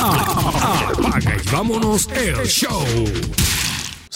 Apaga 0.00 1.36
y 1.36 1.50
vámonos 1.50 2.08
el 2.14 2.46
show. 2.46 2.84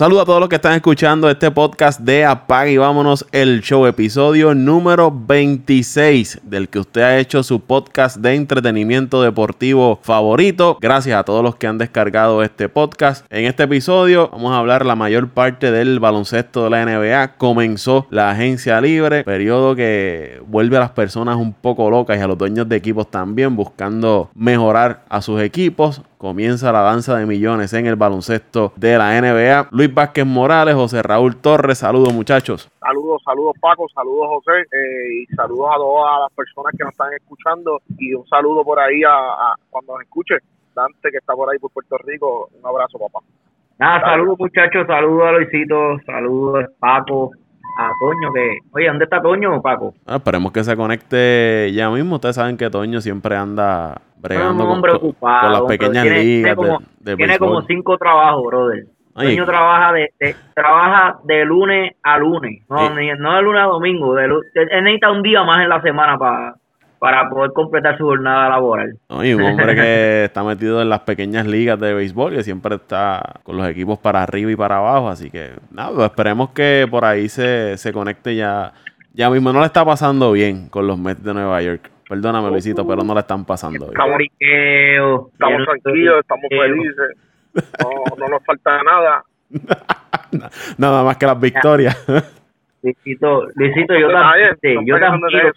Saludos 0.03 0.23
a 0.23 0.27
todos 0.27 0.41
los 0.41 0.49
que 0.49 0.57
están 0.57 0.75
escuchando 0.75 1.31
este 1.31 1.49
podcast 1.53 2.01
de 2.01 2.25
Apaga 2.25 2.69
y 2.69 2.77
vámonos 2.77 3.25
el 3.31 3.61
show, 3.63 3.87
episodio 3.87 4.53
número 4.53 5.13
26 5.13 6.41
del 6.43 6.69
que 6.69 6.81
usted 6.81 7.03
ha 7.03 7.19
hecho 7.19 7.45
su 7.45 7.61
podcast 7.61 8.17
de 8.17 8.35
entretenimiento 8.35 9.23
deportivo 9.23 10.01
favorito. 10.03 10.77
Gracias 10.81 11.17
a 11.17 11.23
todos 11.23 11.45
los 11.45 11.55
que 11.55 11.69
han 11.69 11.79
descargado 11.79 12.43
este 12.43 12.69
podcast. 12.69 13.25
En 13.31 13.45
este 13.45 13.63
episodio 13.63 14.29
vamos 14.33 14.53
a 14.53 14.59
hablar 14.59 14.85
la 14.85 14.97
mayor 14.97 15.29
parte 15.29 15.71
del 15.71 16.01
baloncesto 16.01 16.65
de 16.65 16.71
la 16.71 16.85
NBA. 16.85 17.37
Comenzó 17.37 18.09
la 18.11 18.33
agencia 18.33 18.81
libre, 18.81 19.23
periodo 19.23 19.77
que 19.77 20.43
vuelve 20.49 20.79
a 20.79 20.81
las 20.81 20.91
personas 20.91 21.37
un 21.37 21.53
poco 21.53 21.89
locas 21.89 22.19
y 22.19 22.21
a 22.21 22.27
los 22.27 22.37
dueños 22.37 22.69
de 22.69 22.75
equipos 22.75 23.09
también 23.09 23.55
buscando 23.55 24.31
mejorar 24.35 25.05
a 25.09 25.23
sus 25.23 25.41
equipos 25.41 26.03
comienza 26.23 26.71
la 26.71 26.83
danza 26.83 27.19
de 27.19 27.27
millones 27.27 27.73
en 27.73 27.85
el 27.87 27.97
baloncesto 27.97 28.73
de 28.77 28.97
la 28.97 29.21
NBA. 29.21 29.71
Luis 29.73 29.93
Vázquez 29.93 30.25
Morales, 30.25 30.77
José 30.77 31.03
Raúl 31.03 31.35
Torres, 31.35 31.79
saludos 31.79 32.15
muchachos. 32.15 32.71
Saludos, 32.79 33.21
saludos 33.25 33.57
Paco, 33.61 33.89
saludos 33.93 34.29
José 34.29 34.61
eh, 34.61 35.25
y 35.25 35.35
saludos 35.35 35.71
a 35.75 35.79
todas 35.79 36.21
las 36.21 36.33
personas 36.33 36.73
que 36.79 36.85
nos 36.85 36.93
están 36.93 37.13
escuchando 37.15 37.81
y 37.99 38.15
un 38.15 38.25
saludo 38.29 38.63
por 38.63 38.79
ahí 38.79 39.03
a, 39.03 39.57
cuando 39.69 39.95
nos 39.95 40.03
escuche. 40.03 40.37
Dante 40.77 41.11
que 41.11 41.19
está 41.19 41.35
por 41.35 41.51
ahí 41.51 41.59
por 41.59 41.73
Puerto 41.73 41.99
Rico, 42.07 42.49
un 42.57 42.65
abrazo 42.65 43.01
papá. 43.01 43.19
Nada, 43.81 44.01
saludos 44.03 44.39
muchachos, 44.39 44.87
saludos 44.87 45.25
a 45.27 45.33
Luisito, 45.33 45.99
saludos 46.07 46.67
Paco, 46.79 47.33
a 47.79 47.91
Toño 47.99 48.33
que, 48.33 48.59
oye, 48.73 48.87
¿dónde 48.87 49.05
está 49.07 49.21
Toño, 49.21 49.61
Paco? 49.61 49.93
Ah, 50.07 50.17
esperemos 50.17 50.53
que 50.53 50.63
se 50.63 50.77
conecte 50.77 51.73
ya 51.73 51.91
mismo. 51.91 52.15
Ustedes 52.15 52.37
saben 52.37 52.57
que 52.57 52.71
Toño 52.71 53.01
siempre 53.01 53.35
anda 53.35 54.01
bregando 54.23 54.67
con, 54.67 55.53
las 55.53 55.63
pequeñas 55.63 56.07
ligas. 56.07 56.57
Tiene, 57.05 57.39
como, 57.39 57.63
cinco 57.63 57.99
trabajos, 57.99 58.47
brother. 58.47 58.87
Toño 59.15 59.45
trabaja 59.45 59.93
de, 59.93 60.37
trabaja 60.55 61.19
de 61.25 61.45
lunes 61.45 61.95
a 62.03 62.17
lunes, 62.17 62.63
no, 62.71 62.89
no 62.89 63.37
de 63.37 63.43
lunes 63.43 63.63
a 63.63 63.67
domingo. 63.67 64.15
De, 64.15 64.25
él 64.25 64.85
necesita 64.85 65.11
un 65.11 65.23
día 65.23 65.43
más 65.45 65.63
en 65.63 65.69
la 65.69 65.83
semana 65.83 66.17
para 66.17 66.55
para 67.03 67.29
poder 67.29 67.51
completar 67.53 67.99
su 67.99 68.05
jornada 68.05 68.49
laboral. 68.49 68.97
y 69.25 69.35
un 69.35 69.43
hombre 69.43 69.75
que 69.75 70.25
está 70.27 70.45
metido 70.45 70.81
en 70.81 70.89
las 70.89 71.01
pequeñas 71.01 71.49
ligas 71.49 71.81
de 71.81 71.95
béisbol, 71.95 72.33
que 72.33 72.45
siempre 72.45 72.77
está 72.77 73.41
con 73.43 73.57
los 73.57 73.67
equipos 73.67 73.99
para 73.99 74.23
arriba 74.23 74.53
y 74.53 74.55
para 74.55 74.77
abajo, 74.77 75.09
así 75.09 75.29
que 75.29 75.51
nada, 75.73 76.07
esperemos 76.07 76.51
que 76.51 76.87
por 76.89 77.05
ahí 77.05 77.29
se, 77.29 77.77
se 77.77 77.93
conecte 77.93 78.37
ya. 78.37 78.73
Ya 79.15 79.29
mismo 79.31 79.53
no 79.53 79.59
le 79.59 79.67
está 79.67 79.85
pasando 79.85 80.31
bien 80.31 80.69
con 80.69 80.87
los 80.87 80.97
Mets 80.97 81.25
de 81.25 81.35
Nueva 81.35 81.61
York. 81.61 81.91
Perdóname, 82.13 82.51
Luisito, 82.51 82.87
pero 82.87 83.03
no 83.03 83.15
le 83.15 83.21
están 83.21 83.43
pasando. 83.47 83.87
Estamos, 83.87 84.21
estamos 84.21 85.65
tranquilos, 85.65 86.21
estamos 86.21 86.45
felices. 86.51 87.17
No, 87.55 88.17
no 88.19 88.29
nos 88.29 88.45
falta 88.45 88.83
nada. 88.83 89.25
nada 90.77 91.05
más 91.05 91.17
que 91.17 91.25
las 91.25 91.41
victorias. 91.41 91.97
Luisito, 92.83 93.47
Luisito, 93.55 93.95
yo 93.95 94.11
también, 94.11 94.85
yo 94.85 94.99
también, 94.99 95.53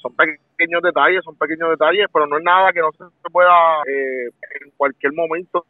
son, 0.00 0.16
pequeños 0.16 0.82
detalles, 0.82 1.22
son 1.22 1.36
pequeños 1.36 1.68
detalles, 1.70 2.06
pero 2.10 2.26
no 2.26 2.38
es 2.38 2.44
nada 2.44 2.72
que 2.72 2.80
no 2.80 2.90
se 2.92 3.30
pueda 3.30 3.82
eh, 3.86 4.30
en 4.64 4.70
cualquier 4.74 5.12
momento 5.12 5.66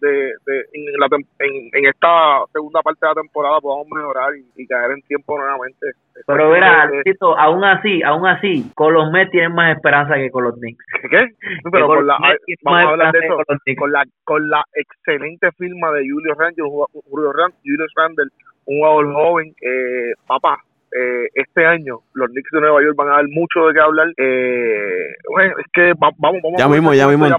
de, 0.00 0.32
de, 0.46 0.60
en, 0.72 0.84
la, 1.00 1.08
en, 1.40 1.84
esta 1.84 2.44
segunda 2.52 2.80
parte 2.80 3.00
de 3.02 3.08
la 3.08 3.20
temporada 3.20 3.60
podamos 3.60 3.88
mejorar 3.88 4.32
y, 4.56 4.66
caer 4.68 4.92
en 4.92 5.02
tiempo 5.02 5.36
nuevamente. 5.36 5.86
Pero 6.26 6.50
verá, 6.50 6.86
Luisito, 6.86 7.36
aún 7.36 7.64
así, 7.64 8.00
aún 8.04 8.24
así, 8.26 8.70
con 8.76 8.94
los 8.94 9.10
Mets 9.10 9.32
tienen 9.32 9.52
más 9.52 9.74
esperanza 9.74 10.14
que 10.14 10.30
con 10.30 10.44
los 10.44 10.54
Knicks. 10.54 10.84
¿Qué? 11.10 11.26
Pero 11.72 11.88
con, 11.88 12.06
la, 12.06 12.18
vamos 12.62 12.80
a 12.80 12.88
hablar 12.88 13.12
de 13.12 13.18
eso, 13.18 13.36
con, 13.76 13.90
la, 13.90 14.04
con 14.22 14.48
la 14.48 14.62
excelente 14.74 15.50
firma 15.52 15.90
de 15.90 16.08
Julio 16.08 16.34
Randle, 16.34 16.64
Julio 17.10 17.32
Randle, 17.32 18.28
un 18.70 18.78
jugador 18.78 19.12
joven, 19.12 19.54
eh, 19.60 20.14
papá, 20.26 20.58
eh, 20.92 21.28
este 21.34 21.66
año 21.66 22.00
los 22.14 22.28
Knicks 22.30 22.50
de 22.52 22.60
Nueva 22.60 22.82
York 22.82 22.96
van 22.96 23.08
a 23.08 23.16
dar 23.16 23.28
mucho 23.28 23.66
de 23.66 23.74
qué 23.74 23.80
hablar. 23.80 24.08
Eh, 24.16 25.14
bueno, 25.28 25.54
es 25.58 25.66
que 25.72 25.92
vamos, 25.98 26.16
vamos. 26.18 26.42
Ya 26.56 26.68
mismo, 26.68 26.94
ya 26.94 27.08
mismo, 27.08 27.26
ya, 27.26 27.36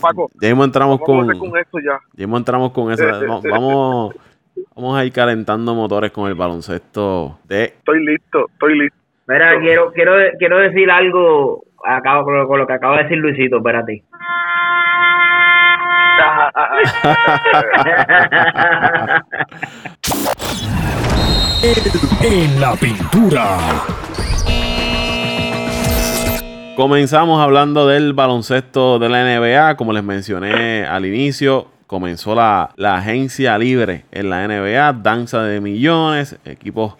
mismo 0.50 0.64
entramos 0.64 1.00
con, 1.02 1.28
con 1.38 1.58
esto 1.58 1.80
ya. 1.80 2.00
ya 2.14 2.26
mismo 2.26 2.38
entramos 2.38 2.72
con 2.72 2.92
eso. 2.92 3.04
vamos, 3.50 4.16
vamos 4.76 4.98
a 4.98 5.06
ir 5.06 5.14
calentando 5.14 5.74
motores 5.74 6.12
con 6.12 6.28
el 6.28 6.36
baloncesto 6.36 7.40
de. 7.46 7.64
Estoy 7.66 8.06
listo, 8.06 8.48
estoy 8.52 8.78
listo. 8.80 8.98
Mira, 9.28 9.58
quiero, 9.60 9.92
quiero, 9.94 10.14
quiero 10.38 10.58
decir 10.58 10.92
algo 10.92 11.64
acabo 11.86 12.26
con, 12.26 12.48
con 12.48 12.60
lo 12.60 12.68
que 12.68 12.74
acaba 12.74 12.98
de 12.98 13.04
decir 13.04 13.18
Luisito, 13.18 13.58
espérate. 13.58 14.04
en 21.64 22.60
la 22.60 22.76
pintura. 22.76 23.58
Comenzamos 26.76 27.40
hablando 27.40 27.86
del 27.88 28.14
baloncesto 28.14 28.98
de 28.98 29.10
la 29.10 29.24
NBA. 29.24 29.78
Como 29.78 29.94
les 29.94 30.04
mencioné 30.04 30.86
al 30.86 31.06
inicio, 31.06 31.68
comenzó 31.86 32.34
la, 32.34 32.74
agencia 32.78 33.60
libre 33.60 34.06
en 34.12 34.32
la 34.32 34.48
NBA. 34.48 34.94
Danza 35.04 35.44
de 35.44 35.62
millones. 35.62 36.36
Equipos 36.46 36.96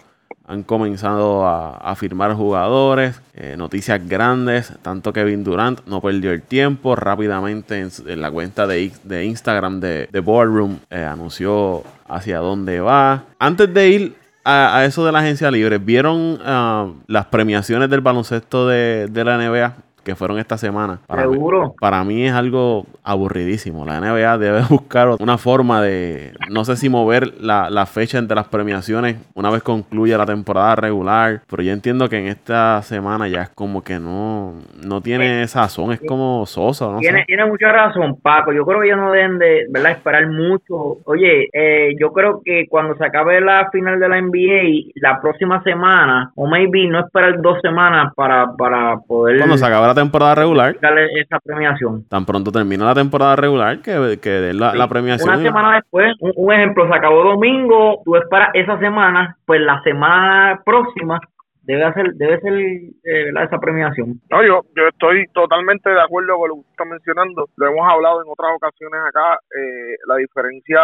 han 0.46 0.62
comenzado 0.62 1.44
a, 1.44 1.92
firmar 1.96 2.34
jugadores. 2.34 3.20
Eh, 3.34 3.56
noticias 3.58 4.06
grandes. 4.06 4.72
Tanto 4.82 5.12
Kevin 5.12 5.42
Durant 5.42 5.80
no 5.86 6.00
perdió 6.00 6.30
el 6.30 6.42
tiempo. 6.42 6.94
Rápidamente 6.94 7.80
en, 7.80 8.20
la 8.20 8.30
cuenta 8.30 8.68
de, 8.68 9.24
Instagram 9.24 9.80
de, 9.80 10.08
de 10.12 10.20
Boardroom 10.20 10.78
eh, 10.88 11.02
anunció 11.02 11.82
hacia 12.06 12.38
dónde 12.38 12.80
va. 12.80 13.24
Antes 13.40 13.74
de 13.74 13.88
ir 13.88 14.21
a, 14.44 14.84
eso 14.84 15.04
de 15.04 15.12
la 15.12 15.20
agencia 15.20 15.50
libre, 15.50 15.78
¿vieron 15.78 16.38
ah, 16.44 16.90
las 17.06 17.26
premiaciones 17.26 17.90
del 17.90 18.00
baloncesto 18.00 18.66
de, 18.68 19.06
de 19.10 19.24
la 19.24 19.38
NBA? 19.38 19.76
Que 20.04 20.14
fueron 20.14 20.38
esta 20.38 20.58
semana. 20.58 20.98
Para 21.06 21.22
Seguro. 21.22 21.64
Mí, 21.64 21.72
para 21.80 22.04
mí 22.04 22.26
es 22.26 22.32
algo 22.32 22.86
aburridísimo. 23.02 23.84
La 23.84 24.00
NBA 24.00 24.38
debe 24.38 24.62
buscar 24.70 25.16
una 25.18 25.38
forma 25.38 25.82
de, 25.82 26.32
no 26.50 26.64
sé 26.64 26.76
si 26.76 26.88
mover 26.88 27.40
la, 27.40 27.70
la, 27.70 27.86
fecha 27.86 28.18
entre 28.18 28.34
las 28.34 28.48
premiaciones 28.48 29.16
una 29.34 29.50
vez 29.50 29.62
concluya 29.62 30.16
la 30.16 30.26
temporada 30.26 30.76
regular, 30.76 31.40
pero 31.50 31.62
yo 31.62 31.72
entiendo 31.72 32.08
que 32.08 32.18
en 32.18 32.26
esta 32.26 32.80
semana 32.82 33.28
ya 33.28 33.42
es 33.42 33.48
como 33.50 33.82
que 33.82 33.98
no, 33.98 34.54
no 34.84 35.00
tiene 35.00 35.46
sazón, 35.46 35.92
es 35.92 36.00
como 36.00 36.46
sosa. 36.46 36.86
No 36.86 36.98
tiene, 36.98 37.24
tiene 37.26 37.44
mucha 37.46 37.70
razón, 37.72 38.16
Paco. 38.20 38.52
Yo 38.52 38.64
creo 38.64 38.80
que 38.80 38.86
ellos 38.86 38.98
no 38.98 39.12
deben 39.12 39.38
de 39.38 39.66
¿verdad? 39.68 39.92
esperar 39.92 40.26
mucho. 40.28 40.98
Oye, 41.04 41.48
eh, 41.52 41.94
yo 41.98 42.12
creo 42.12 42.40
que 42.44 42.66
cuando 42.68 42.96
se 42.96 43.04
acabe 43.04 43.40
la 43.40 43.68
final 43.70 43.98
de 43.98 44.08
la 44.08 44.20
NBA, 44.20 44.92
la 44.96 45.20
próxima 45.20 45.62
semana, 45.62 46.32
o 46.34 46.46
maybe 46.46 46.86
no 46.86 47.00
esperar 47.00 47.40
dos 47.40 47.58
semanas 47.60 48.12
para, 48.14 48.46
para 48.56 48.98
poder... 48.98 49.38
Cuando 49.38 49.58
se 49.58 49.66
acabe 49.66 49.91
temporada 49.94 50.34
regular. 50.34 50.76
Dale 50.80 51.06
esa 51.20 51.38
premiación. 51.40 52.06
Tan 52.08 52.24
pronto 52.24 52.50
termina 52.50 52.84
la 52.84 52.94
temporada 52.94 53.36
regular 53.36 53.80
que, 53.80 54.18
que 54.22 54.30
den 54.30 54.58
la, 54.58 54.88
premiación. 54.88 55.28
Una 55.28 55.42
semana 55.42 55.74
después, 55.76 56.14
un, 56.20 56.52
ejemplo, 56.52 56.88
se 56.88 56.94
acabó 56.94 57.22
domingo, 57.22 58.02
tú 58.04 58.16
esperas 58.16 58.50
esa 58.54 58.78
semana, 58.78 59.36
pues 59.46 59.60
la 59.60 59.82
semana 59.82 60.60
próxima 60.64 61.20
debe 61.64 61.92
ser 61.92 62.12
debe 62.14 62.40
ser 62.40 62.52
eh, 62.52 63.30
esa 63.44 63.58
premiación. 63.58 64.20
No, 64.30 64.42
yo, 64.44 64.62
yo 64.76 64.88
estoy 64.88 65.26
totalmente 65.32 65.90
de 65.90 66.00
acuerdo 66.00 66.36
con 66.36 66.48
lo 66.48 66.54
que 66.54 66.60
usted 66.60 66.72
está 66.72 66.84
mencionando. 66.84 67.48
Lo 67.56 67.66
hemos 67.68 67.88
hablado 67.88 68.22
en 68.22 68.28
otras 68.28 68.50
ocasiones 68.56 69.00
acá. 69.08 69.38
Eh, 69.56 69.94
la 70.08 70.16
diferencia 70.16 70.80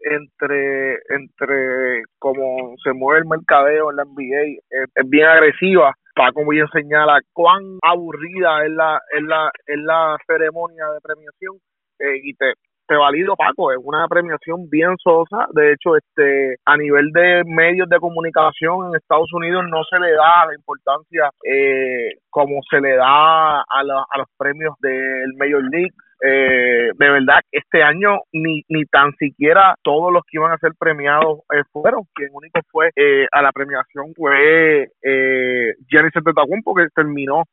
entre 0.00 0.98
entre 1.08 2.02
cómo 2.18 2.74
se 2.82 2.92
mueve 2.92 3.20
el 3.20 3.26
mercadeo 3.26 3.90
en 3.90 3.96
la 3.96 4.04
NBA 4.04 4.60
es 4.94 5.10
bien 5.10 5.26
agresiva 5.26 5.94
Paco 6.18 6.44
bien 6.48 6.66
señala 6.72 7.20
cuán 7.32 7.78
aburrida 7.80 8.64
es 8.64 8.72
la, 8.72 9.00
es 9.16 9.22
la, 9.22 9.52
es 9.64 9.78
la 9.78 10.16
ceremonia 10.26 10.86
de 10.88 11.00
premiación 11.00 11.54
eh, 12.00 12.18
y 12.24 12.34
te, 12.34 12.54
te 12.88 12.96
valido 12.96 13.36
Paco, 13.36 13.70
es 13.70 13.78
una 13.82 14.08
premiación 14.08 14.68
bien 14.70 14.96
sosa, 14.96 15.46
de 15.52 15.72
hecho 15.72 15.96
este 15.96 16.56
a 16.64 16.76
nivel 16.76 17.12
de 17.12 17.42
medios 17.44 17.88
de 17.88 17.98
comunicación 17.98 18.88
en 18.88 18.96
Estados 18.96 19.30
Unidos 19.34 19.64
no 19.70 19.84
se 19.84 20.00
le 20.00 20.12
da 20.12 20.46
la 20.46 20.54
importancia 20.54 21.30
eh, 21.44 22.14
como 22.30 22.60
se 22.68 22.80
le 22.80 22.96
da 22.96 23.60
a, 23.60 23.64
a 23.68 24.18
los 24.18 24.28
premios 24.38 24.74
del 24.80 25.34
Major 25.36 25.62
League. 25.70 25.94
Eh, 26.20 26.90
de 26.98 27.10
verdad 27.10 27.38
este 27.52 27.80
año 27.80 28.22
ni, 28.32 28.62
ni 28.68 28.84
tan 28.86 29.12
siquiera 29.20 29.76
todos 29.84 30.12
los 30.12 30.24
que 30.24 30.38
iban 30.38 30.50
a 30.50 30.58
ser 30.58 30.72
premiados 30.76 31.38
eh, 31.54 31.62
fueron, 31.70 32.02
quien 32.12 32.30
único 32.32 32.58
fue 32.72 32.90
eh, 32.96 33.28
a 33.30 33.40
la 33.40 33.52
premiación 33.52 34.12
fue 34.16 34.88
eh, 35.00 35.74
Giannis 35.88 36.16
Antetokounmpo 36.16 36.74
que 36.74 36.88
terminó 36.92 37.44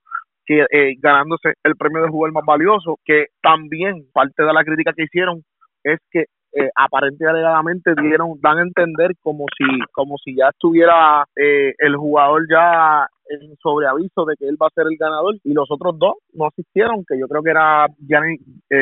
que 0.46 0.66
eh, 0.70 0.96
ganándose 1.00 1.54
el 1.64 1.76
premio 1.76 2.04
de 2.04 2.10
jugador 2.10 2.34
más 2.34 2.46
valioso, 2.46 2.98
que 3.04 3.28
también 3.42 4.06
parte 4.14 4.44
de 4.44 4.54
la 4.54 4.64
crítica 4.64 4.94
que 4.94 5.04
hicieron 5.04 5.44
es 5.84 6.00
que 6.12 6.26
eh, 6.58 6.70
aparente 6.76 7.28
alegadamente 7.28 7.94
dieron 8.02 8.40
dan 8.42 8.60
a 8.60 8.62
entender 8.62 9.12
como 9.22 9.46
si 9.58 9.66
como 9.92 10.16
si 10.24 10.36
ya 10.38 10.50
estuviera 10.50 11.26
eh, 11.36 11.74
el 11.80 11.98
jugador 11.98 12.44
ya 12.50 13.08
en 13.30 13.56
sobreaviso 13.58 14.26
de 14.26 14.36
que 14.38 14.48
él 14.48 14.58
va 14.62 14.68
a 14.68 14.76
ser 14.76 14.86
el 14.90 14.98
ganador 14.98 15.36
y 15.44 15.54
los 15.54 15.70
otros 15.70 15.98
dos 15.98 16.16
no 16.34 16.48
asistieron, 16.48 17.04
que 17.08 17.18
yo 17.20 17.28
creo 17.28 17.42
que 17.42 17.50
era 17.50 17.88
Gianni, 18.08 18.36
eh, 18.70 18.78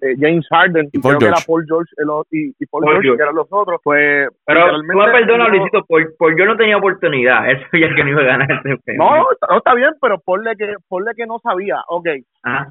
eh, 0.00 0.14
James 0.18 0.46
Harden 0.50 0.88
y, 0.92 1.00
creo 1.00 1.18
que 1.18 1.26
era 1.26 1.36
Paul 1.46 1.64
George 1.66 1.90
y, 2.30 2.66
Paul, 2.66 2.84
George, 2.84 3.16
que 3.16 3.22
eran 3.22 3.34
los 3.34 3.48
otros. 3.50 3.80
Pues, 3.82 4.28
Pero 4.46 4.80
tú 4.80 4.82
me 4.84 5.12
perdonas, 5.12 5.48
Luisito, 5.50 5.84
por, 5.86 6.16
por, 6.16 6.38
yo 6.38 6.46
no 6.46 6.56
tenía 6.56 6.76
oportunidad, 6.76 7.50
eso 7.50 7.66
ya 7.72 7.94
que 7.94 8.04
no 8.04 8.10
iba 8.10 8.22
a 8.22 8.24
ganar 8.24 8.48
ese 8.50 8.94
No, 8.96 9.16
no, 9.16 9.58
está 9.58 9.74
bien, 9.74 9.90
pero 10.00 10.18
ponle 10.20 10.56
que, 10.56 10.74
ponle 10.88 11.12
que 11.16 11.26
no 11.26 11.38
sabía, 11.40 11.80
ok, 11.88 12.08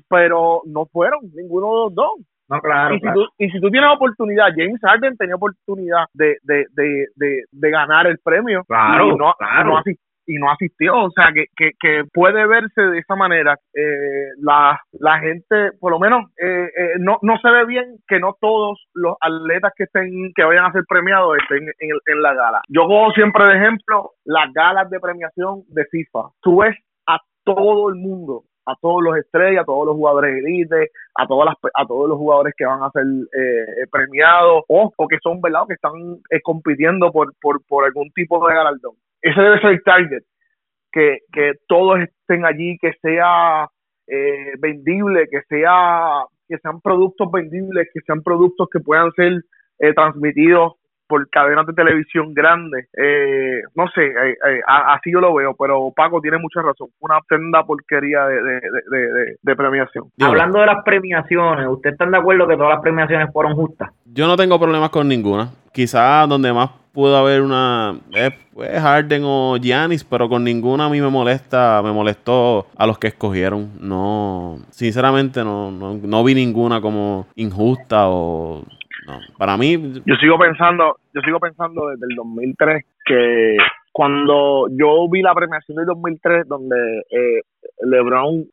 pero 0.09 0.61
no 0.65 0.85
fueron 0.87 1.19
ninguno 1.33 1.67
de 1.67 1.75
los 1.75 1.95
dos. 1.95 2.11
No, 2.49 2.59
claro, 2.59 2.95
y, 2.95 2.99
Si 2.99 3.07
tú, 3.13 3.27
y 3.37 3.49
si 3.49 3.59
tú 3.61 3.71
tienes 3.71 3.89
oportunidad, 3.89 4.49
James 4.55 4.79
Harden 4.81 5.15
tenía 5.15 5.35
oportunidad 5.35 6.05
de, 6.13 6.37
de, 6.43 6.65
de, 6.73 7.07
de, 7.15 7.43
de 7.49 7.69
ganar 7.71 8.05
el 8.05 8.19
premio. 8.19 8.63
Claro, 8.67 9.07
y 9.07 9.15
no, 9.15 9.33
claro 9.37 9.81
y 10.25 10.35
no 10.35 10.51
asistió, 10.51 10.95
o 10.95 11.11
sea 11.11 11.31
que, 11.33 11.45
que, 11.55 11.71
que 11.79 12.03
puede 12.13 12.45
verse 12.47 12.81
de 12.81 12.99
esa 12.99 13.15
manera. 13.15 13.57
Eh, 13.73 14.29
la, 14.41 14.79
la 14.93 15.19
gente, 15.19 15.71
por 15.79 15.91
lo 15.91 15.99
menos, 15.99 16.31
eh, 16.37 16.65
eh, 16.65 16.89
no, 16.99 17.17
no 17.21 17.37
se 17.39 17.49
ve 17.49 17.65
bien 17.65 17.97
que 18.07 18.19
no 18.19 18.35
todos 18.39 18.81
los 18.93 19.15
atletas 19.19 19.73
que 19.75 19.83
estén, 19.83 20.31
que 20.35 20.43
vayan 20.43 20.65
a 20.65 20.71
ser 20.71 20.83
premiados 20.87 21.37
estén 21.37 21.67
en, 21.79 21.89
en 22.05 22.21
la 22.21 22.33
gala. 22.33 22.61
Yo 22.69 22.83
cojo 22.83 23.11
siempre 23.11 23.45
de 23.45 23.57
ejemplo 23.57 24.11
las 24.25 24.51
galas 24.53 24.89
de 24.89 24.99
premiación 24.99 25.63
de 25.67 25.85
FIFA. 25.85 26.29
Tú 26.41 26.61
ves 26.61 26.75
a 27.07 27.19
todo 27.43 27.89
el 27.89 27.95
mundo 27.95 28.43
a 28.65 28.75
todos 28.81 29.03
los 29.03 29.17
estrellas, 29.17 29.63
a 29.63 29.65
todos 29.65 29.87
los 29.87 29.95
jugadores 29.95 30.37
elite, 30.37 30.91
a 31.15 31.27
todas 31.27 31.47
las, 31.47 31.55
a 31.73 31.85
todos 31.85 32.07
los 32.07 32.17
jugadores 32.17 32.53
que 32.57 32.65
van 32.65 32.81
a 32.81 32.91
ser 32.91 33.03
eh, 33.03 33.87
premiados 33.91 34.63
o, 34.69 34.89
o, 34.95 35.07
que 35.09 35.17
son 35.21 35.41
verdad 35.41 35.63
que 35.67 35.73
están 35.73 35.91
compitiendo 36.43 37.11
por, 37.11 37.33
por, 37.41 37.61
por 37.65 37.83
algún 37.83 38.09
tipo 38.11 38.47
de 38.47 38.55
galardón 38.55 38.93
ese 39.23 39.41
debe 39.41 39.59
ser 39.59 39.71
el 39.71 39.83
target, 39.83 40.23
que, 40.91 41.19
que 41.31 41.53
todos 41.67 41.99
estén 41.99 42.45
allí, 42.45 42.77
que 42.79 42.93
sea 43.01 43.67
eh, 44.07 44.53
vendible, 44.59 45.27
que 45.31 45.41
sea 45.49 46.25
que 46.47 46.57
sean 46.57 46.81
productos 46.81 47.31
vendibles, 47.31 47.87
que 47.93 48.01
sean 48.01 48.21
productos 48.21 48.67
que 48.71 48.79
puedan 48.79 49.11
ser 49.13 49.41
eh, 49.79 49.93
transmitidos 49.93 50.73
por 51.13 51.29
cadenas 51.29 51.67
de 51.67 51.73
televisión 51.73 52.33
grandes. 52.33 52.87
Eh, 52.97 53.61
no 53.75 53.87
sé, 53.93 54.01
eh, 54.03 54.31
eh, 54.31 54.61
así 54.65 55.11
yo 55.11 55.19
lo 55.19 55.31
veo, 55.35 55.55
pero 55.55 55.93
Paco 55.95 56.19
tiene 56.19 56.39
mucha 56.39 56.59
razón. 56.63 56.87
Una 57.01 57.19
senda 57.29 57.63
porquería 57.63 58.25
de, 58.25 58.41
de, 58.41 58.59
de, 58.89 59.35
de, 59.39 59.55
premiación. 59.55 60.05
Hablando 60.19 60.59
de 60.61 60.65
las 60.65 60.83
premiaciones, 60.83 61.67
¿usted 61.67 61.91
está 61.91 62.07
de 62.07 62.17
acuerdo 62.17 62.47
que 62.47 62.55
todas 62.55 62.71
las 62.71 62.81
premiaciones 62.81 63.29
fueron 63.31 63.53
justas? 63.53 63.91
Yo 64.05 64.25
no 64.25 64.35
tengo 64.35 64.59
problemas 64.59 64.89
con 64.89 65.07
ninguna. 65.07 65.51
Quizás 65.71 66.27
donde 66.27 66.51
más 66.51 66.71
pudo 66.91 67.15
haber 67.15 67.43
una 67.43 67.95
es 68.11 68.33
pues, 68.51 68.71
Harden 68.81 69.21
o 69.23 69.57
Giannis, 69.57 70.03
pero 70.03 70.27
con 70.27 70.43
ninguna 70.43 70.85
a 70.85 70.89
mí 70.89 70.99
me 70.99 71.09
molesta, 71.09 71.79
me 71.83 71.91
molestó 71.91 72.65
a 72.75 72.87
los 72.87 72.97
que 72.97 73.09
escogieron. 73.09 73.69
No, 73.79 74.57
sinceramente 74.71 75.43
no, 75.43 75.69
no, 75.71 75.93
no 75.93 76.23
vi 76.23 76.33
ninguna 76.33 76.81
como 76.81 77.27
injusta 77.35 78.07
o 78.07 78.63
no. 79.07 79.19
Para 79.37 79.57
mí 79.57 79.77
yo 80.05 80.15
sigo 80.15 80.37
pensando, 80.37 80.97
yo 81.13 81.21
sigo 81.21 81.39
pensando 81.39 81.89
desde 81.89 82.05
el 82.09 82.15
2003 82.15 82.85
que 83.05 83.57
cuando 83.91 84.67
yo 84.71 85.07
vi 85.09 85.21
la 85.21 85.33
premiación 85.33 85.77
del 85.77 85.85
2003 85.85 86.47
donde 86.47 87.03
eh, 87.09 87.41
LeBron 87.83 88.45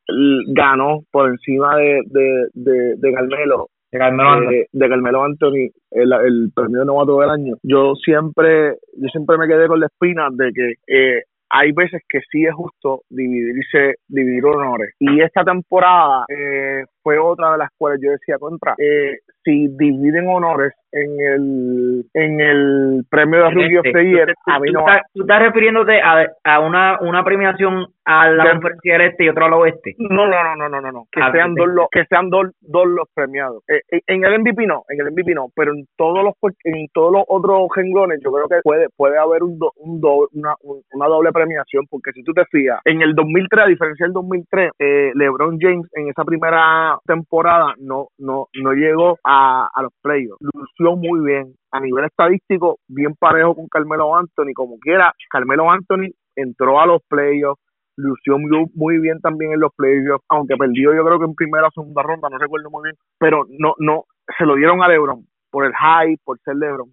ganó 0.53 1.01
por 1.11 1.29
encima 1.29 1.75
de, 1.77 2.01
de, 2.05 2.47
de, 2.53 2.95
de 2.97 3.13
Carmelo 3.13 3.67
de 3.91 3.99
Carmelo, 3.99 4.51
eh, 4.51 4.67
de 4.71 4.89
Carmelo 4.89 5.23
Anthony, 5.23 5.69
el, 5.91 6.13
el 6.13 6.51
premio 6.55 6.79
de 6.79 6.85
novato 6.85 7.19
del 7.19 7.29
año. 7.29 7.55
Yo 7.61 7.93
siempre, 7.95 8.77
yo 8.97 9.07
siempre 9.09 9.37
me 9.37 9.47
quedé 9.47 9.67
con 9.67 9.79
la 9.79 9.87
espina 9.87 10.29
de 10.31 10.51
que 10.53 10.73
eh, 10.87 11.23
hay 11.49 11.71
veces 11.73 12.01
que 12.07 12.19
sí 12.31 12.45
es 12.45 12.53
justo 12.53 13.01
dividirse, 13.09 13.95
dividir 14.07 14.45
honores. 14.45 14.95
Y 14.99 15.21
esta 15.21 15.43
temporada 15.43 16.23
eh, 16.29 16.85
fue 17.03 17.17
otra 17.17 17.51
de 17.51 17.57
las 17.57 17.69
cuales 17.77 17.99
yo 18.03 18.11
decía 18.11 18.37
contra. 18.37 18.75
Eh, 18.77 19.19
si 19.43 19.67
dividen 19.69 20.27
honores 20.27 20.73
en 20.91 21.19
el 21.19 22.05
en 22.13 22.41
el 22.41 23.03
premio 23.09 23.39
de 23.39 23.49
Rookie 23.51 23.77
of 23.77 23.85
the 23.93 24.05
Year, 24.05 24.33
a 24.45 24.59
mí 24.59 24.71
no. 24.71 24.85
¿Tú 25.13 25.21
estás 25.21 25.41
refiriéndote 25.41 26.01
a, 26.01 26.27
a 26.43 26.59
una, 26.59 26.99
una 27.01 27.23
premiación 27.23 27.87
a 28.05 28.29
la 28.29 28.51
conferencia 28.51 28.93
del 28.93 29.01
este 29.07 29.25
y 29.25 29.29
otra 29.29 29.45
al 29.45 29.53
oeste? 29.53 29.95
No, 29.97 30.27
no, 30.27 30.55
no, 30.55 30.69
no, 30.69 30.81
no, 30.81 30.91
no. 30.91 31.05
Que 31.11 31.21
sean 31.31 31.55
dos 31.55 31.67
los 31.67 31.87
que 31.91 32.05
sean 32.05 32.29
dos, 32.29 32.47
dos 32.61 32.87
los 32.87 33.07
premiados. 33.13 33.63
Eh, 33.67 33.81
eh 33.91 34.01
en 34.07 34.25
el 34.25 34.39
MVP 34.39 34.67
no, 34.67 34.83
en 34.89 34.99
el 34.99 35.11
MVP 35.11 35.33
no, 35.33 35.47
pero 35.55 35.73
en 35.73 35.85
todos 35.95 36.23
los 36.23 36.33
en 36.65 36.87
todos 36.93 37.11
los 37.11 37.23
otros 37.27 37.69
renglones 37.75 38.19
yo 38.23 38.31
creo 38.31 38.47
que 38.47 38.59
puede 38.63 38.87
puede 38.95 39.17
haber 39.17 39.43
un, 39.43 39.57
do, 39.57 39.71
un 39.77 40.01
do, 40.01 40.27
una, 40.33 40.55
una 40.93 41.07
doble 41.07 41.31
premiación 41.31 41.85
porque 41.89 42.11
si 42.11 42.23
tú 42.23 42.33
te 42.33 42.45
fijas, 42.45 42.79
en 42.85 43.01
el 43.01 43.15
2003 43.15 43.65
a 43.65 43.67
diferencia 43.67 44.05
del 44.05 44.13
2003, 44.13 44.71
eh, 44.77 45.11
LeBron 45.15 45.57
James 45.59 45.87
en 45.93 46.09
esa 46.09 46.23
primera 46.25 46.90
temporada 47.05 47.73
no 47.79 48.07
no 48.17 48.47
no 48.61 48.71
llegó 48.73 49.17
a, 49.23 49.69
a 49.73 49.81
los 49.81 49.93
playoffs. 50.01 50.41
Lució 50.41 50.95
muy 50.97 51.25
bien. 51.25 51.53
A 51.71 51.79
nivel 51.79 52.05
estadístico, 52.05 52.79
bien 52.87 53.15
parejo 53.17 53.55
con 53.55 53.67
Carmelo 53.67 54.15
Anthony. 54.15 54.53
Como 54.53 54.77
quiera, 54.79 55.13
Carmelo 55.29 55.71
Anthony 55.71 56.11
entró 56.35 56.81
a 56.81 56.85
los 56.85 57.01
playoffs. 57.07 57.61
Lució 57.97 58.37
muy, 58.37 58.65
muy 58.73 58.99
bien 58.99 59.19
también 59.19 59.53
en 59.53 59.59
los 59.59 59.71
playoffs, 59.75 60.25
aunque 60.29 60.55
perdió 60.55 60.93
yo 60.93 61.03
creo 61.05 61.19
que 61.19 61.25
en 61.25 61.35
primera 61.35 61.67
o 61.67 61.71
segunda 61.71 62.01
ronda, 62.01 62.29
no 62.29 62.37
recuerdo 62.37 62.69
muy 62.69 62.83
bien, 62.83 62.95
pero 63.19 63.45
no, 63.59 63.73
no, 63.79 64.05
se 64.37 64.45
lo 64.45 64.55
dieron 64.55 64.81
a 64.81 64.87
LeBron 64.87 65.25
por 65.51 65.65
el 65.65 65.73
high, 65.73 66.15
por 66.23 66.39
ser 66.39 66.55
LeBron. 66.55 66.89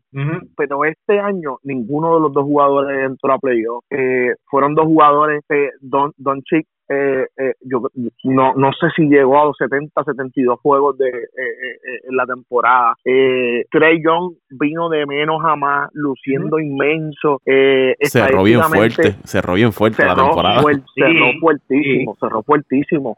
Pero 0.56 0.84
este 0.84 1.20
año 1.20 1.58
ninguno 1.62 2.14
de 2.14 2.20
los 2.20 2.32
dos 2.32 2.44
jugadores 2.44 3.06
entró 3.06 3.32
a 3.32 3.38
playoffs. 3.38 3.86
Eh, 3.90 4.34
fueron 4.50 4.74
dos 4.74 4.86
jugadores, 4.86 5.42
eh, 5.48 5.70
Don, 5.80 6.12
Don 6.16 6.42
Chick 6.42 6.66
eh, 6.88 7.26
eh, 7.36 7.54
yo 7.60 7.82
no, 8.24 8.54
no 8.54 8.70
sé 8.72 8.86
si 8.96 9.02
llegó 9.08 9.40
a 9.40 9.46
los 9.46 9.56
70, 9.58 10.04
72 10.04 10.58
juegos 10.60 10.96
de 10.96 11.08
eh, 11.08 11.12
eh, 11.36 12.00
en 12.08 12.16
la 12.16 12.24
temporada. 12.24 12.94
Eh, 13.04 13.64
Trey 13.70 14.02
Young 14.02 14.34
vino 14.50 14.88
de 14.88 15.04
menos 15.06 15.42
a 15.44 15.56
más, 15.56 15.90
luciendo 15.92 16.58
inmenso. 16.58 17.40
Eh, 17.44 17.94
cerró 18.02 18.42
bien 18.42 18.62
fuerte, 18.62 19.16
cerró 19.24 19.54
bien 19.54 19.72
fuerte 19.72 20.04
la 20.04 20.14
temporada. 20.14 20.62
cerró 20.94 21.32
fuertísimo, 21.40 22.16
cerró 22.18 22.42
fuertísimo. 22.42 23.16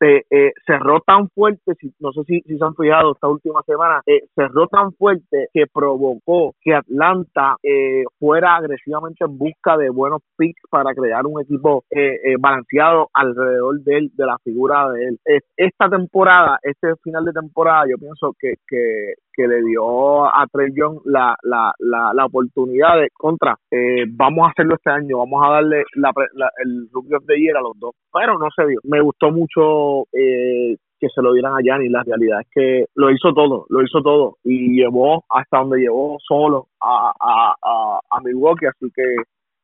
cerró 0.66 1.00
tan 1.00 1.28
fuerte, 1.28 1.74
si, 1.80 1.92
no 2.00 2.12
sé 2.12 2.24
si, 2.24 2.40
si 2.40 2.58
se 2.58 2.64
han 2.64 2.74
fijado 2.74 3.12
esta 3.12 3.28
última 3.28 3.62
semana, 3.62 4.02
cerró 4.34 4.66
tan 4.66 4.92
fuerte 4.94 5.48
que 5.52 5.66
provocó 5.72 6.54
que 6.60 6.74
Atlanta 6.74 7.56
fuera 8.18 8.56
agresivamente 8.56 9.24
en 9.24 9.38
busca 9.38 9.76
de 9.76 9.90
buenos 9.90 10.22
picks 10.36 10.62
para 10.70 10.92
crear 10.94 11.26
un 11.26 11.40
equipo 11.40 11.84
balanceado 12.40 13.08
alrededor 13.14 13.59
de 13.82 13.98
él, 13.98 14.10
de 14.14 14.26
la 14.26 14.38
figura 14.38 14.90
de 14.90 15.08
él. 15.08 15.18
Esta 15.56 15.88
temporada, 15.88 16.58
este 16.62 16.94
final 17.02 17.24
de 17.24 17.32
temporada, 17.32 17.84
yo 17.88 17.96
pienso 17.98 18.32
que, 18.38 18.54
que, 18.66 19.14
que 19.32 19.46
le 19.46 19.62
dio 19.62 20.24
a 20.24 20.46
Trey 20.52 20.68
Young 20.74 21.00
la, 21.04 21.36
la, 21.42 21.72
la, 21.78 22.12
la 22.14 22.26
oportunidad 22.26 22.98
de 23.00 23.08
contra, 23.16 23.56
eh, 23.70 24.04
vamos 24.08 24.46
a 24.46 24.50
hacerlo 24.50 24.74
este 24.74 24.90
año, 24.90 25.18
vamos 25.18 25.42
a 25.44 25.52
darle 25.52 25.84
la, 25.94 26.12
el 26.64 26.88
Rookie 26.92 27.14
of 27.14 27.24
the 27.26 27.38
Year 27.38 27.56
a 27.56 27.62
los 27.62 27.78
dos, 27.78 27.94
pero 28.12 28.38
no 28.38 28.48
se 28.54 28.66
dio. 28.66 28.80
Me 28.84 29.00
gustó 29.00 29.30
mucho 29.30 30.02
eh, 30.12 30.76
que 30.98 31.08
se 31.08 31.22
lo 31.22 31.32
dieran 31.32 31.54
a 31.54 31.62
Gianni, 31.62 31.88
la 31.88 32.02
realidad 32.02 32.40
es 32.40 32.48
que 32.52 32.84
lo 32.94 33.10
hizo 33.10 33.32
todo, 33.32 33.64
lo 33.70 33.82
hizo 33.82 34.02
todo 34.02 34.36
y 34.44 34.76
llevó 34.76 35.24
hasta 35.30 35.58
donde 35.58 35.80
llevó 35.80 36.18
solo 36.20 36.66
a, 36.80 37.12
a, 37.18 38.00
a 38.10 38.20
Milwaukee, 38.20 38.66
así 38.66 38.90
que 38.94 39.02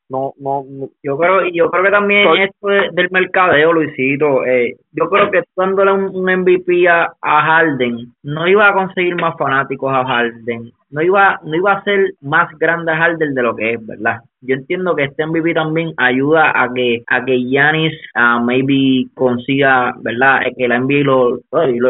no, 0.09 0.33
no, 0.39 0.63
yo 1.03 1.17
creo, 1.17 1.47
yo 1.47 1.69
creo 1.69 1.83
que 1.83 1.91
también 1.91 2.27
esto 2.37 2.67
del 2.67 3.09
mercadeo, 3.11 3.73
Luisito, 3.73 4.45
eh, 4.45 4.77
yo 4.93 5.09
creo 5.09 5.29
que 5.29 5.43
dándole 5.55 5.91
un, 5.91 6.15
un 6.15 6.41
MVP 6.41 6.87
a, 6.87 7.13
a 7.21 7.41
Harden, 7.41 8.13
no 8.23 8.47
iba 8.47 8.69
a 8.69 8.73
conseguir 8.73 9.15
más 9.15 9.35
fanáticos 9.37 9.93
a 9.93 10.05
Harden, 10.05 10.71
no 10.89 11.01
iba, 11.01 11.39
no 11.43 11.55
iba 11.55 11.73
a 11.73 11.83
ser 11.83 12.13
más 12.21 12.49
grande 12.57 12.91
a 12.91 12.97
Harden 12.97 13.33
de 13.33 13.43
lo 13.43 13.55
que 13.55 13.73
es, 13.73 13.85
¿verdad? 13.85 14.21
Yo 14.41 14.55
entiendo 14.55 14.95
que 14.95 15.05
este 15.05 15.25
MVP 15.25 15.53
también 15.53 15.93
ayuda 15.97 16.51
a 16.55 16.71
que 16.73 17.03
a 17.07 17.25
que 17.25 17.37
Giannis 17.37 17.93
uh, 18.15 18.43
maybe 18.43 19.07
consiga, 19.15 19.95
¿verdad? 20.01 20.41
Que 20.55 20.67
la 20.67 20.79
NBA 20.79 21.03
lo, 21.03 21.39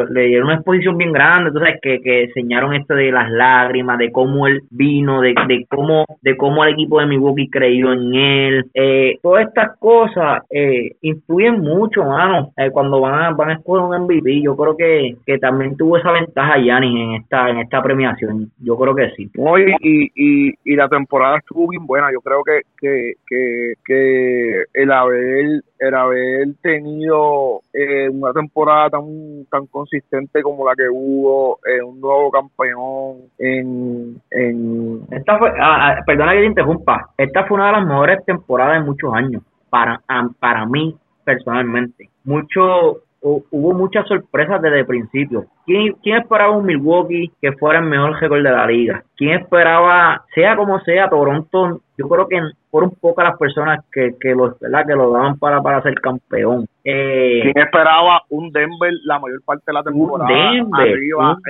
le 0.10 0.28
dieron 0.28 0.48
una 0.48 0.56
exposición 0.56 0.98
bien 0.98 1.12
grande, 1.12 1.50
entonces 1.50 1.76
que, 1.82 2.02
que 2.02 2.24
enseñaron 2.24 2.74
esto 2.74 2.94
de 2.94 3.12
las 3.12 3.30
lágrimas, 3.30 3.98
de 3.98 4.12
cómo 4.12 4.48
él 4.48 4.62
vino, 4.70 5.22
de, 5.22 5.34
de 5.48 5.66
cómo 5.70 6.06
de 6.22 6.38
cómo 6.38 6.64
el 6.64 6.74
equipo 6.74 7.00
de 7.00 7.08
Milwaukee 7.08 7.50
creyó 7.50 7.92
en 7.94 8.14
él. 8.14 8.66
Eh, 8.74 9.18
todas 9.22 9.48
estas 9.48 9.78
cosas 9.80 10.44
eh, 10.50 10.92
influyen 11.02 11.60
mucho, 11.60 12.04
mano, 12.04 12.52
eh, 12.58 12.72
cuando 12.72 13.02
van 13.02 13.22
a, 13.22 13.32
van 13.32 13.50
a 13.50 13.54
escoger 13.54 13.84
un 13.84 14.04
MVP. 14.04 14.42
Yo 14.42 14.56
creo 14.56 14.76
que, 14.76 15.16
que 15.26 15.38
también 15.38 15.76
tuvo 15.76 15.98
esa 15.98 16.12
ventaja 16.12 16.58
Giannis 16.58 16.96
en 16.96 17.12
esta 17.14 17.50
en 17.50 17.60
esta 17.60 17.82
premiación. 17.82 18.52
Yo 18.60 18.78
creo 18.78 18.96
que 18.96 19.10
sí. 19.16 19.30
Hoy 19.38 19.74
y, 19.82 20.12
y, 20.16 20.54
y 20.64 20.76
la 20.76 20.88
temporada 20.88 21.38
estuvo 21.38 21.68
bien 21.68 21.86
buena. 21.86 22.12
Yo 22.12 22.22
creo 22.22 22.37
que, 22.44 22.62
que, 22.80 23.74
que, 23.86 24.64
el 24.74 24.92
haber 24.92 25.62
el 25.80 25.94
haber 25.94 26.48
tenido 26.62 27.62
eh, 27.74 28.10
una 28.10 28.34
temporada 28.34 28.90
tan 28.92 29.46
tan 29.52 29.68
consistente 29.68 30.42
como 30.42 30.66
la 30.66 30.76
que 30.76 30.90
hubo, 30.90 31.60
eh, 31.66 31.82
un 31.82 32.02
nuevo 32.02 32.32
campeón 32.32 33.18
en... 33.38 34.22
en... 34.32 35.02
Esta 35.12 35.38
fue, 35.38 35.50
ah, 35.60 35.92
ah, 35.92 36.04
perdona 36.06 36.34
que 36.34 36.40
te 36.40 36.46
interrumpa, 36.46 37.10
esta 37.18 37.46
fue 37.46 37.56
una 37.56 37.68
de 37.68 37.72
las 37.74 37.86
mejores 37.86 38.26
temporadas 38.26 38.78
en 38.78 38.86
muchos 38.86 39.14
años 39.14 39.44
para, 39.70 40.02
para 40.40 40.66
mí 40.66 40.98
personalmente. 41.24 42.10
Mucho, 42.24 43.02
hubo 43.22 43.74
muchas 43.74 44.08
sorpresas 44.08 44.62
desde 44.62 44.80
el 44.80 44.86
principio. 44.86 45.46
¿Quién, 45.66 45.94
¿Quién 46.02 46.18
esperaba 46.18 46.56
un 46.56 46.66
Milwaukee 46.66 47.32
que 47.42 47.52
fuera 47.54 47.80
el 47.80 47.86
mejor 47.86 48.20
récord 48.20 48.44
de 48.44 48.52
la 48.52 48.66
liga? 48.66 49.04
¿Quién 49.18 49.42
esperaba, 49.42 50.24
sea 50.34 50.56
como 50.56 50.80
sea, 50.82 51.10
Toronto? 51.10 51.82
Yo 51.98 52.08
creo 52.08 52.28
que 52.28 52.40
fueron 52.70 52.92
pocas 53.02 53.26
las 53.26 53.38
personas 53.38 53.84
que, 53.92 54.12
que, 54.20 54.36
lo, 54.36 54.56
¿verdad? 54.60 54.86
que 54.86 54.94
lo 54.94 55.12
daban 55.12 55.38
para, 55.40 55.62
para 55.62 55.82
ser 55.82 55.96
campeón. 55.96 56.68
Eh, 56.84 57.42
¿Quién 57.44 57.66
esperaba 57.66 58.22
un 58.30 58.50
Denver 58.52 58.94
la 59.04 59.20
mayor 59.20 59.42
parte 59.44 59.64
de 59.68 59.74
la 59.74 59.84
temporada? 59.84 60.30
Un 60.52 60.72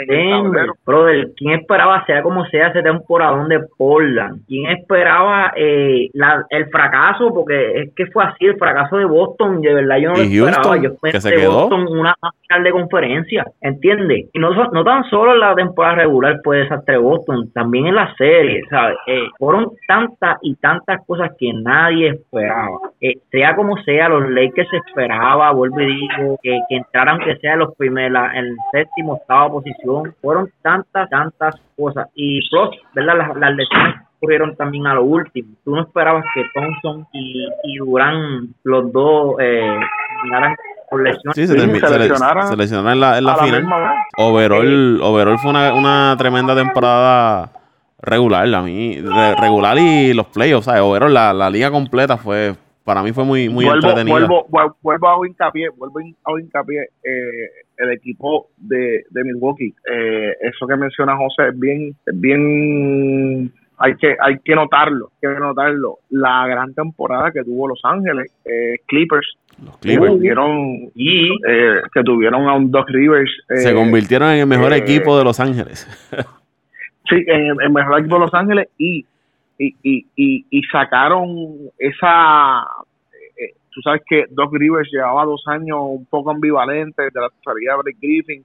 Denver, 0.07 0.67
Brother, 0.85 1.27
¿quién 1.37 1.59
esperaba, 1.59 2.03
sea 2.05 2.23
como 2.23 2.45
sea, 2.45 2.69
ese 2.69 2.81
temporada 2.81 3.45
de 3.45 3.59
Portland? 3.77 4.41
¿Quién 4.47 4.71
esperaba 4.71 5.53
eh, 5.55 6.09
la, 6.13 6.43
el 6.49 6.67
fracaso? 6.69 7.31
Porque 7.33 7.81
es 7.81 7.93
que 7.95 8.07
fue 8.07 8.23
así, 8.23 8.45
el 8.45 8.57
fracaso 8.57 8.97
de 8.97 9.05
Boston, 9.05 9.61
de 9.61 9.73
verdad 9.73 9.97
yo 9.97 10.09
no 10.09 10.17
lo 10.17 10.23
esperaba. 10.23 10.77
Yo 10.77 10.89
esperaba 10.89 11.29
de 11.29 11.47
Boston 11.47 11.87
una 11.87 12.15
final 12.47 12.63
de 12.63 12.71
conferencia, 12.71 13.45
¿entiendes? 13.61 14.29
Y 14.33 14.39
no, 14.39 14.51
no 14.53 14.83
tan 14.83 15.03
solo 15.09 15.33
en 15.33 15.39
la 15.39 15.53
temporada 15.53 15.95
regular 15.95 16.39
fue 16.43 16.59
desastre 16.59 16.97
Boston, 16.97 17.51
también 17.53 17.87
en 17.87 17.95
la 17.95 18.13
serie, 18.15 18.63
¿sabes? 18.69 18.97
Eh, 19.05 19.27
fueron 19.37 19.71
tantas 19.87 20.36
y 20.41 20.55
tantas 20.55 21.05
cosas 21.05 21.31
que 21.37 21.51
nadie 21.53 22.09
esperaba. 22.09 22.77
Eh, 23.01 23.19
sea 23.31 23.55
como 23.55 23.77
sea, 23.83 24.09
los 24.09 24.29
Lakers 24.29 24.73
esperaba, 24.73 25.51
vuelvo 25.51 25.81
y 25.81 25.85
digo, 25.85 26.37
que, 26.41 26.59
que 26.69 26.75
entraran 26.77 27.19
que 27.19 27.35
sea 27.37 27.55
los 27.55 27.75
primeros, 27.75 28.29
en 28.33 28.45
el 28.45 28.57
séptimo, 28.71 29.13
octava 29.13 29.51
posición. 29.51 30.13
Fueron 30.21 30.49
tantas, 30.61 31.09
tantas 31.09 31.55
cosas. 31.75 32.07
Y 32.15 32.47
plus, 32.49 32.69
¿verdad? 32.93 33.17
Las, 33.17 33.37
las 33.37 33.55
lesiones 33.55 33.95
ocurrieron 34.17 34.55
también 34.55 34.87
a 34.87 34.95
lo 34.95 35.03
último. 35.03 35.49
Tú 35.63 35.75
no 35.75 35.83
esperabas 35.83 36.25
que 36.33 36.43
Thompson 36.53 37.07
y, 37.13 37.47
y 37.63 37.77
Durán, 37.77 38.53
los 38.63 38.91
dos, 38.91 39.35
eh, 39.39 39.79
por 40.89 41.03
lesiones. 41.03 41.35
Sí, 41.35 41.47
se, 41.47 41.53
lesionaron, 41.57 42.87
en 42.87 42.99
la, 42.99 43.17
en 43.17 43.23
la 43.23 43.35
final. 43.35 43.65
Overall, 44.17 45.01
overall 45.01 45.37
fue 45.37 45.51
una, 45.51 45.73
una 45.73 46.15
tremenda 46.17 46.55
temporada 46.55 47.51
regular, 47.99 48.53
a 48.53 48.61
mí, 48.61 48.99
regular 49.39 49.77
y 49.77 50.13
los 50.13 50.27
playoffs, 50.27 50.65
¿sabes? 50.65 51.11
la, 51.11 51.33
la 51.33 51.49
liga 51.49 51.71
completa 51.71 52.17
fue, 52.17 52.53
para 52.83 53.03
mí 53.03 53.11
fue 53.11 53.25
muy, 53.25 53.49
muy 53.49 53.65
vuelvo, 53.65 53.89
entretenida. 53.89 54.27
Vuelvo, 54.27 54.75
vuelvo 54.81 55.07
a 55.09 55.27
hincapié, 55.27 55.69
vuelvo 55.69 55.99
a 55.99 56.39
hincapié 56.39 56.89
eh, 57.03 57.49
el 57.77 57.91
equipo 57.91 58.47
de, 58.57 59.03
de 59.09 59.23
Milwaukee. 59.23 59.73
Eh, 59.91 60.33
eso 60.41 60.67
que 60.67 60.75
menciona 60.75 61.17
José 61.17 61.49
es 61.49 61.59
bien, 61.59 61.95
es 62.05 62.19
bien 62.19 63.51
hay 63.79 63.95
que 63.95 64.15
hay 64.19 64.39
que 64.43 64.55
notarlo, 64.55 65.11
hay 65.21 65.33
que 65.33 65.39
notarlo. 65.39 65.99
La 66.09 66.47
gran 66.47 66.73
temporada 66.73 67.31
que 67.31 67.43
tuvo 67.43 67.67
Los 67.67 67.81
Ángeles, 67.83 68.31
eh, 68.45 68.79
Clippers, 68.87 69.37
los 69.63 69.77
Clippers. 69.77 70.13
Tuvieron, 70.13 70.91
y, 70.95 71.31
eh, 71.47 71.81
que 71.93 72.03
tuvieron 72.03 72.47
a 72.47 72.53
un 72.53 72.71
Doc 72.71 72.89
Rivers. 72.89 73.31
se 73.47 73.73
convirtieron 73.73 74.29
en 74.29 74.39
el 74.39 74.47
mejor 74.47 74.73
equipo 74.73 75.17
de 75.17 75.23
Los 75.23 75.39
Ángeles. 75.39 75.87
Sí, 77.09 77.23
en 77.27 77.61
el 77.61 77.69
mejor 77.69 77.99
equipo 77.99 78.15
de 78.15 78.21
Los 78.21 78.33
Ángeles 78.33 78.67
y, 78.77 79.05
y, 79.57 79.75
y, 79.83 80.45
y, 80.49 80.61
sacaron 80.63 81.69
esa. 81.77 82.61
Eh, 83.13 83.43
eh, 83.43 83.53
tú 83.71 83.81
sabes 83.81 84.01
que 84.07 84.25
Doc 84.29 84.53
Rivers 84.53 84.89
llevaba 84.91 85.25
dos 85.25 85.43
años 85.47 85.77
un 85.81 86.05
poco 86.05 86.31
ambivalente 86.31 87.03
de 87.03 87.21
la 87.21 87.29
salida 87.43 87.73
de 87.73 87.77
Blake 87.83 87.97
Griffin 88.01 88.43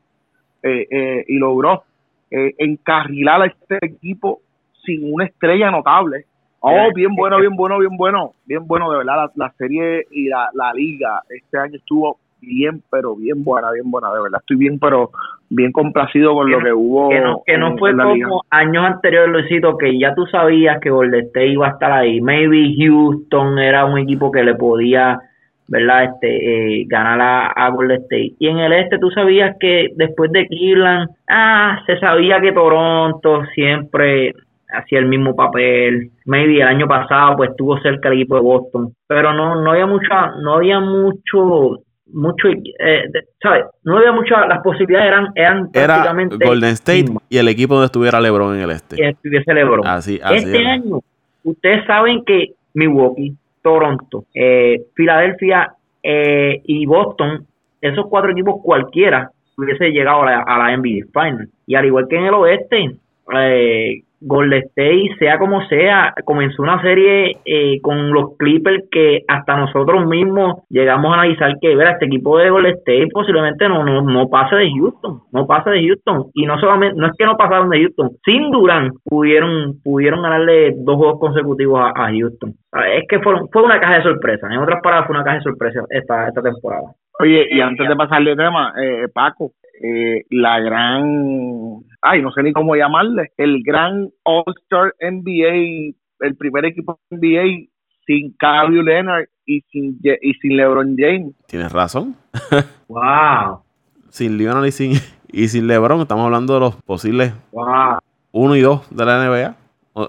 eh, 0.63 1.25
y 1.27 1.39
logró 1.39 1.85
encarrilar 2.31 3.43
a 3.43 3.47
este 3.47 3.79
equipo 3.83 4.41
sin 4.85 5.13
una 5.13 5.27
estrella 5.27 5.71
notable. 5.71 6.25
Oh, 6.61 6.93
bien 6.95 7.15
bueno, 7.17 7.39
bien 7.41 7.57
bueno, 7.57 7.79
bien 7.79 7.97
bueno, 7.97 8.33
bien 8.47 8.67
bueno, 8.67 8.91
de 8.91 8.99
verdad. 8.99 9.31
La, 9.37 9.47
la 9.47 9.53
serie 9.55 10.07
y 10.13 10.29
la, 10.29 10.49
la 10.55 10.73
liga 10.73 11.21
este 11.29 11.59
año 11.59 11.77
estuvo 11.77 12.19
bien, 12.43 12.83
pero 12.91 13.17
bien 13.17 13.43
buena, 13.45 13.71
bien 13.71 13.91
buena, 13.91 14.13
de 14.13 14.23
verdad. 14.23 14.41
Estoy 14.41 14.57
bien, 14.57 14.79
pero 14.79 15.11
bien 15.49 15.73
complacido 15.73 16.35
con 16.35 16.51
lo 16.51 16.59
que 16.59 16.73
hubo. 16.73 17.09
Que 17.47 17.57
no, 17.57 17.77
fue 17.79 17.97
como 17.97 18.43
años 18.51 18.85
anteriores, 18.85 19.31
Luisito, 19.31 19.79
que 19.79 19.99
ya 19.99 20.15
tú 20.15 20.27
sabías 20.27 20.81
que 20.81 20.91
Golden 20.91 21.27
State 21.27 21.49
iba 21.49 21.69
a 21.69 21.71
estar 21.71 21.93
ahí. 21.93 22.21
Maybe 22.21 22.75
Houston 22.77 23.59
era 23.59 23.85
un 23.85 23.99
equipo 23.99 24.31
que 24.33 24.43
le 24.43 24.55
podía, 24.55 25.21
¿verdad? 25.69 26.05
Este, 26.05 26.81
eh, 26.81 26.85
ganar 26.87 27.21
a, 27.21 27.47
a 27.47 27.71
Golden 27.71 28.03
State. 28.03 28.35
Y 28.39 28.49
en 28.49 28.59
el 28.59 28.73
este 28.73 28.99
tú 28.99 29.11
sabías 29.11 29.57
que 29.61 29.91
después 29.95 30.31
de 30.33 30.47
Cleveland, 30.47 31.11
ah, 31.29 31.81
se 31.87 31.99
sabía 31.99 32.41
que 32.41 32.53
Toronto 32.53 33.45
siempre 33.55 34.33
hacía 34.73 34.99
el 34.99 35.07
mismo 35.07 35.37
papel. 35.37 36.11
Maybe 36.25 36.57
el 36.57 36.69
año 36.69 36.87
pasado 36.89 37.37
pues 37.37 37.51
estuvo 37.51 37.79
cerca 37.81 38.09
el 38.09 38.15
equipo 38.15 38.37
de 38.37 38.43
Boston, 38.43 38.95
pero 39.07 39.33
no 39.33 39.61
no 39.61 39.73
había 39.73 39.87
mucha 39.87 40.33
no 40.41 40.55
había 40.55 40.81
mucho 40.81 41.83
mucho, 42.13 42.49
eh, 42.49 43.05
¿sabes? 43.43 43.65
No 43.85 43.99
había 43.99 44.13
muchas, 44.13 44.47
las 44.49 44.63
posibilidades 44.63 45.09
eran, 45.09 45.27
eran 45.35 45.71
Era 45.73 46.15
Golden 46.45 46.71
State 46.71 47.07
y 47.29 47.39
el 47.39 47.49
equipo 47.49 47.75
donde 47.75 47.87
estuviera 47.87 48.21
LeBron 48.21 48.57
en 48.57 48.63
el 48.63 48.71
este. 48.71 48.97
Que 48.97 49.09
estuviese 49.11 49.53
LeBron. 49.53 49.87
Así, 49.87 50.21
este 50.31 50.67
año, 50.67 51.01
ustedes 51.45 51.85
saben 51.87 52.25
que 52.25 52.53
Milwaukee, 52.75 53.35
Toronto, 53.63 54.25
eh, 54.35 54.83
Filadelfia 54.95 55.73
eh, 56.03 56.61
y 56.65 56.87
Boston, 56.87 57.47
esos 57.81 58.07
cuatro 58.09 58.31
equipos 58.31 58.61
cualquiera 58.63 59.31
hubiese 59.57 59.91
llegado 59.91 60.23
a 60.23 60.27
la, 60.27 60.43
a 60.47 60.59
la 60.59 60.77
NBA 60.77 61.07
Final. 61.13 61.49
Y 61.67 61.75
al 61.75 61.87
igual 61.87 62.07
que 62.09 62.17
en 62.17 62.25
el 62.25 62.35
oeste, 62.35 62.97
eh, 63.35 64.03
Golden 64.25 64.63
State, 64.69 65.17
sea 65.19 65.39
como 65.39 65.67
sea, 65.69 66.15
comenzó 66.25 66.63
una 66.63 66.81
serie 66.83 67.39
eh, 67.45 67.81
con 67.83 68.13
los 68.13 68.37
Clippers 68.39 68.85
que 68.91 69.21
hasta 69.29 69.57
nosotros 69.57 70.07
mismos 70.07 70.63
llegamos 70.69 71.11
a 71.11 71.21
analizar 71.21 71.53
que 71.61 71.75
ver, 71.77 71.89
este 71.89 72.07
equipo 72.07 72.39
de 72.39 72.51
Golden 72.51 72.75
State 72.79 73.09
posiblemente 73.13 73.69
no, 73.69 73.85
no, 73.85 74.03
no 74.03 74.29
pase 74.29 74.57
de 74.57 74.71
Houston, 74.71 75.21
no 75.33 75.47
pase 75.47 75.71
de 75.71 75.87
Houston. 75.87 76.31
Y 76.35 76.47
no 76.47 76.59
solamente, 76.59 76.97
no 76.99 77.07
es 77.07 77.13
que 77.17 77.25
no 77.25 77.37
pasaron 77.37 77.69
de 77.71 77.81
Houston, 77.81 78.11
sin 78.25 78.51
Durán 78.51 78.91
pudieron, 79.05 79.81
pudieron 79.83 80.23
ganarle 80.23 80.75
dos 80.79 80.97
juegos 80.97 81.21
consecutivos 81.21 81.81
a, 81.95 82.11
Houston. 82.13 82.55
Es 82.95 83.05
que 83.09 83.21
fue, 83.21 83.35
fue 83.53 83.63
una 83.63 83.81
caja 83.81 83.97
de 83.97 84.03
sorpresa, 84.03 84.47
en 84.51 84.59
otras 84.59 84.81
palabras 84.83 85.07
fue 85.07 85.17
una 85.17 85.25
caja 85.25 85.37
de 85.39 85.43
sorpresa 85.43 85.81
esta, 85.91 86.29
esta 86.29 86.43
temporada. 86.43 86.93
Oye, 87.21 87.47
y 87.51 87.61
antes 87.61 87.89
de 87.89 87.97
pasarle 87.97 88.33
el 88.33 88.37
tema, 88.37 88.73
eh, 88.81 89.07
Paco, 89.13 89.53
eh, 89.83 90.23
la 90.31 90.61
gran, 90.61 91.83
ay, 92.03 92.21
no 92.21 92.33
sé 92.33 92.43
ni 92.43 92.53
cómo 92.53 92.75
llamarle, 92.75 93.33
el 93.37 93.63
gran 93.63 94.11
All-Star 94.25 94.95
NBA, 95.01 95.95
el 96.21 96.37
primer 96.37 96.65
equipo 96.67 96.99
NBA 97.11 97.69
sin 98.07 98.35
Kawhi 98.37 98.83
Leonard 98.83 99.27
y 99.47 99.61
sin, 99.71 99.99
y 100.21 100.35
sin 100.35 100.57
LeBron 100.57 100.97
James. 100.99 101.35
Tienes 101.47 101.73
razón. 101.73 102.17
wow. 102.89 103.63
Sin 104.11 104.37
Leonard 104.37 104.67
y 104.67 104.73
sin, 104.73 104.93
y 105.33 105.49
sin 105.49 105.67
LeBron, 105.67 106.01
estamos 106.01 106.25
hablando 106.25 106.55
de 106.55 106.61
los 106.61 106.77
posibles 106.77 107.33
wow. 107.53 107.99
1 108.33 108.57
y 108.57 108.61
2 108.61 108.97
de 108.97 109.05
la 109.05 109.25
NBA. 109.25 109.57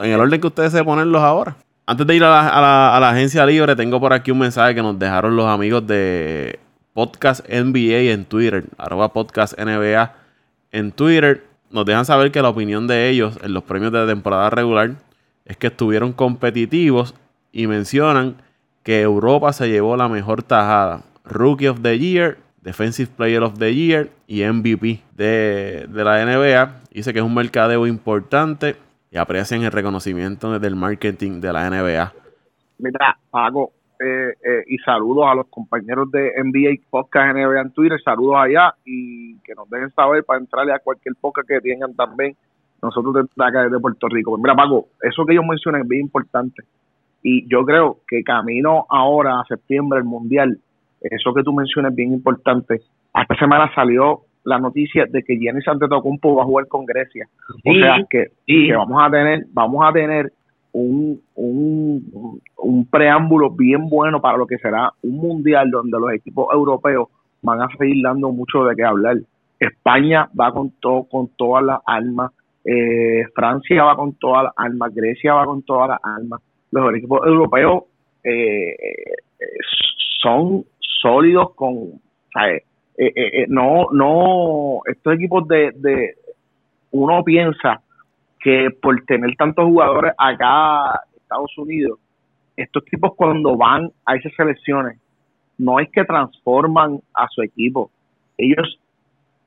En 0.04 0.12
el 0.12 0.20
orden 0.20 0.42
que 0.42 0.48
ustedes 0.48 0.72
se 0.72 0.84
ponerlos 0.84 1.22
ahora. 1.22 1.56
Antes 1.86 2.08
de 2.08 2.16
ir 2.16 2.24
a 2.24 2.30
la, 2.30 2.48
a, 2.48 2.62
la, 2.62 2.98
a 2.98 3.00
la 3.00 3.10
agencia 3.10 3.46
libre, 3.46 3.76
tengo 3.76 4.00
por 4.00 4.14
aquí 4.14 4.32
un 4.32 4.40
mensaje 4.40 4.74
que 4.74 4.82
nos 4.82 4.98
dejaron 4.98 5.36
los 5.36 5.46
amigos 5.46 5.86
de 5.86 6.58
Podcast 6.94 7.46
NBA 7.50 8.14
en 8.14 8.24
Twitter, 8.26 8.64
arroba 8.78 9.12
Podcast 9.12 9.60
NBA 9.60 10.14
en 10.72 10.92
Twitter. 10.94 11.53
Nos 11.74 11.86
dejan 11.86 12.06
saber 12.06 12.32
que 12.32 12.40
la 12.44 12.50
opinión 12.50 12.86
de 12.86 13.10
ellos 13.10 13.40
en 13.42 13.52
los 13.52 13.64
premios 13.64 13.92
de 13.92 14.06
temporada 14.06 14.52
regular 14.52 14.92
es 15.44 15.58
que 15.58 15.68
estuvieron 15.68 16.14
competitivos 16.14 17.16
y 17.52 17.66
mencionan 17.66 18.36
que 18.84 19.02
Europa 19.02 19.52
se 19.54 19.68
llevó 19.68 19.98
la 19.98 20.08
mejor 20.08 20.44
tajada. 20.44 21.02
Rookie 21.26 21.70
of 21.70 21.82
the 21.82 21.98
Year, 21.98 22.38
Defensive 22.62 23.10
Player 23.18 23.42
of 23.42 23.58
the 23.58 23.74
Year 23.74 24.12
y 24.28 24.44
MVP 24.44 25.02
de, 25.16 25.88
de 25.90 26.04
la 26.04 26.24
NBA. 26.24 26.82
Dice 26.92 27.12
que 27.12 27.18
es 27.18 27.26
un 27.26 27.34
mercadeo 27.34 27.88
importante 27.88 28.76
y 29.10 29.18
aprecian 29.18 29.64
el 29.64 29.72
reconocimiento 29.72 30.60
del 30.60 30.76
marketing 30.76 31.42
de 31.42 31.54
la 31.54 31.68
NBA. 31.72 32.14
Mira, 32.78 33.18
Paco, 33.32 33.72
eh, 34.04 34.34
eh, 34.44 34.64
y 34.68 34.78
saludos 34.80 35.26
a 35.28 35.36
los 35.36 35.48
compañeros 35.48 36.12
de 36.12 36.32
NBA 36.44 36.84
Podcast 36.90 37.36
NBA 37.36 37.62
en 37.62 37.72
Twitter, 37.72 38.02
saludos 38.04 38.36
allá 38.38 38.74
y 38.86 39.38
que 39.40 39.56
nos 39.56 39.70
dejen 39.70 39.92
saber 39.92 40.24
para 40.26 40.40
entrarle 40.40 40.74
a 40.74 40.80
cualquier 40.80 41.16
podcast 41.22 41.48
que 41.48 41.62
tengan 41.62 41.96
también 41.96 42.36
nosotros 42.82 43.14
de 43.14 43.46
acá 43.46 43.70
de 43.70 43.80
Puerto 43.80 44.08
Rico. 44.10 44.32
Pues 44.32 44.42
mira, 44.42 44.56
Paco, 44.56 44.88
eso 45.02 45.26
que 45.26 45.34
ellos 45.34 45.46
mencionan 45.48 45.82
es 45.82 45.88
bien 45.88 46.02
importante 46.02 46.64
y 47.22 47.48
yo 47.48 47.64
creo 47.66 48.00
que 48.08 48.24
camino 48.24 48.86
ahora 48.90 49.40
a 49.40 49.46
septiembre 49.46 50.00
el 50.00 50.06
Mundial, 50.06 50.58
eso 51.02 51.34
que 51.34 51.44
tú 51.44 51.54
mencionas 51.54 51.92
es 51.92 51.96
bien 51.96 52.14
importante. 52.14 52.82
Esta 53.16 53.36
semana 53.40 53.74
salió 53.74 54.24
la 54.44 54.60
noticia 54.60 55.06
de 55.10 55.24
que 55.24 55.38
Giannis 55.38 55.68
Antetokounmpo 55.68 56.36
va 56.36 56.44
a 56.44 56.46
jugar 56.46 56.68
con 56.68 56.86
Grecia. 56.86 57.28
O 57.66 57.74
sea 57.74 58.06
que, 58.10 58.32
que 58.46 58.76
vamos 58.76 59.02
a 59.02 59.10
tener 59.10 59.46
vamos 59.54 59.86
a 59.86 59.94
tener 59.94 60.34
un, 60.74 61.22
un, 61.36 62.42
un 62.58 62.86
preámbulo 62.88 63.52
bien 63.52 63.88
bueno 63.90 64.20
para 64.20 64.38
lo 64.38 64.48
que 64.48 64.58
será 64.58 64.92
un 65.04 65.18
mundial 65.18 65.70
donde 65.70 66.00
los 66.00 66.12
equipos 66.12 66.48
europeos 66.52 67.08
van 67.42 67.62
a 67.62 67.68
seguir 67.78 68.04
dando 68.04 68.32
mucho 68.32 68.66
de 68.66 68.76
qué 68.76 68.84
hablar. 68.84 69.18
España 69.60 70.30
va 70.40 70.52
con 70.52 70.72
todo, 70.80 71.04
con 71.04 71.30
todas 71.38 71.64
las 71.64 71.80
armas, 71.86 72.32
eh, 72.66 73.24
Francia 73.36 73.84
va 73.84 73.96
con 73.96 74.14
todas 74.16 74.46
las 74.46 74.54
armas, 74.58 74.94
Grecia 74.94 75.36
va 75.36 75.46
con 75.46 75.62
todas 75.62 75.90
las 75.90 76.00
armas. 76.04 76.42
Los 76.72 76.96
equipos 76.96 77.20
europeos 77.26 77.84
eh, 78.24 78.76
son 80.22 80.66
sólidos 81.02 81.54
con, 81.56 82.02
¿sabes? 82.34 82.64
no, 83.48 83.88
no, 83.92 84.80
estos 84.86 85.16
equipos 85.16 85.48
de, 85.48 85.72
de, 85.76 86.16
uno 86.92 87.24
piensa 87.24 87.82
que 88.44 88.70
por 88.82 89.04
tener 89.06 89.36
tantos 89.36 89.66
jugadores 89.66 90.14
acá 90.18 91.02
en 91.12 91.22
Estados 91.22 91.58
Unidos, 91.58 92.00
estos 92.56 92.84
equipos 92.86 93.14
cuando 93.16 93.58
van 93.58 93.90
a 94.06 94.16
esas 94.16 94.34
selecciones, 94.36 95.00
no 95.58 95.80
es 95.80 95.90
que 95.90 96.04
transforman 96.04 97.00
a 97.14 97.28
su 97.30 97.42
equipo, 97.42 97.90
ellos 98.38 98.80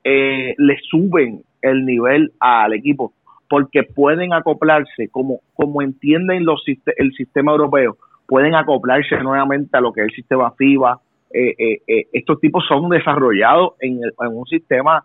eh, 0.03 0.55
le 0.57 0.77
suben 0.89 1.43
el 1.61 1.85
nivel 1.85 2.31
al 2.39 2.73
equipo 2.73 3.13
porque 3.49 3.83
pueden 3.83 4.33
acoplarse 4.33 5.09
como, 5.09 5.39
como 5.53 5.81
entienden 5.81 6.45
los, 6.45 6.63
el 6.97 7.13
sistema 7.13 7.51
europeo, 7.51 7.97
pueden 8.27 8.55
acoplarse 8.55 9.17
nuevamente 9.17 9.77
a 9.77 9.81
lo 9.81 9.93
que 9.93 10.01
es 10.01 10.07
el 10.07 10.15
sistema 10.15 10.51
FIBA. 10.51 10.99
Eh, 11.33 11.55
eh, 11.57 11.81
eh, 11.87 12.07
estos 12.13 12.39
tipos 12.39 12.65
son 12.67 12.89
desarrollados 12.89 13.73
en, 13.79 13.99
un 14.19 14.45
sistema 14.45 15.03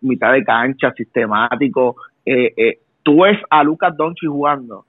mitad 0.00 0.32
de 0.32 0.44
cancha, 0.44 0.92
sistemático. 0.92 1.96
Tú 3.02 3.22
ves 3.22 3.38
a 3.50 3.62
Lucas 3.62 3.96
Doncic 3.96 4.28
jugando 4.28 4.84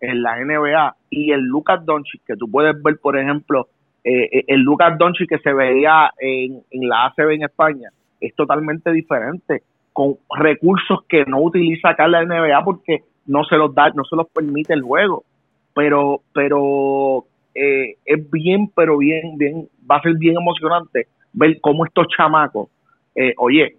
en 0.00 0.22
la 0.22 0.36
NBA 0.38 0.96
y 1.10 1.32
el 1.32 1.40
Lucas 1.40 1.84
Doncic 1.84 2.22
que 2.26 2.36
tú 2.36 2.50
puedes 2.50 2.80
ver, 2.82 2.98
por 3.00 3.18
ejemplo, 3.18 3.68
el 4.04 4.60
Lucas 4.60 4.96
Doncic 4.98 5.28
que 5.28 5.38
se 5.38 5.52
veía 5.52 6.10
en, 6.18 6.62
en 6.70 6.88
la 6.88 7.06
ACB 7.06 7.30
en 7.32 7.42
España, 7.44 7.90
es 8.20 8.34
totalmente 8.34 8.90
diferente, 8.92 9.62
con 9.92 10.16
recursos 10.38 11.00
que 11.08 11.24
no 11.26 11.40
utiliza 11.40 11.90
acá 11.90 12.08
la 12.08 12.24
NBA 12.24 12.64
porque 12.64 13.02
no 13.26 13.44
se 13.44 13.56
los 13.56 13.74
da, 13.74 13.90
no 13.90 14.04
se 14.04 14.16
los 14.16 14.28
permite 14.28 14.74
el 14.74 14.82
juego. 14.82 15.24
Pero, 15.74 16.22
pero 16.32 17.24
eh, 17.54 17.96
es 18.04 18.30
bien, 18.30 18.70
pero 18.74 18.98
bien, 18.98 19.36
bien, 19.36 19.68
va 19.88 19.96
a 19.96 20.02
ser 20.02 20.14
bien 20.14 20.36
emocionante 20.36 21.08
ver 21.32 21.60
cómo 21.60 21.84
estos 21.84 22.06
chamacos, 22.16 22.68
eh, 23.14 23.34
oye, 23.36 23.76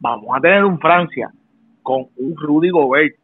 vamos 0.00 0.36
a 0.36 0.40
tener 0.40 0.64
un 0.64 0.78
Francia 0.78 1.30
con 1.82 2.06
un 2.16 2.36
Rudy 2.36 2.70
Gobert 2.70 3.14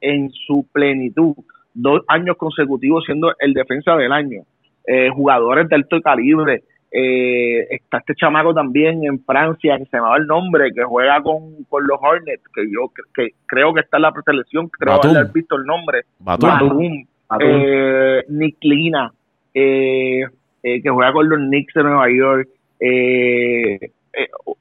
en 0.00 0.30
su 0.30 0.66
plenitud, 0.72 1.34
dos 1.72 2.02
años 2.08 2.36
consecutivos 2.36 3.04
siendo 3.04 3.32
el 3.38 3.54
defensa 3.54 3.96
del 3.96 4.12
año, 4.12 4.42
eh, 4.86 5.08
jugadores 5.10 5.68
de 5.68 5.76
alto 5.76 6.00
calibre, 6.00 6.62
eh, 6.96 7.66
está 7.70 7.98
este 7.98 8.14
chamaco 8.14 8.54
también 8.54 9.04
en 9.04 9.18
Francia, 9.24 9.76
que 9.78 9.84
se 9.86 9.96
me 9.96 10.02
va 10.02 10.16
el 10.16 10.26
nombre, 10.26 10.72
que 10.72 10.84
juega 10.84 11.20
con, 11.22 11.66
los 11.68 11.98
Hornets, 12.00 12.44
que 12.54 12.62
yo 12.70 12.92
que, 13.12 13.30
creo 13.46 13.74
que 13.74 13.80
está 13.80 13.96
en 13.96 14.02
la 14.02 14.12
preselección, 14.12 14.68
creo 14.68 15.00
haber 15.02 15.32
visto 15.32 15.56
el 15.56 15.64
nombre. 15.64 16.02
Batum. 16.20 17.04
Eh, 17.40 18.22
Nick 18.28 18.58
Lina, 18.62 19.12
eh, 19.52 20.22
eh, 20.62 20.82
que 20.82 20.90
juega 20.90 21.12
con 21.12 21.28
los 21.28 21.38
Knicks 21.38 21.74
de 21.74 21.82
Nueva 21.82 22.06
York. 22.10 22.48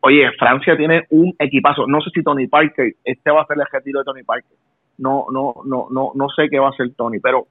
Oye, 0.02 0.32
Francia 0.38 0.76
tiene 0.76 1.06
un 1.10 1.34
equipazo. 1.40 1.88
No 1.88 2.02
sé 2.02 2.10
si 2.14 2.24
Tony 2.24 2.48
Parker, 2.48 2.94
este 3.04 3.32
va 3.32 3.42
a 3.42 3.46
ser 3.46 3.58
el 3.58 3.66
retiro 3.72 4.00
de 4.00 4.06
Tony 4.06 4.24
Parker. 4.24 4.58
No, 4.98 5.26
no, 5.32 5.56
no, 5.66 5.88
no, 5.90 6.12
no 6.14 6.30
sé 6.30 6.50
qué 6.50 6.60
va 6.60 6.68
a 6.68 6.72
hacer 6.72 6.94
Tony, 6.96 7.20
pero 7.20 7.48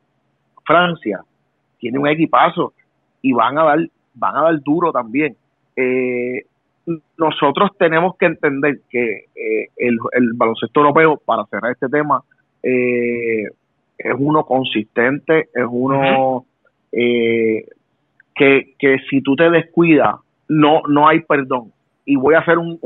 Francia 0.64 1.20
tiene 1.78 1.98
un 1.98 2.08
equipazo 2.08 2.72
y 3.20 3.32
van 3.32 3.58
a 3.58 3.64
dar 3.64 3.78
van 4.14 4.36
a 4.36 4.42
dar 4.42 4.60
duro 4.62 4.92
también. 4.92 5.36
Eh, 5.76 6.44
nosotros 7.16 7.70
tenemos 7.78 8.16
que 8.16 8.26
entender 8.26 8.80
que 8.90 9.26
eh, 9.34 9.68
el, 9.76 9.98
baloncesto 10.34 10.80
europeo, 10.80 11.20
para 11.24 11.44
cerrar 11.46 11.72
este 11.72 11.88
tema, 11.88 12.22
eh, 12.62 13.44
es 13.98 14.14
uno 14.18 14.44
consistente, 14.44 15.48
es 15.54 15.66
uno 15.68 16.44
que, 16.90 18.74
que 18.78 18.98
si 19.08 19.22
tú 19.22 19.36
te 19.36 19.48
descuidas, 19.50 20.16
no, 20.48 20.82
no 20.88 21.08
hay 21.08 21.20
perdón. 21.20 21.72
Y 22.04 22.16
voy 22.16 22.34
a 22.34 22.40
hacer 22.40 22.58
un, 22.58 22.78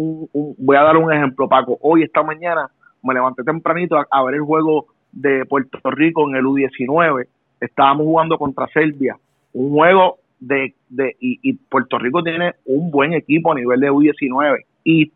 voy 0.58 0.76
a 0.76 0.82
dar 0.82 0.96
un 0.96 1.12
ejemplo, 1.12 1.48
Paco. 1.48 1.78
Hoy, 1.80 2.02
esta 2.02 2.22
mañana, 2.22 2.70
me 3.02 3.14
levanté 3.14 3.42
tempranito 3.42 3.96
a 3.96 4.24
ver 4.24 4.34
el 4.34 4.42
juego 4.42 4.86
de 5.12 5.46
Puerto 5.46 5.78
Rico 5.90 6.28
en 6.28 6.36
el 6.36 6.44
U19. 6.44 7.26
Estábamos 7.60 8.04
jugando 8.04 8.38
contra 8.38 8.66
Serbia. 8.68 9.16
Un 9.52 9.70
juego 9.70 10.18
de, 10.38 10.74
de 10.88 11.16
y, 11.18 11.54
Puerto 11.54 11.98
Rico 11.98 12.22
tiene 12.22 12.54
un 12.66 12.90
buen 12.90 13.14
equipo 13.14 13.52
a 13.52 13.54
nivel 13.54 13.80
de 13.80 13.90
U19 13.90 14.64
y, 14.84 15.12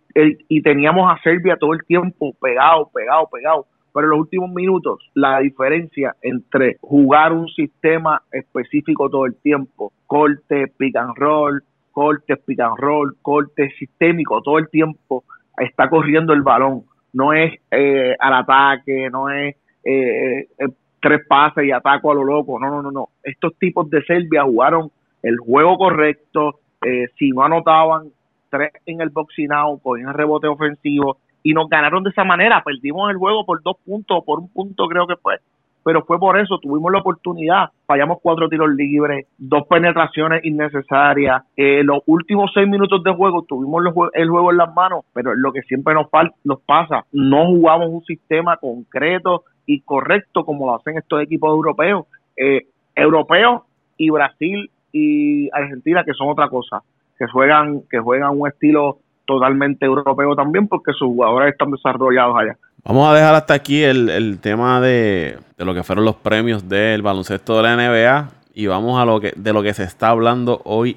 y 0.49 0.63
teníamos 0.63 1.11
a 1.13 1.23
Serbia 1.23 1.57
todo 1.57 1.75
el 1.75 1.85
tiempo 1.85 2.35
pegado, 2.41 2.91
pegado, 2.93 3.29
pegado. 3.31 3.67
Pero 3.93 4.07
en 4.07 4.11
los 4.11 4.21
últimos 4.21 4.51
minutos, 4.51 5.11
la 5.15 5.41
diferencia 5.41 6.15
entre 6.23 6.77
jugar 6.81 7.33
un 7.33 7.49
sistema 7.49 8.23
específico 8.31 9.11
todo 9.11 9.27
el 9.27 9.35
tiempo, 9.35 9.93
corte, 10.07 10.73
pick 10.77 10.97
and 10.97 11.17
roll, 11.17 11.63
corte, 12.01 12.35
pick 12.39 12.61
and 12.61 12.79
roll, 12.79 13.15
corte 13.21 13.69
sistémico 13.79 14.41
todo 14.41 14.59
el 14.59 14.71
tiempo, 14.71 15.25
está 15.59 15.91
corriendo 15.91 16.33
el 16.33 16.41
balón. 16.41 16.85
No 17.13 17.35
es 17.35 17.61
eh, 17.71 18.17
al 18.19 18.35
ataque, 18.35 19.11
no 19.11 19.29
es 19.29 19.55
eh, 19.85 20.49
eh, 20.59 20.69
tres 20.99 21.21
pases 21.29 21.65
y 21.67 21.73
ataco 21.73 22.11
a 22.11 22.15
lo 22.15 22.25
loco. 22.25 22.59
No, 22.59 22.71
no, 22.71 22.81
no, 22.81 22.91
no. 22.91 23.09
Estos 23.23 23.55
tipos 23.59 23.91
de 23.91 24.03
Serbia 24.05 24.45
jugaron 24.45 24.91
el 25.23 25.37
juego 25.37 25.77
correcto, 25.77 26.61
eh, 26.87 27.09
si 27.19 27.33
no 27.33 27.43
anotaban 27.43 28.09
tres 28.49 28.73
en 28.87 29.03
el 29.03 29.11
boxing 29.11 29.53
out, 29.53 29.83
el 29.99 30.15
rebote 30.15 30.47
ofensivo 30.47 31.19
y 31.43 31.53
nos 31.53 31.69
ganaron 31.69 32.03
de 32.03 32.11
esa 32.11 32.25
manera, 32.25 32.63
perdimos 32.65 33.11
el 33.11 33.19
juego 33.19 33.45
por 33.45 33.63
dos 33.63 33.77
puntos, 33.85 34.25
por 34.25 34.39
un 34.39 34.49
punto 34.49 34.87
creo 34.87 35.07
que 35.07 35.17
fue, 35.17 35.37
pero 35.91 36.05
fue 36.05 36.21
por 36.21 36.39
eso, 36.39 36.61
tuvimos 36.61 36.93
la 36.93 37.01
oportunidad, 37.01 37.71
fallamos 37.85 38.19
cuatro 38.23 38.49
tiros 38.49 38.71
libres, 38.77 39.27
dos 39.37 39.67
penetraciones 39.67 40.45
innecesarias, 40.45 41.43
eh, 41.57 41.83
los 41.83 41.99
últimos 42.07 42.53
seis 42.55 42.69
minutos 42.69 43.03
de 43.03 43.13
juego 43.13 43.43
tuvimos 43.43 43.83
el 44.15 44.31
juego 44.31 44.53
en 44.53 44.57
las 44.57 44.73
manos, 44.73 45.05
pero 45.13 45.35
lo 45.35 45.53
que 45.53 45.63
siempre 45.63 45.93
nos, 45.95 46.07
nos 46.45 46.61
pasa, 46.61 47.07
no 47.11 47.45
jugamos 47.47 47.89
un 47.89 48.05
sistema 48.05 48.57
concreto 48.59 49.43
y 49.67 49.81
correcto 49.81 50.45
como 50.45 50.67
lo 50.67 50.77
hacen 50.77 50.97
estos 50.97 51.23
equipos 51.23 51.51
europeos. 51.51 52.07
Eh, 52.37 52.69
europeos 52.95 53.63
y 53.97 54.11
Brasil 54.11 54.71
y 54.93 55.51
Argentina, 55.53 56.05
que 56.05 56.15
son 56.15 56.29
otra 56.29 56.49
cosa, 56.49 56.85
que 57.19 57.27
juegan, 57.27 57.81
que 57.91 57.99
juegan 57.99 58.39
un 58.39 58.47
estilo 58.47 58.99
totalmente 59.25 59.87
europeo 59.87 60.37
también, 60.37 60.69
porque 60.69 60.93
sus 60.93 61.09
jugadores 61.09 61.51
están 61.51 61.73
desarrollados 61.73 62.37
allá. 62.39 62.57
Vamos 62.85 63.09
a 63.09 63.15
dejar 63.15 63.35
hasta 63.35 63.55
aquí 63.55 63.83
el, 63.83 64.39
tema 64.41 64.81
de, 64.81 65.39
lo 65.59 65.75
que 65.75 65.83
fueron 65.83 66.05
los 66.05 66.17
premios 66.17 66.69
del 66.69 67.03
baloncesto 67.03 67.57
de 67.57 67.63
la 67.63 67.77
NBA 67.77 68.31
y 68.55 68.67
vamos 68.67 69.01
a 69.01 69.05
lo 69.05 69.21
que 69.21 69.33
de 69.37 69.53
lo 69.53 69.63
que 69.63 69.75
se 69.75 69.85
está 69.85 70.09
hablando 70.09 70.63
hoy 70.65 70.97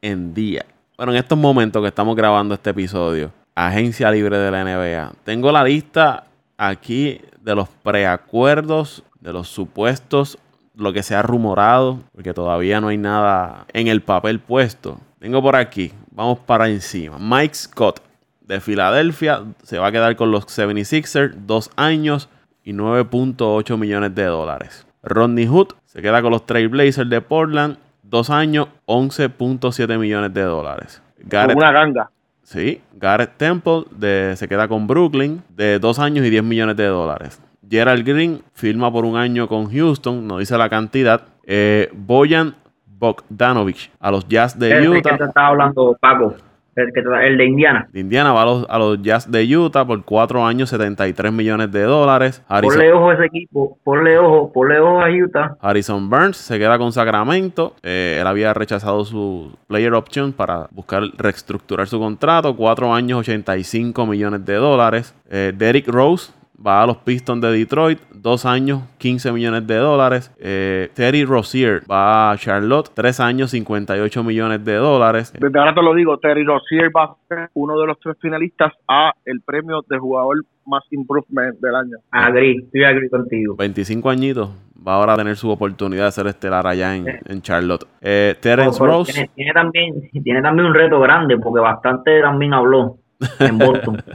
en 0.00 0.32
día. 0.34 0.64
Bueno, 0.96 1.12
en 1.12 1.18
estos 1.18 1.38
momentos 1.38 1.82
que 1.82 1.88
estamos 1.88 2.16
grabando 2.16 2.54
este 2.54 2.70
episodio, 2.70 3.30
Agencia 3.54 4.10
Libre 4.10 4.38
de 4.38 4.50
la 4.50 4.64
NBA. 4.64 5.12
Tengo 5.24 5.52
la 5.52 5.64
lista 5.64 6.24
aquí 6.56 7.20
de 7.40 7.54
los 7.54 7.68
preacuerdos, 7.68 9.02
de 9.20 9.32
los 9.32 9.48
supuestos 9.48 10.38
lo 10.74 10.92
que 10.92 11.02
se 11.02 11.14
ha 11.14 11.22
rumorado, 11.22 11.98
porque 12.12 12.32
todavía 12.32 12.80
no 12.80 12.88
hay 12.88 12.96
nada 12.96 13.66
en 13.72 13.88
el 13.88 14.00
papel 14.00 14.38
puesto. 14.38 14.98
Tengo 15.18 15.42
por 15.42 15.56
aquí, 15.56 15.92
vamos 16.12 16.38
para 16.38 16.68
encima. 16.68 17.18
Mike 17.18 17.54
Scott 17.54 18.00
de 18.48 18.60
Filadelfia 18.60 19.42
se 19.62 19.78
va 19.78 19.88
a 19.88 19.92
quedar 19.92 20.16
con 20.16 20.30
los 20.30 20.46
76ers 20.46 21.34
dos 21.46 21.70
años 21.76 22.30
y 22.64 22.72
9.8 22.72 23.76
millones 23.76 24.14
de 24.14 24.24
dólares. 24.24 24.86
Rodney 25.02 25.46
Hood 25.46 25.68
se 25.84 26.02
queda 26.02 26.22
con 26.22 26.32
los 26.32 26.46
Trailblazers 26.46 27.08
de 27.08 27.20
Portland 27.20 27.76
dos 28.02 28.30
años, 28.30 28.68
11.7 28.86 29.98
millones 29.98 30.32
de 30.32 30.42
dólares. 30.42 31.02
una 31.30 31.72
ganga. 31.72 32.10
Sí, 32.42 32.80
Garrett 32.94 33.36
Temple 33.36 33.84
de, 33.90 34.34
se 34.36 34.48
queda 34.48 34.66
con 34.66 34.86
Brooklyn 34.86 35.42
de 35.50 35.78
dos 35.78 35.98
años 35.98 36.24
y 36.24 36.30
10 36.30 36.42
millones 36.42 36.76
de 36.76 36.86
dólares. 36.86 37.42
Gerald 37.68 38.06
Green 38.06 38.40
firma 38.54 38.90
por 38.90 39.04
un 39.04 39.16
año 39.16 39.46
con 39.46 39.70
Houston, 39.70 40.26
no 40.26 40.38
dice 40.38 40.56
la 40.56 40.70
cantidad. 40.70 41.20
Eh, 41.44 41.90
Boyan 41.92 42.54
Bogdanovich 42.86 43.90
a 44.00 44.10
los 44.10 44.26
Jazz 44.26 44.58
de 44.58 44.88
Utah. 44.88 45.10
¿Qué 45.10 45.18
te 45.18 45.24
estaba 45.24 45.48
hablando, 45.48 45.94
Paco? 46.00 46.34
El, 46.78 47.36
de 47.36 47.44
Indiana. 47.44 47.88
De 47.92 48.00
Indiana 48.00 48.32
va 48.32 48.42
a 48.42 48.78
los, 48.78 49.02
Jazz 49.02 49.30
de 49.30 49.56
Utah 49.56 49.84
por 49.84 50.04
cuatro 50.04 50.44
años, 50.44 50.70
73 50.70 51.32
millones 51.32 51.72
de 51.72 51.82
dólares. 51.82 52.42
ponle 52.48 52.92
ojo 52.92 53.10
a 53.10 53.14
ese 53.14 53.24
equipo, 53.26 53.78
ponle 53.84 54.18
ojo, 54.18 54.52
ponle 54.52 54.78
ojo 54.78 55.00
a 55.00 55.10
Utah. 55.10 55.56
Harrison 55.60 56.08
Burns 56.08 56.36
se 56.36 56.58
queda 56.58 56.78
con 56.78 56.92
Sacramento. 56.92 57.74
Eh, 57.82 58.18
él 58.20 58.26
había 58.26 58.54
rechazado 58.54 59.04
su 59.04 59.56
player 59.66 59.92
option 59.94 60.32
para 60.32 60.68
buscar 60.70 61.02
reestructurar 61.16 61.86
su 61.86 61.98
contrato. 61.98 62.54
Cuatro 62.56 62.92
años, 62.92 63.20
85 63.20 64.06
millones 64.06 64.44
de 64.44 64.54
dólares. 64.54 65.14
Eh, 65.30 65.52
Derrick 65.54 65.88
Rose 65.88 66.32
va 66.64 66.82
a 66.82 66.86
los 66.86 66.98
Pistons 66.98 67.40
de 67.40 67.52
Detroit, 67.52 68.00
dos 68.12 68.44
años, 68.44 68.82
15 68.98 69.32
millones 69.32 69.66
de 69.66 69.76
dólares. 69.76 70.34
Eh, 70.38 70.90
Terry 70.94 71.24
Rozier 71.24 71.82
va 71.90 72.32
a 72.32 72.36
Charlotte, 72.36 72.90
tres 72.94 73.20
años, 73.20 73.50
58 73.50 74.24
millones 74.24 74.64
de 74.64 74.74
dólares. 74.74 75.32
Desde 75.38 75.58
ahora 75.58 75.74
te 75.74 75.82
lo 75.82 75.94
digo, 75.94 76.18
Terry 76.18 76.44
Rozier 76.44 76.90
va 76.94 77.04
a 77.04 77.16
ser 77.28 77.50
uno 77.54 77.78
de 77.78 77.86
los 77.86 77.98
tres 78.00 78.16
finalistas 78.20 78.72
a 78.88 79.12
el 79.24 79.40
premio 79.42 79.84
de 79.88 79.98
jugador 79.98 80.38
más 80.66 80.82
improvement 80.90 81.58
del 81.60 81.74
año. 81.74 81.96
Agri, 82.10 82.58
estoy 82.64 82.84
agri 82.84 83.08
contigo. 83.08 83.56
25 83.56 84.10
añitos, 84.10 84.50
va 84.86 84.94
ahora 84.94 85.14
a 85.14 85.16
tener 85.16 85.36
su 85.36 85.48
oportunidad 85.48 86.06
de 86.06 86.12
ser 86.12 86.26
estelar 86.26 86.66
allá 86.66 86.94
en, 86.94 87.06
en 87.24 87.42
Charlotte. 87.42 87.86
Eh, 88.00 88.34
Terence 88.40 88.84
Rose. 88.84 89.12
Tiene, 89.12 89.30
tiene, 89.34 89.52
también, 89.52 90.10
tiene 90.22 90.42
también 90.42 90.66
un 90.66 90.74
reto 90.74 91.00
grande 91.00 91.38
porque 91.38 91.60
bastante 91.60 92.20
también 92.20 92.52
habló 92.52 92.96
en 93.38 93.58
Boston. 93.58 94.02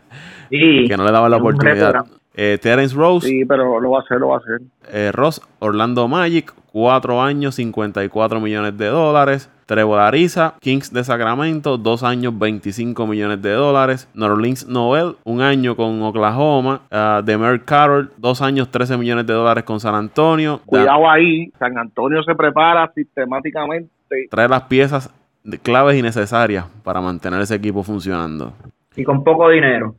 Sí, 0.49 0.86
que 0.88 0.95
no 0.95 1.03
le 1.03 1.12
daba 1.12 1.29
la 1.29 1.38
oportunidad. 1.38 2.06
Eh, 2.36 2.58
Terence 2.62 2.96
Rose. 2.96 3.28
Sí, 3.28 3.46
pero 3.46 3.80
lo 3.80 3.91
va 3.91 4.00
a 4.00 4.02
hacer, 4.02 4.19
lo 4.19 4.30
va 4.30 4.36
a 4.36 4.39
hacer. 4.39 4.62
Eh, 4.91 5.12
Ross, 5.12 5.41
Orlando 5.60 6.08
Magic, 6.08 6.54
4 6.72 7.22
años, 7.22 7.56
54 7.56 8.39
millones 8.39 8.78
de 8.78 8.88
dólares. 8.88 9.50
Trevor 9.65 10.00
Ariza, 10.02 10.56
Kings 10.60 10.91
de 10.91 11.04
Sacramento, 11.04 11.78
2 11.78 12.04
años, 12.04 12.38
25 12.38 13.08
millones 13.08 13.41
de 13.41 13.52
dólares. 13.52 14.10
Norlins 14.13 14.67
Noel, 14.67 15.15
un 15.24 15.41
año 15.41 15.76
con 15.76 16.02
Oklahoma. 16.02 16.82
Uh, 16.91 17.24
Demer 17.24 17.63
Carroll, 17.63 18.12
2 18.17 18.41
años, 18.41 18.69
13 18.69 18.98
millones 18.98 19.26
de 19.26 19.34
dólares 19.34 19.63
con 19.63 19.80
San 19.80 19.96
Antonio. 19.96 20.60
Cuidado 20.65 21.10
ahí, 21.10 21.50
San 21.60 21.78
Antonio 21.78 22.24
se 22.24 22.36
prepara 22.36 22.91
sistemáticamente. 22.93 23.89
Trae 24.30 24.50
las 24.50 24.63
piezas 24.63 25.13
claves 25.62 25.98
y 25.98 26.02
necesarias 26.02 26.65
para 26.84 27.00
mantener 27.02 27.41
ese 27.41 27.56
equipo 27.56 27.84
funcionando. 27.84 28.54
Y 28.96 29.04
con 29.04 29.24
poco 29.24 29.50
dinero. 29.50 29.96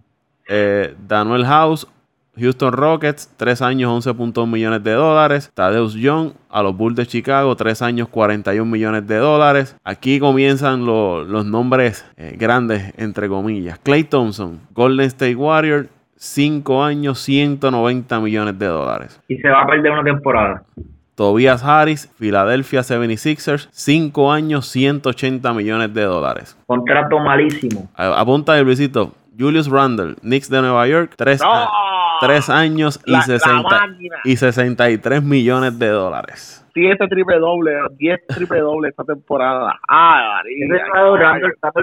Eh, 0.48 0.94
Daniel 1.06 1.44
House, 1.46 1.88
Houston 2.36 2.72
Rockets, 2.72 3.32
3 3.36 3.62
años, 3.62 4.06
11.1 4.06 4.46
millones 4.46 4.82
de 4.82 4.92
dólares. 4.92 5.50
Tadeus 5.54 5.94
Young 5.94 6.32
a 6.50 6.62
los 6.62 6.76
Bulls 6.76 6.96
de 6.96 7.06
Chicago, 7.06 7.54
3 7.54 7.82
años, 7.82 8.08
41 8.08 8.70
millones 8.70 9.06
de 9.06 9.16
dólares. 9.16 9.76
Aquí 9.84 10.18
comienzan 10.18 10.84
lo, 10.86 11.24
los 11.24 11.46
nombres 11.46 12.04
eh, 12.16 12.36
grandes, 12.38 12.92
entre 12.96 13.28
comillas. 13.28 13.78
Clay 13.78 14.04
Thompson, 14.04 14.60
Golden 14.72 15.06
State 15.06 15.36
Warrior, 15.36 15.88
5 16.16 16.82
años, 16.82 17.18
190 17.20 18.20
millones 18.20 18.58
de 18.58 18.66
dólares. 18.66 19.20
Y 19.28 19.36
se 19.36 19.48
va 19.48 19.62
a 19.62 19.66
perder 19.66 19.92
una 19.92 20.04
temporada. 20.04 20.62
Tobias 21.14 21.62
Harris, 21.62 22.10
Philadelphia 22.18 22.80
76ers, 22.80 23.68
5 23.70 24.32
años, 24.32 24.66
180 24.66 25.52
millones 25.52 25.94
de 25.94 26.02
dólares. 26.02 26.58
Contrato 26.66 27.20
malísimo. 27.20 27.88
Apunta 27.94 28.58
el 28.58 28.64
Luisito. 28.64 29.12
Julius 29.38 29.68
Randle, 29.68 30.14
Knicks 30.20 30.48
de 30.48 30.60
Nueva 30.60 30.86
York, 30.86 31.14
3 31.16 31.40
¡No! 31.40 31.68
Tres 32.26 32.50
años 32.50 33.00
y, 33.06 33.10
La- 33.12 33.18
la 33.18 33.24
60 33.24 33.62
máquina. 33.62 34.16
y 34.24 34.36
63 34.36 35.22
millones 35.22 35.78
de 35.78 35.88
dólares. 35.88 36.60
Siete 36.74 37.06
triple 37.08 37.38
doble, 37.38 37.72
10 37.98 38.26
triple 38.26 38.58
doble 38.60 38.88
esta 38.88 39.04
temporada. 39.04 39.78
Ah, 39.88 40.40
María. 40.42 40.84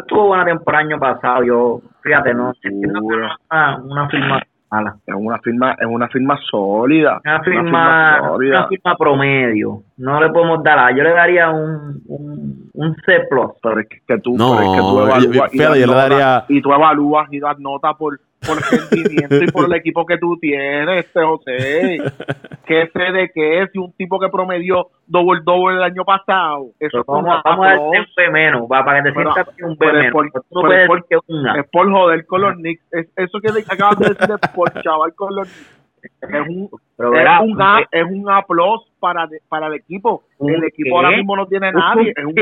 tuvo 0.07 0.27
buena 0.27 0.45
temporada 0.45 0.83
el 0.83 0.89
año 0.91 0.99
pasado. 0.99 1.43
Yo, 1.43 1.81
fíjate, 2.01 2.33
no 2.33 2.53
que 2.61 2.69
Seguro. 2.69 3.19
no 3.19 3.27
es 3.27 3.39
una, 3.49 3.77
una 3.83 4.09
firma 4.09 4.41
mala. 4.69 4.95
Es 5.05 5.15
una 5.17 5.37
firma, 5.39 5.71
es 5.79 5.87
una 5.87 6.07
firma 6.09 6.37
sólida. 6.49 7.21
Una 7.23 7.41
firma, 7.41 8.19
sólida. 8.19 8.59
una 8.59 8.67
firma 8.67 8.95
promedio. 8.97 9.83
No 9.97 10.19
le 10.21 10.29
podemos 10.29 10.63
dar 10.63 10.79
a. 10.79 10.91
Yo 10.91 11.03
le 11.03 11.11
daría 11.11 11.49
un, 11.51 12.01
un, 12.07 12.69
un 12.73 12.95
C. 13.05 13.27
Pero 13.29 13.79
es 13.79 13.87
que 14.07 14.17
tú, 14.19 14.35
No, 14.37 14.57
pero 14.57 14.71
es 14.71 14.75
que 14.75 14.81
tú 14.81 14.93
yo- 14.97 15.05
evalúas 15.07 15.25
y, 15.53 15.57
fíjate, 15.57 15.79
yo 15.79 15.87
le 15.87 15.93
daría- 15.93 16.45
y 16.49 16.61
tú 16.61 16.73
evalúas 16.73 17.27
y 17.31 17.39
das 17.39 17.57
nota 17.59 17.93
por, 17.93 18.19
por 18.45 18.57
rendimiento 18.59 19.43
y 19.43 19.47
por 19.51 19.65
el 19.65 19.73
equipo 19.73 20.05
que 20.05 20.17
tú 20.17 20.37
tienes, 20.39 21.05
este 21.05 21.21
José. 21.23 21.97
¿Qué 22.65 22.89
sé 22.93 23.11
de 23.11 23.29
qué 23.33 23.61
es? 23.63 23.71
Si 23.71 23.77
un 23.79 23.91
tipo 23.93 24.19
que 24.19 24.29
promedió 24.29 24.87
doble 25.05 25.41
doble 25.43 25.75
el 25.77 25.83
año 25.83 26.03
pasado. 26.05 26.67
Eso 26.79 26.99
es 27.01 27.05
Vamos, 27.05 27.23
una 27.25 27.41
vamos 27.43 27.65
a 27.65 27.69
darte 27.69 27.83
un 27.99 28.05
B 28.15 28.29
menos, 28.31 28.67
para, 28.69 28.85
para 28.85 29.03
que 29.03 29.09
te 29.09 29.15
sientas 29.15 29.47
un 29.61 29.77
B 29.77 29.87
es 29.87 29.93
menos. 29.93 30.11
por- 30.13 30.25
no 30.25 30.71
es 30.73 30.87
por- 30.87 31.05
es. 31.09 31.19
Es 31.57 31.69
por 31.71 31.91
joder 31.91 32.25
con 32.25 32.41
los 32.41 32.53
Knicks. 32.55 32.83
Es, 32.93 33.07
eso 33.17 33.39
que 33.41 33.49
acabas 33.69 33.99
de 33.99 34.09
decir 34.09 34.29
es 34.41 34.49
por 34.55 34.71
chaval 34.81 35.13
con 35.15 35.35
los 35.35 35.47
Knicks. 35.47 35.77
Es 36.21 36.47
un, 36.49 36.69
Pero 36.97 37.09
es 37.09 37.17
verá, 37.19 37.41
un 37.41 37.61
A, 37.61 37.79
es 37.91 38.03
un 38.09 38.27
A 38.29 38.41
plus 38.43 38.81
para, 38.99 39.27
de- 39.27 39.41
para 39.49 39.67
el 39.67 39.75
equipo. 39.75 40.23
El 40.39 40.55
¿Un 40.55 40.63
equipo 40.65 40.89
qué? 40.89 40.95
ahora 40.95 41.11
mismo 41.17 41.35
no 41.35 41.45
tiene 41.47 41.71
nadie. 41.71 42.13
Es 42.15 42.25
un 42.25 42.33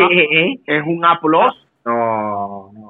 es 0.65 0.83
un 0.85 1.03
A 1.05 1.19
plus. 1.19 1.67
No, 1.85 2.71
no, 2.73 2.88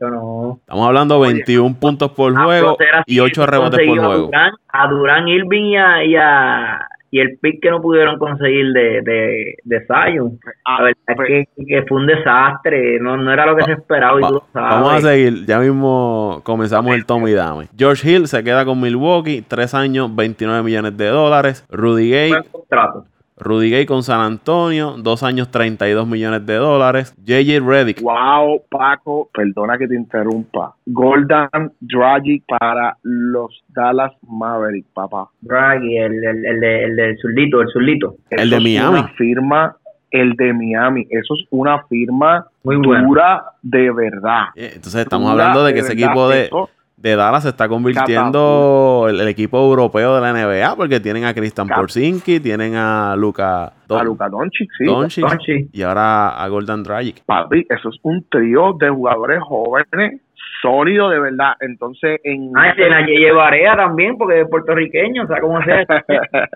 no. 0.00 0.58
Estamos 0.60 0.86
hablando 0.86 1.20
de 1.22 1.32
21 1.32 1.74
puntos 1.80 2.10
por 2.12 2.34
juego 2.36 2.76
y 3.06 3.20
8 3.20 3.46
rebotes 3.46 3.70
por 3.70 3.78
conseguido 3.86 4.02
a 4.02 4.06
juego. 4.06 4.26
Durán, 4.26 4.52
a 4.68 4.88
Durán 4.88 5.28
Irving 5.28 5.64
y, 5.64 5.76
a, 5.76 6.04
y, 6.04 6.16
a- 6.16 6.88
y 7.10 7.20
el 7.20 7.38
pick 7.38 7.62
que 7.62 7.70
no 7.70 7.80
pudieron 7.80 8.18
conseguir 8.18 8.72
de, 8.72 9.00
de, 9.02 9.54
de 9.62 9.86
Zion. 9.86 10.36
Ah, 10.64 10.78
La 10.78 10.84
verdad 10.86 10.96
es 11.06 11.16
pues, 11.16 11.28
que, 11.56 11.64
que 11.66 11.82
fue 11.86 11.98
un 11.98 12.06
desastre, 12.08 12.98
no, 13.00 13.16
no 13.16 13.32
era 13.32 13.46
lo 13.46 13.54
que 13.56 13.62
se 13.64 13.72
esperaba 13.72 14.18
y 14.18 14.22
Va- 14.22 14.28
tú 14.28 14.34
lo 14.34 14.44
sabes. 14.52 14.70
vamos 14.74 14.92
a 14.94 15.00
seguir, 15.00 15.46
ya 15.46 15.60
mismo 15.60 16.40
comenzamos 16.42 16.92
el 16.94 17.06
Tommy 17.06 17.32
Dame. 17.32 17.68
George 17.76 18.10
Hill 18.10 18.26
se 18.26 18.42
queda 18.42 18.64
con 18.64 18.80
Milwaukee, 18.80 19.44
3 19.46 19.74
años, 19.74 20.14
29 20.16 20.62
millones 20.64 20.96
de 20.96 21.06
dólares. 21.06 21.64
Rudy 21.70 22.10
Gay, 22.10 22.30
Buen 22.30 22.42
contrato. 22.50 23.04
Rudy 23.36 23.68
Gay 23.70 23.84
con 23.84 24.02
San 24.04 24.20
Antonio, 24.20 24.94
2 24.96 25.22
años, 25.24 25.50
32 25.50 26.06
millones 26.06 26.46
de 26.46 26.54
dólares. 26.54 27.14
JJ 27.24 27.60
Redick, 27.66 28.00
Wow, 28.00 28.62
Paco, 28.70 29.28
perdona 29.34 29.76
que 29.76 29.88
te 29.88 29.96
interrumpa. 29.96 30.74
Golden 30.86 31.48
Dragic 31.80 32.44
para 32.46 32.96
los 33.02 33.64
Dallas 33.68 34.12
Mavericks, 34.28 34.88
papá. 34.94 35.28
Draghi, 35.40 35.96
el, 35.98 36.24
el, 36.24 36.46
el, 36.46 36.60
de- 36.60 36.84
el 36.84 37.18
zurdito, 37.20 37.60
el 37.60 37.68
zurdito. 37.72 38.14
El 38.30 38.50
de 38.50 38.56
Eso 38.56 38.56
es 38.56 38.62
Miami. 38.62 38.98
Una 39.00 39.08
firma, 39.08 39.76
el 40.12 40.32
de 40.34 40.52
Miami. 40.52 41.06
Eso 41.10 41.34
es 41.34 41.44
una 41.50 41.82
firma 41.88 42.46
Muy 42.62 42.76
bueno. 42.76 43.08
dura 43.08 43.44
de 43.62 43.90
verdad. 43.90 44.44
Eh, 44.54 44.72
Entonces 44.76 45.00
estamos 45.02 45.32
Dura 45.32 45.44
hablando 45.46 45.64
de 45.64 45.74
que 45.74 45.80
ese 45.80 45.94
verdad. 45.94 46.04
equipo 46.06 46.28
de, 46.28 46.44
Eso- 46.44 46.70
de 46.96 47.16
Dallas 47.16 47.42
se 47.42 47.48
está 47.50 47.68
convirtiendo 47.68 49.06
el, 49.08 49.20
el 49.20 49.28
equipo 49.28 49.58
europeo 49.58 50.14
de 50.14 50.20
la 50.20 50.32
NBA 50.32 50.76
porque 50.76 51.00
tienen 51.00 51.24
a 51.24 51.34
Christian 51.34 51.68
Porzingis, 51.68 52.42
tienen 52.42 52.74
a 52.76 53.14
Luka 53.16 53.72
Don- 53.86 54.16
a 54.20 54.28
Doncic, 54.28 54.70
sí. 54.78 54.84
Doncic 54.84 55.28
Doncic. 55.28 55.68
y 55.72 55.82
ahora 55.82 56.28
a 56.42 56.48
Golden 56.48 56.82
Dragic. 56.82 57.22
Papi, 57.26 57.66
eso 57.68 57.88
es 57.90 57.96
un 58.02 58.24
trío 58.30 58.72
de 58.78 58.88
jugadores 58.88 59.40
jóvenes, 59.42 60.20
sólido 60.62 61.10
de 61.10 61.20
verdad. 61.20 61.52
Entonces, 61.60 62.20
en. 62.24 62.52
Ah, 62.56 62.72
tiene 62.74 62.94
a 62.94 63.06
Yeye 63.06 63.32
Barea 63.32 63.76
también, 63.76 64.16
porque 64.16 64.40
es 64.40 64.48
puertorriqueño, 64.48 65.24
o 65.24 65.26
sea, 65.26 65.40
cómo 65.40 65.62
sea. 65.62 65.84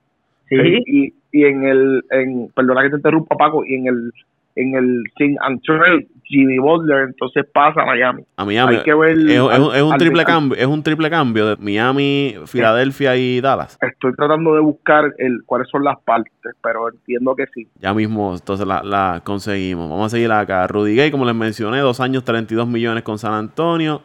Sí, 0.51 0.57
y, 0.87 1.13
y 1.31 1.45
en 1.45 1.63
el. 1.65 2.03
En, 2.11 2.49
perdona 2.55 2.81
que 2.83 2.89
te 2.89 2.97
interrumpa, 2.97 3.37
Paco. 3.37 3.67
Y 3.67 3.75
en 3.75 3.87
el. 3.89 4.13
En 4.61 4.75
el 4.75 5.03
Sing 5.17 5.37
and 5.41 5.61
Trade, 5.63 6.09
Jimmy 6.25 6.59
Butler, 6.59 7.05
entonces 7.09 7.47
pasa 7.55 7.83
a 7.83 7.87
Miami. 7.87 8.23
A 8.37 8.45
Miami. 8.45 8.77
Hay 8.77 8.83
que 8.83 8.93
ver 8.95 9.17
es, 9.17 9.25
es 9.31 9.41
un, 9.41 9.51
al- 9.53 9.77
es 9.77 9.83
un 9.83 9.93
al- 9.93 9.99
triple 9.99 10.21
al- 10.21 10.27
cambio, 10.27 10.59
es 10.59 10.67
un 10.67 10.83
triple 10.83 11.09
cambio 11.11 11.47
de 11.47 11.57
Miami, 11.63 12.35
Filadelfia 12.47 13.17
y 13.17 13.41
Dallas. 13.41 13.79
Estoy 13.81 14.13
tratando 14.15 14.55
de 14.55 14.61
buscar 14.61 15.13
el 15.19 15.43
cuáles 15.47 15.69
son 15.71 15.85
las 15.85 15.99
partes, 16.05 16.33
pero 16.63 16.89
entiendo 16.91 17.35
que 17.37 17.45
sí. 17.55 17.69
Ya 17.81 17.95
mismo, 17.95 18.35
entonces 18.35 18.67
la, 18.67 18.83
la 18.83 19.23
conseguimos. 19.25 19.89
Vamos 19.89 20.07
a 20.07 20.17
seguir 20.17 20.31
acá. 20.33 20.67
Rudy 20.67 20.97
Gay, 20.97 21.11
como 21.11 21.25
les 21.25 21.35
mencioné, 21.37 21.79
dos 21.79 22.01
años, 22.01 22.25
32 22.25 22.67
millones 22.69 23.05
con 23.05 23.19
San 23.19 23.33
Antonio. 23.35 24.03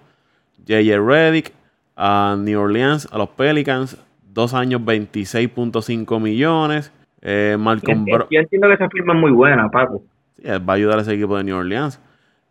J.J. 0.68 0.98
Redick 1.06 1.52
a 1.98 2.36
New 2.40 2.60
Orleans, 2.62 3.08
a 3.12 3.18
los 3.18 3.30
Pelicans, 3.30 3.98
dos 4.34 4.54
años, 4.54 4.82
26.5 4.82 6.20
millones. 6.22 6.92
Eh, 7.22 7.56
Malcolm 7.60 8.06
Bro- 8.06 8.28
Yo 8.30 8.40
entiendo 8.40 8.68
que 8.68 8.74
esa 8.76 8.90
firma 8.90 9.14
es 9.14 9.20
muy 9.20 9.32
buena, 9.32 9.70
Paco. 9.70 10.04
Él 10.44 10.68
va 10.68 10.74
a 10.74 10.76
ayudar 10.76 11.00
a 11.00 11.02
ese 11.02 11.14
equipo 11.14 11.38
de 11.38 11.44
New 11.44 11.58
Orleans. 11.58 12.00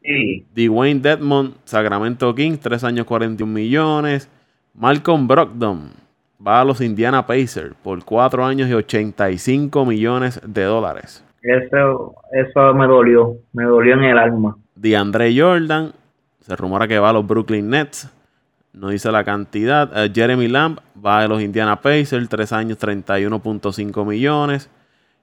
Sí. 0.03 0.45
Dwayne 0.55 1.01
Dedmon, 1.01 1.55
Sacramento 1.65 2.35
Kings, 2.35 2.59
3 2.61 2.83
años 2.85 3.07
41 3.07 3.53
millones. 3.53 4.29
Malcolm 4.75 5.29
Brogdon 5.29 5.91
va 6.45 6.61
a 6.61 6.65
los 6.65 6.81
Indiana 6.81 7.25
Pacers 7.27 7.75
por 7.83 8.05
4 8.05 8.45
años 8.45 8.69
y 8.69 8.73
85 8.75 9.85
millones 9.87 10.41
de 10.45 10.65
dólares. 10.65 11.23
Eso, 11.43 12.15
eso 12.33 12.75
me 12.75 12.87
dolió, 12.87 13.37
me 13.53 13.65
dolió 13.65 13.95
en 13.95 14.05
el 14.05 14.19
alma. 14.19 14.57
DeAndre 14.75 15.33
Jordan, 15.39 15.93
se 16.41 16.57
rumora 16.57 16.89
que 16.89 16.99
va 16.99 17.11
a 17.11 17.13
los 17.13 17.27
Brooklyn 17.27 17.69
Nets. 17.69 18.09
No 18.73 18.89
dice 18.89 19.13
la 19.13 19.23
cantidad. 19.23 19.91
Eh, 20.05 20.11
Jeremy 20.15 20.49
Lamb 20.49 20.79
va 21.05 21.19
a 21.21 21.29
los 21.29 21.43
Indiana 21.43 21.77
Pacers, 21.81 22.29
3 22.29 22.53
años 22.53 22.79
31.5 22.79 24.05
millones. 24.07 24.71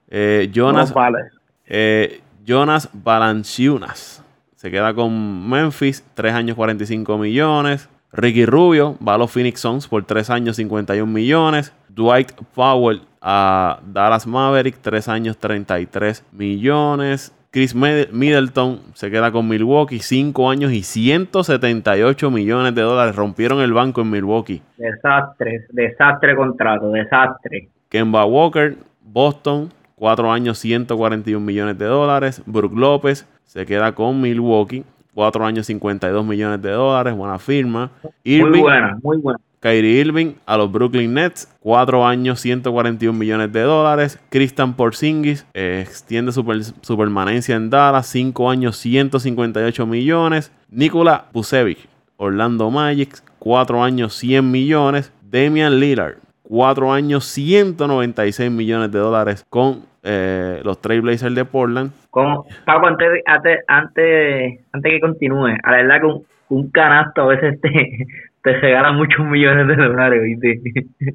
Eh, 0.08 0.50
Jonas, 0.54 0.90
No 0.90 0.94
vale. 0.94 1.18
eh, 1.66 2.20
Jonas 2.44 2.88
Valanciunas 2.92 4.24
se 4.60 4.70
queda 4.70 4.92
con 4.92 5.48
Memphis, 5.48 6.04
3 6.12 6.34
años 6.34 6.54
45 6.54 7.16
millones. 7.16 7.88
Ricky 8.12 8.44
Rubio 8.44 8.98
va 9.06 9.14
a 9.14 9.18
los 9.18 9.30
Phoenix 9.30 9.60
Suns 9.60 9.88
por 9.88 10.04
3 10.04 10.28
años 10.28 10.56
51 10.56 11.10
millones. 11.10 11.72
Dwight 11.88 12.32
Powell 12.54 13.00
a 13.22 13.80
Dallas 13.86 14.26
Maverick, 14.26 14.76
3 14.82 15.08
años 15.08 15.38
33 15.38 16.26
millones. 16.32 17.34
Chris 17.50 17.74
Middleton 17.74 18.80
se 18.92 19.10
queda 19.10 19.32
con 19.32 19.48
Milwaukee, 19.48 19.98
5 19.98 20.50
años 20.50 20.72
y 20.72 20.82
178 20.82 22.30
millones 22.30 22.74
de 22.74 22.82
dólares. 22.82 23.16
Rompieron 23.16 23.62
el 23.62 23.72
banco 23.72 24.02
en 24.02 24.10
Milwaukee. 24.10 24.60
Desastre, 24.76 25.66
desastre 25.70 26.36
contrato, 26.36 26.90
desastre. 26.90 27.70
Kemba 27.88 28.26
Walker, 28.26 28.76
Boston, 29.02 29.72
4 30.00 30.32
años, 30.32 30.58
141 30.58 31.44
millones 31.44 31.76
de 31.76 31.84
dólares. 31.84 32.42
Brook 32.46 32.72
López 32.74 33.26
se 33.44 33.66
queda 33.66 33.94
con 33.94 34.18
Milwaukee, 34.18 34.82
4 35.12 35.44
años, 35.44 35.66
52 35.66 36.24
millones 36.24 36.62
de 36.62 36.70
dólares. 36.70 37.14
Buena 37.14 37.38
firma. 37.38 37.90
muy 38.24 38.60
buena, 38.60 38.98
muy 39.02 39.18
buena. 39.18 39.38
Kyrie 39.60 40.00
Irving 40.00 40.32
a 40.46 40.56
los 40.56 40.72
Brooklyn 40.72 41.12
Nets, 41.12 41.54
4 41.60 42.06
años, 42.06 42.40
141 42.40 43.18
millones 43.18 43.52
de 43.52 43.60
dólares. 43.60 44.18
Christian 44.30 44.72
Porzingis 44.72 45.44
eh, 45.52 45.84
extiende 45.86 46.32
su, 46.32 46.46
permanencia 46.96 47.56
en 47.56 47.68
Dallas, 47.68 48.06
5 48.06 48.50
años, 48.50 48.78
158 48.78 49.84
millones. 49.84 50.50
Nikola 50.70 51.26
Vucevic, 51.34 51.76
Orlando 52.16 52.70
Magic, 52.70 53.22
4 53.38 53.84
años, 53.84 54.14
100 54.14 54.50
millones. 54.50 55.12
Damian 55.30 55.78
Lillard, 55.78 56.16
4 56.50 56.92
años, 56.92 57.24
196 57.26 58.50
millones 58.50 58.90
de 58.90 58.98
dólares 58.98 59.46
con 59.48 59.84
eh, 60.02 60.60
los 60.64 60.80
Trailblazers 60.80 61.32
de 61.32 61.44
Portland. 61.44 61.92
Como, 62.10 62.44
Paco, 62.64 62.88
antes, 62.88 63.22
antes, 63.24 63.60
antes, 63.68 64.60
antes 64.72 64.92
que 64.92 65.00
continúe, 65.00 65.54
a 65.62 65.70
la 65.70 65.76
verdad 65.76 66.00
que 66.00 66.06
un, 66.06 66.24
un 66.48 66.70
canasto 66.72 67.22
a 67.22 67.26
veces 67.26 67.60
te, 67.60 67.70
te 68.42 68.52
regalan 68.60 68.96
muchos 68.96 69.24
millones 69.26 69.68
de 69.68 69.76
dólares, 69.76 70.22
¿viste? 70.24 70.60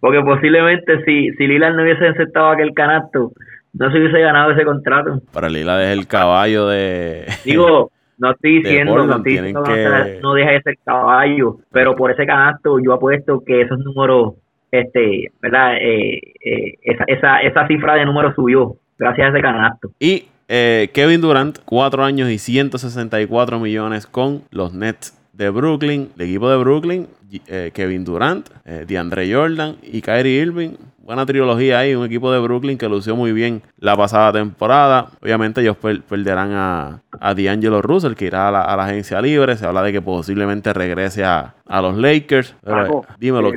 Porque 0.00 0.22
posiblemente 0.22 1.04
si, 1.04 1.30
si 1.32 1.46
Lillard 1.46 1.74
no 1.74 1.82
hubiese 1.82 2.08
aceptado 2.08 2.48
aquel 2.48 2.72
canasto, 2.72 3.32
no 3.74 3.92
se 3.92 3.98
hubiese 3.98 4.18
ganado 4.20 4.52
ese 4.52 4.64
contrato. 4.64 5.20
Para 5.30 5.50
Lillard 5.50 5.82
es 5.82 5.98
el 5.98 6.06
caballo 6.06 6.68
de... 6.68 7.26
Digo, 7.44 7.90
no 8.16 8.30
estoy 8.32 8.62
diciendo, 8.62 8.96
no, 8.96 9.18
no 9.18 10.34
deja 10.34 10.50
de 10.52 10.62
ser 10.62 10.78
caballo, 10.84 11.58
pero 11.70 11.94
por 11.94 12.10
ese 12.10 12.24
canasto 12.24 12.78
yo 12.82 12.94
apuesto 12.94 13.42
que 13.44 13.62
esos 13.62 13.78
números, 13.78 14.34
este, 14.70 15.32
¿verdad? 15.40 15.76
Eh, 15.80 16.20
eh, 16.44 16.74
esa, 16.82 17.04
esa, 17.06 17.38
esa 17.42 17.66
cifra 17.66 17.94
de 17.94 18.04
números 18.04 18.34
subió 18.34 18.76
gracias 18.98 19.28
a 19.28 19.30
ese 19.30 19.40
canasto. 19.40 19.90
Y 19.98 20.24
eh, 20.48 20.90
Kevin 20.92 21.20
Durant, 21.20 21.58
cuatro 21.64 22.02
años 22.02 22.28
y 22.30 22.38
164 22.38 23.60
millones 23.60 24.06
con 24.06 24.42
los 24.50 24.74
Nets 24.74 25.19
de 25.32 25.50
Brooklyn, 25.50 26.10
el 26.16 26.22
equipo 26.22 26.50
de 26.50 26.56
Brooklyn, 26.58 27.06
eh, 27.46 27.70
Kevin 27.72 28.04
Durant, 28.04 28.48
eh, 28.64 28.84
DeAndre 28.86 29.32
Jordan 29.32 29.76
y 29.82 30.02
Kyrie 30.02 30.42
Irving. 30.42 30.70
Buena 30.98 31.26
trilogía 31.26 31.80
ahí, 31.80 31.94
un 31.94 32.06
equipo 32.06 32.30
de 32.32 32.38
Brooklyn 32.38 32.78
que 32.78 32.88
lució 32.88 33.16
muy 33.16 33.32
bien 33.32 33.62
la 33.78 33.96
pasada 33.96 34.32
temporada. 34.32 35.06
Obviamente 35.20 35.60
ellos 35.60 35.76
perderán 35.76 36.52
a, 36.52 37.00
a 37.18 37.34
D'Angelo 37.34 37.82
Russell, 37.82 38.14
que 38.14 38.26
irá 38.26 38.48
a 38.48 38.52
la, 38.52 38.84
agencia 38.84 39.20
libre. 39.20 39.56
Se 39.56 39.66
habla 39.66 39.82
de 39.82 39.92
que 39.92 40.02
posiblemente 40.02 40.72
regrese 40.72 41.24
a, 41.24 41.54
los 41.66 41.96
Lakers. 41.96 42.54
Pero, 42.62 43.02
dímelo, 43.18 43.50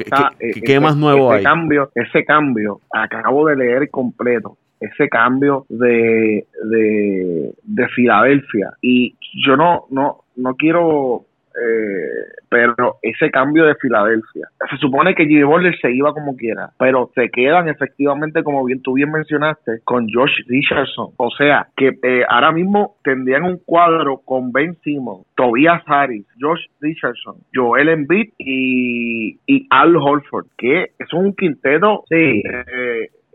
¿qué, 0.65 0.79
más 0.79 0.95
nuevo 0.97 1.31
ese 1.31 1.39
hay? 1.39 1.43
Cambio, 1.43 1.91
ese 1.93 2.25
cambio, 2.25 2.79
acabo 2.91 3.47
de 3.47 3.55
leer 3.55 3.89
completo 3.89 4.57
ese 4.79 5.07
cambio 5.07 5.65
de, 5.69 6.45
de, 6.63 7.53
de 7.63 7.87
Filadelfia. 7.89 8.71
Y 8.81 9.15
yo 9.45 9.55
no, 9.55 9.85
no, 9.91 10.23
no 10.35 10.55
quiero 10.55 11.25
eh, 11.55 12.33
pero 12.49 12.97
ese 13.01 13.29
cambio 13.31 13.65
de 13.65 13.75
Filadelfia, 13.75 14.47
se 14.69 14.77
supone 14.77 15.15
que 15.15 15.25
Jimmy 15.25 15.43
Butler 15.43 15.77
se 15.79 15.91
iba 15.91 16.13
como 16.13 16.35
quiera, 16.35 16.71
pero 16.79 17.09
se 17.15 17.29
quedan 17.29 17.69
efectivamente, 17.69 18.43
como 18.43 18.63
bien 18.65 18.81
tú 18.81 18.93
bien 18.93 19.11
mencionaste, 19.11 19.79
con 19.83 20.07
Josh 20.11 20.45
Richardson. 20.47 21.09
O 21.17 21.29
sea, 21.31 21.67
que 21.75 21.91
eh, 22.01 22.23
ahora 22.27 22.51
mismo 22.51 22.95
tendrían 23.03 23.43
un 23.43 23.59
cuadro 23.65 24.17
con 24.17 24.51
Ben 24.51 24.75
Simmons, 24.83 25.25
Tobias 25.35 25.81
Harris, 25.85 26.25
Josh 26.39 26.65
Richardson, 26.81 27.35
Joel 27.53 27.89
Embiid 27.89 28.33
y, 28.37 29.39
y 29.45 29.67
Al 29.69 29.95
Holford, 29.95 30.47
que 30.57 30.91
es 30.97 31.13
un 31.13 31.33
quinteto 31.33 32.03
sí. 32.09 32.41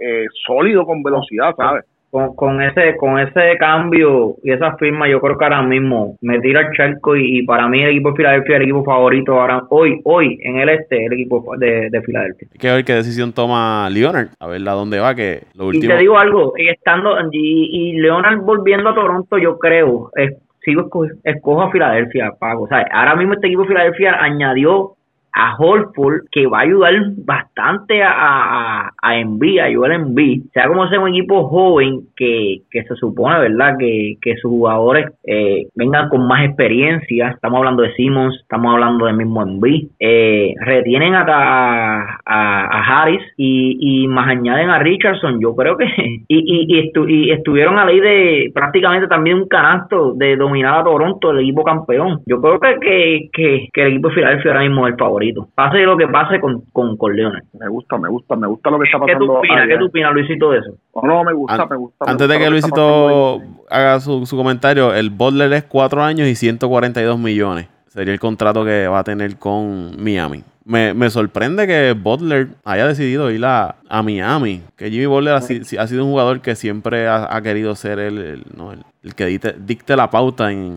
Eh, 0.01 0.27
sólido 0.47 0.87
con 0.87 1.03
velocidad, 1.03 1.57
¿sabes? 1.57 1.85
Con, 2.11 2.35
con 2.35 2.63
ese 2.63 2.97
con 2.97 3.19
ese 3.19 3.57
cambio 3.59 4.37
y 4.43 4.53
esa 4.53 4.77
firma 4.77 5.09
yo 5.09 5.21
creo 5.21 5.37
que 5.37 5.45
ahora 5.45 5.63
mismo 5.63 6.17
me 6.21 6.41
tira 6.41 6.63
el 6.63 6.73
charco 6.77 7.17
y, 7.17 7.43
para 7.43 7.69
mí 7.69 7.83
el 7.83 7.91
equipo 7.91 8.11
de 8.11 8.17
Filadelfia 8.17 8.55
es 8.55 8.57
el 8.57 8.63
equipo 8.63 8.85
favorito 8.85 9.41
ahora 9.41 9.63
hoy 9.71 10.01
hoy 10.05 10.39
en 10.43 10.57
el 10.59 10.69
este 10.71 11.05
el 11.05 11.13
equipo 11.13 11.45
de, 11.59 11.89
de 11.91 12.03
Filadelfia. 12.03 12.49
Hay 12.53 12.59
que 12.59 12.71
ver 12.71 12.85
qué 12.85 12.95
decisión 12.95 13.33
toma 13.33 13.89
Leonard 13.91 14.29
a 14.39 14.47
ver 14.47 14.67
a 14.69 14.73
dónde 14.73 14.99
va 14.99 15.15
que 15.15 15.43
lo 15.55 15.67
último 15.67 15.85
y 15.85 15.89
te 15.89 15.99
digo 15.99 16.19
algo 16.19 16.53
estando 16.57 17.17
y, 17.33 17.69
y 17.73 18.01
Leonard 18.01 18.41
volviendo 18.41 18.91
a 18.91 18.95
Toronto 18.95 19.39
yo 19.39 19.59
creo 19.59 20.11
es, 20.17 20.35
sigo 20.65 20.89
escojo, 21.25 21.63
a 21.63 21.71
Filadelfia 21.71 22.33
Pago 22.39 22.65
o 22.65 22.69
sea 22.69 22.87
ahora 22.93 23.17
mismo 23.17 23.35
este 23.35 23.47
equipo 23.49 23.63
de 23.63 23.69
Filadelfia 23.69 24.17
añadió 24.21 24.98
a 25.39 25.55
Holford 25.57 26.23
que 26.33 26.49
va 26.49 26.59
a 26.59 26.63
ayudar 26.63 26.95
bastante 27.25 28.03
a, 28.03 28.11
a, 28.11 28.91
a 29.01 29.19
Envy, 29.19 29.61
a 29.61 29.73
Joel 29.73 29.93
Envy, 29.93 30.43
sea 30.53 30.67
como 30.67 30.89
sea 30.89 30.99
un 30.99 31.11
equipo 31.11 31.49
joven 31.49 32.01
que, 32.17 32.63
que 32.69 32.83
se 32.83 32.97
supone, 32.97 33.39
¿verdad? 33.39 33.77
Que, 33.79 34.17
que 34.21 34.37
sus 34.39 34.51
jugadores 34.51 35.07
eh, 35.25 35.69
vengan 35.77 36.09
con 36.09 36.27
más 36.27 36.45
experiencia, 36.45 37.29
estamos 37.29 37.59
hablando 37.59 37.85
de 37.85 37.95
Simmons, 37.95 38.37
estamos 38.43 38.75
hablando 38.75 39.07
del 39.07 39.17
mismo 39.17 39.43
Envy, 39.43 39.89
eh, 40.01 40.55
retienen 40.61 41.15
a, 41.15 41.23
a, 41.23 42.19
a, 42.27 43.03
Harris 43.03 43.23
y, 43.37 43.77
y 43.79 44.09
más 44.09 44.27
añaden 44.29 44.71
a 44.71 44.81
Richardson, 44.81 45.41
yo 45.41 45.55
creo 45.55 45.77
que, 45.77 45.85
y, 46.29 46.67
y, 46.67 46.91
y, 47.07 47.31
estuvieron 47.31 47.79
a 47.79 47.85
ley 47.85 48.01
de 48.01 48.51
prácticamente 48.53 49.07
también 49.07 49.37
un 49.37 49.47
canasto 49.47 50.15
de 50.15 50.37
dominar 50.37 50.81
a 50.81 50.85
Toronto, 50.85 51.31
el 51.31 51.41
equipo 51.41 51.63
campeón, 51.63 52.23
yo 52.27 52.41
creo 52.41 52.59
que, 52.59 53.29
que, 53.33 53.69
que, 53.73 53.83
el 53.83 53.93
equipo 53.93 54.09
de 54.09 54.15
Filadelfia 54.15 54.51
ahora 54.51 54.65
mismo 54.65 54.87
es 54.89 54.95
el 54.95 54.99
favorito 54.99 55.28
Pase 55.55 55.79
lo 55.79 55.97
que 55.97 56.07
pase 56.09 56.41
con, 56.41 56.63
con, 56.73 56.97
con 56.97 57.15
Leones. 57.15 57.45
Me 57.59 57.69
gusta, 57.69 57.99
me 57.99 58.09
gusta, 58.09 58.37
me 58.37 58.47
gusta 58.47 58.71
lo 58.71 58.79
que 58.79 58.85
está 58.87 58.99
pasando. 58.99 59.19
¿Qué 59.19 59.27
tú 59.27 59.33
opinas, 59.33 59.69
¿qué 59.69 59.77
tú 59.79 59.87
opinas 59.87 60.13
Luisito, 60.13 60.51
de 60.51 60.59
eso? 60.59 60.75
No, 61.03 61.25
me 61.25 61.33
gusta, 61.33 61.67
me 61.67 61.77
gusta. 61.77 62.05
Antes 62.07 62.29
de 62.29 62.39
que 62.39 62.51
Luisito 62.51 63.41
haga 63.71 64.01
su, 64.01 64.27
su 64.27 64.37
comentario, 64.37 64.95
el 64.95 65.11
Butler 65.11 65.53
es 65.53 65.65
4 65.65 66.03
años 66.03 66.29
y 66.29 66.35
142 66.35 67.19
millones. 67.19 67.69
Sería 67.89 68.13
el 68.13 68.21
contrato 68.21 68.65
que 68.65 68.87
va 68.87 69.01
a 69.01 69.05
tener 69.05 69.39
con 69.39 69.93
Miami. 70.03 70.45
Me, 70.65 70.93
me, 70.93 71.09
sorprende 71.09 71.67
que 71.67 71.95
Butler 71.95 72.49
haya 72.65 72.87
decidido 72.87 73.31
ir 73.31 73.45
a, 73.47 73.77
a 73.89 74.03
Miami. 74.03 74.63
Que 74.77 74.91
Jimmy 74.91 75.07
Butler 75.07 75.33
ha, 75.33 75.39
ha, 75.39 75.87
sido 75.87 76.05
un 76.05 76.11
jugador 76.11 76.43
que 76.43 76.55
siempre 76.55 77.09
ha, 77.09 77.35
ha 77.35 77.41
querido 77.41 77.75
ser 77.75 77.99
el, 77.99 78.19
el, 78.19 78.45
¿no? 78.55 78.73
el, 78.73 78.85
el 79.03 79.15
que 79.15 79.25
dicte, 79.25 79.55
dicte, 79.59 79.97
la 79.97 80.11
pauta 80.11 80.53
en, 80.53 80.75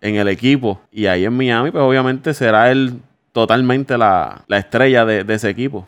en, 0.00 0.16
el 0.16 0.28
equipo. 0.28 0.80
Y 0.90 1.04
ahí 1.04 1.26
en 1.26 1.36
Miami, 1.36 1.70
pues 1.70 1.84
obviamente 1.84 2.32
será 2.32 2.72
el 2.72 2.94
totalmente 3.36 3.98
la, 3.98 4.46
estrella 4.48 5.04
de, 5.04 5.20
ese 5.34 5.50
equipo. 5.50 5.86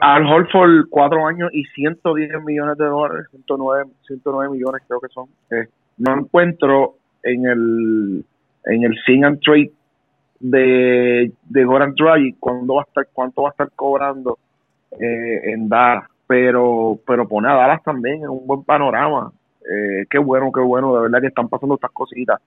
Al 0.00 0.26
Holford, 0.26 0.88
cuatro 0.90 1.24
años 1.28 1.48
y 1.52 1.62
110 1.62 2.42
millones 2.44 2.76
de 2.76 2.86
dólares, 2.86 3.28
109, 3.30 3.84
109 4.04 4.50
millones 4.50 4.82
creo 4.88 4.98
que 4.98 5.06
son. 5.06 5.28
Eh, 5.52 5.68
no 5.98 6.18
encuentro 6.18 6.96
en 7.22 7.46
el 7.46 8.24
en 8.64 8.82
el 8.82 8.98
sing 9.06 9.24
and 9.24 9.38
trade 9.40 9.70
de, 10.40 11.30
de 11.44 11.64
Goran 11.64 11.94
Dragic 11.94 12.36
cuándo 12.40 12.74
va 12.74 12.82
a 12.82 12.84
estar, 12.84 13.06
cuánto 13.12 13.42
va 13.42 13.50
a 13.50 13.52
estar 13.52 13.70
cobrando 13.76 14.38
eh, 14.90 15.52
en 15.52 15.68
Dallas, 15.68 16.08
pero 16.26 16.98
pero 17.06 17.28
pone 17.28 17.48
a 17.48 17.54
Dallas 17.54 17.82
también 17.84 18.24
en 18.24 18.28
un 18.28 18.44
buen 18.44 18.64
panorama. 18.64 19.30
Eh, 19.60 20.06
qué 20.10 20.18
bueno, 20.18 20.50
qué 20.50 20.60
bueno, 20.60 20.96
de 20.96 21.02
verdad 21.02 21.20
que 21.20 21.28
están 21.28 21.48
pasando 21.48 21.76
estas 21.76 21.92
cositas 21.92 22.40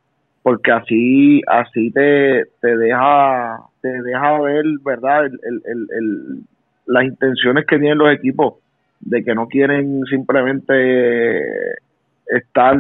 porque 0.46 0.72
así 0.72 1.42
así 1.48 1.90
te, 1.90 2.46
te 2.62 2.78
deja 2.78 3.62
te 3.82 3.90
deja 4.04 4.40
ver 4.42 4.64
verdad 4.84 5.26
el, 5.26 5.40
el, 5.44 5.88
el, 5.90 6.44
las 6.86 7.04
intenciones 7.04 7.66
que 7.66 7.80
tienen 7.80 7.98
los 7.98 8.14
equipos 8.14 8.54
de 9.00 9.24
que 9.24 9.34
no 9.34 9.48
quieren 9.48 10.04
simplemente 10.06 11.32
estar 12.28 12.78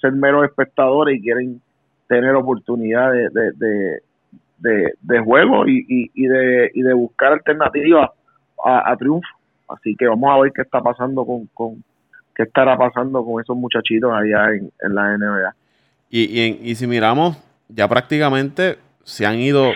ser 0.00 0.12
meros 0.14 0.44
espectadores 0.46 1.16
y 1.16 1.22
quieren 1.22 1.60
tener 2.08 2.34
oportunidad 2.34 3.12
de, 3.12 4.00
de, 4.58 4.92
de, 5.00 5.20
juego 5.20 5.68
y, 5.68 5.86
y, 5.88 6.10
y, 6.12 6.26
de, 6.26 6.72
y 6.74 6.82
de 6.82 6.92
buscar 6.92 7.34
alternativas 7.34 8.10
a, 8.64 8.96
triunfo. 8.96 9.28
Así 9.68 9.94
que 9.94 10.08
vamos 10.08 10.28
a 10.28 10.40
ver 10.40 10.50
qué 10.52 10.62
está 10.62 10.80
pasando 10.80 11.24
con, 11.24 11.46
con 11.54 11.84
qué 12.34 12.42
estará 12.42 12.76
pasando 12.76 13.24
con 13.24 13.40
esos 13.40 13.56
muchachitos 13.56 14.12
allá 14.12 14.54
en, 14.54 14.72
en 14.82 14.94
la 14.96 15.16
NBA 15.16 15.54
y, 16.10 16.22
y, 16.22 16.60
y, 16.62 16.74
si 16.74 16.86
miramos, 16.86 17.36
ya 17.68 17.88
prácticamente 17.88 18.78
se 19.04 19.26
han 19.26 19.36
ido 19.36 19.72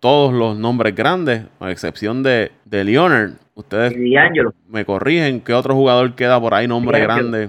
todos 0.00 0.32
los 0.32 0.56
nombres 0.56 0.94
grandes, 0.94 1.46
a 1.60 1.70
excepción 1.70 2.22
de, 2.22 2.52
de 2.64 2.84
Leonard. 2.84 3.32
Ustedes 3.54 3.96
me 4.68 4.84
corrigen, 4.84 5.40
¿qué 5.40 5.54
otro 5.54 5.74
jugador 5.74 6.14
queda 6.14 6.38
por 6.38 6.52
ahí, 6.52 6.68
nombre 6.68 7.00
grande? 7.00 7.48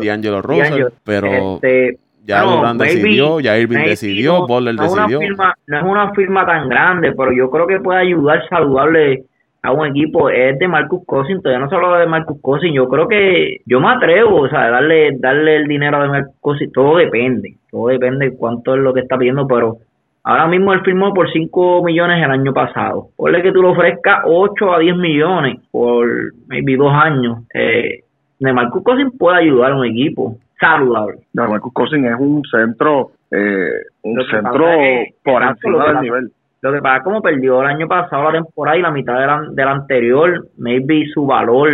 D'Angelo 0.00 0.40
Russell, 0.40 0.84
pero 1.02 1.56
este, 1.56 1.98
ya 2.24 2.42
no, 2.42 2.74
decidió, 2.74 3.40
ya 3.40 3.58
Irving 3.58 3.84
decidió, 3.84 4.40
no, 4.40 4.46
Butler 4.46 4.76
decidió. 4.76 5.18
no 5.66 5.78
es 5.78 5.82
una 5.82 6.12
firma 6.12 6.46
tan 6.46 6.68
grande, 6.68 7.12
pero 7.12 7.32
yo 7.32 7.50
creo 7.50 7.66
que 7.66 7.80
puede 7.80 8.00
ayudar 8.00 8.46
saludable 8.48 9.24
a 9.62 9.72
un 9.72 9.86
equipo 9.86 10.30
es 10.30 10.58
de 10.58 10.68
Marcus 10.68 11.04
Cousins, 11.04 11.42
todavía 11.42 11.64
no 11.64 11.68
se 11.68 11.74
habla 11.74 11.98
de 11.98 12.06
Marcus 12.06 12.40
Cousins, 12.40 12.74
yo 12.74 12.88
creo 12.88 13.08
que 13.08 13.58
yo 13.66 13.80
me 13.80 13.90
atrevo, 13.90 14.42
o 14.42 14.48
sea, 14.48 14.70
darle 14.70 15.16
darle 15.18 15.56
el 15.56 15.66
dinero 15.66 16.00
de 16.00 16.08
Marcus 16.08 16.36
Cousins, 16.40 16.72
todo 16.72 16.96
depende, 16.96 17.56
todo 17.70 17.88
depende 17.88 18.36
cuánto 18.36 18.74
es 18.74 18.80
lo 18.80 18.94
que 18.94 19.00
está 19.00 19.18
pidiendo, 19.18 19.46
pero 19.46 19.78
ahora 20.22 20.46
mismo 20.46 20.72
él 20.72 20.82
firmó 20.82 21.12
por 21.12 21.30
5 21.30 21.82
millones 21.82 22.24
el 22.24 22.30
año 22.30 22.52
pasado, 22.52 23.08
ponle 23.16 23.42
que 23.42 23.52
tú 23.52 23.62
lo 23.62 23.72
ofrezcas 23.72 24.20
8 24.24 24.72
a 24.72 24.78
10 24.78 24.96
millones 24.96 25.58
por 25.70 26.06
maybe 26.46 26.76
dos 26.76 26.92
años, 26.92 27.38
eh, 27.52 28.04
de 28.38 28.52
Marcus 28.52 28.84
Cousins 28.84 29.12
puede 29.18 29.38
ayudar 29.38 29.72
a 29.72 29.76
un 29.76 29.86
equipo 29.86 30.36
saludable. 30.60 31.18
De 31.32 31.48
Marcus 31.48 31.72
Cousins 31.72 32.06
es 32.06 32.16
un 32.18 32.42
centro, 32.44 33.10
eh, 33.30 33.70
un 34.02 34.24
centro 34.30 34.66
por 35.24 35.42
encima 35.42 35.86
del 35.86 36.00
nivel 36.00 36.32
lo 36.60 36.72
que 36.72 36.80
pasa 36.80 36.96
es 36.98 37.02
como 37.04 37.22
perdió 37.22 37.60
el 37.62 37.68
año 37.68 37.86
pasado 37.86 38.24
la 38.24 38.32
temporada 38.32 38.76
y 38.76 38.82
la 38.82 38.90
mitad 38.90 39.18
del, 39.18 39.54
del 39.54 39.68
anterior, 39.68 40.48
maybe 40.56 41.06
su 41.12 41.24
valor 41.24 41.70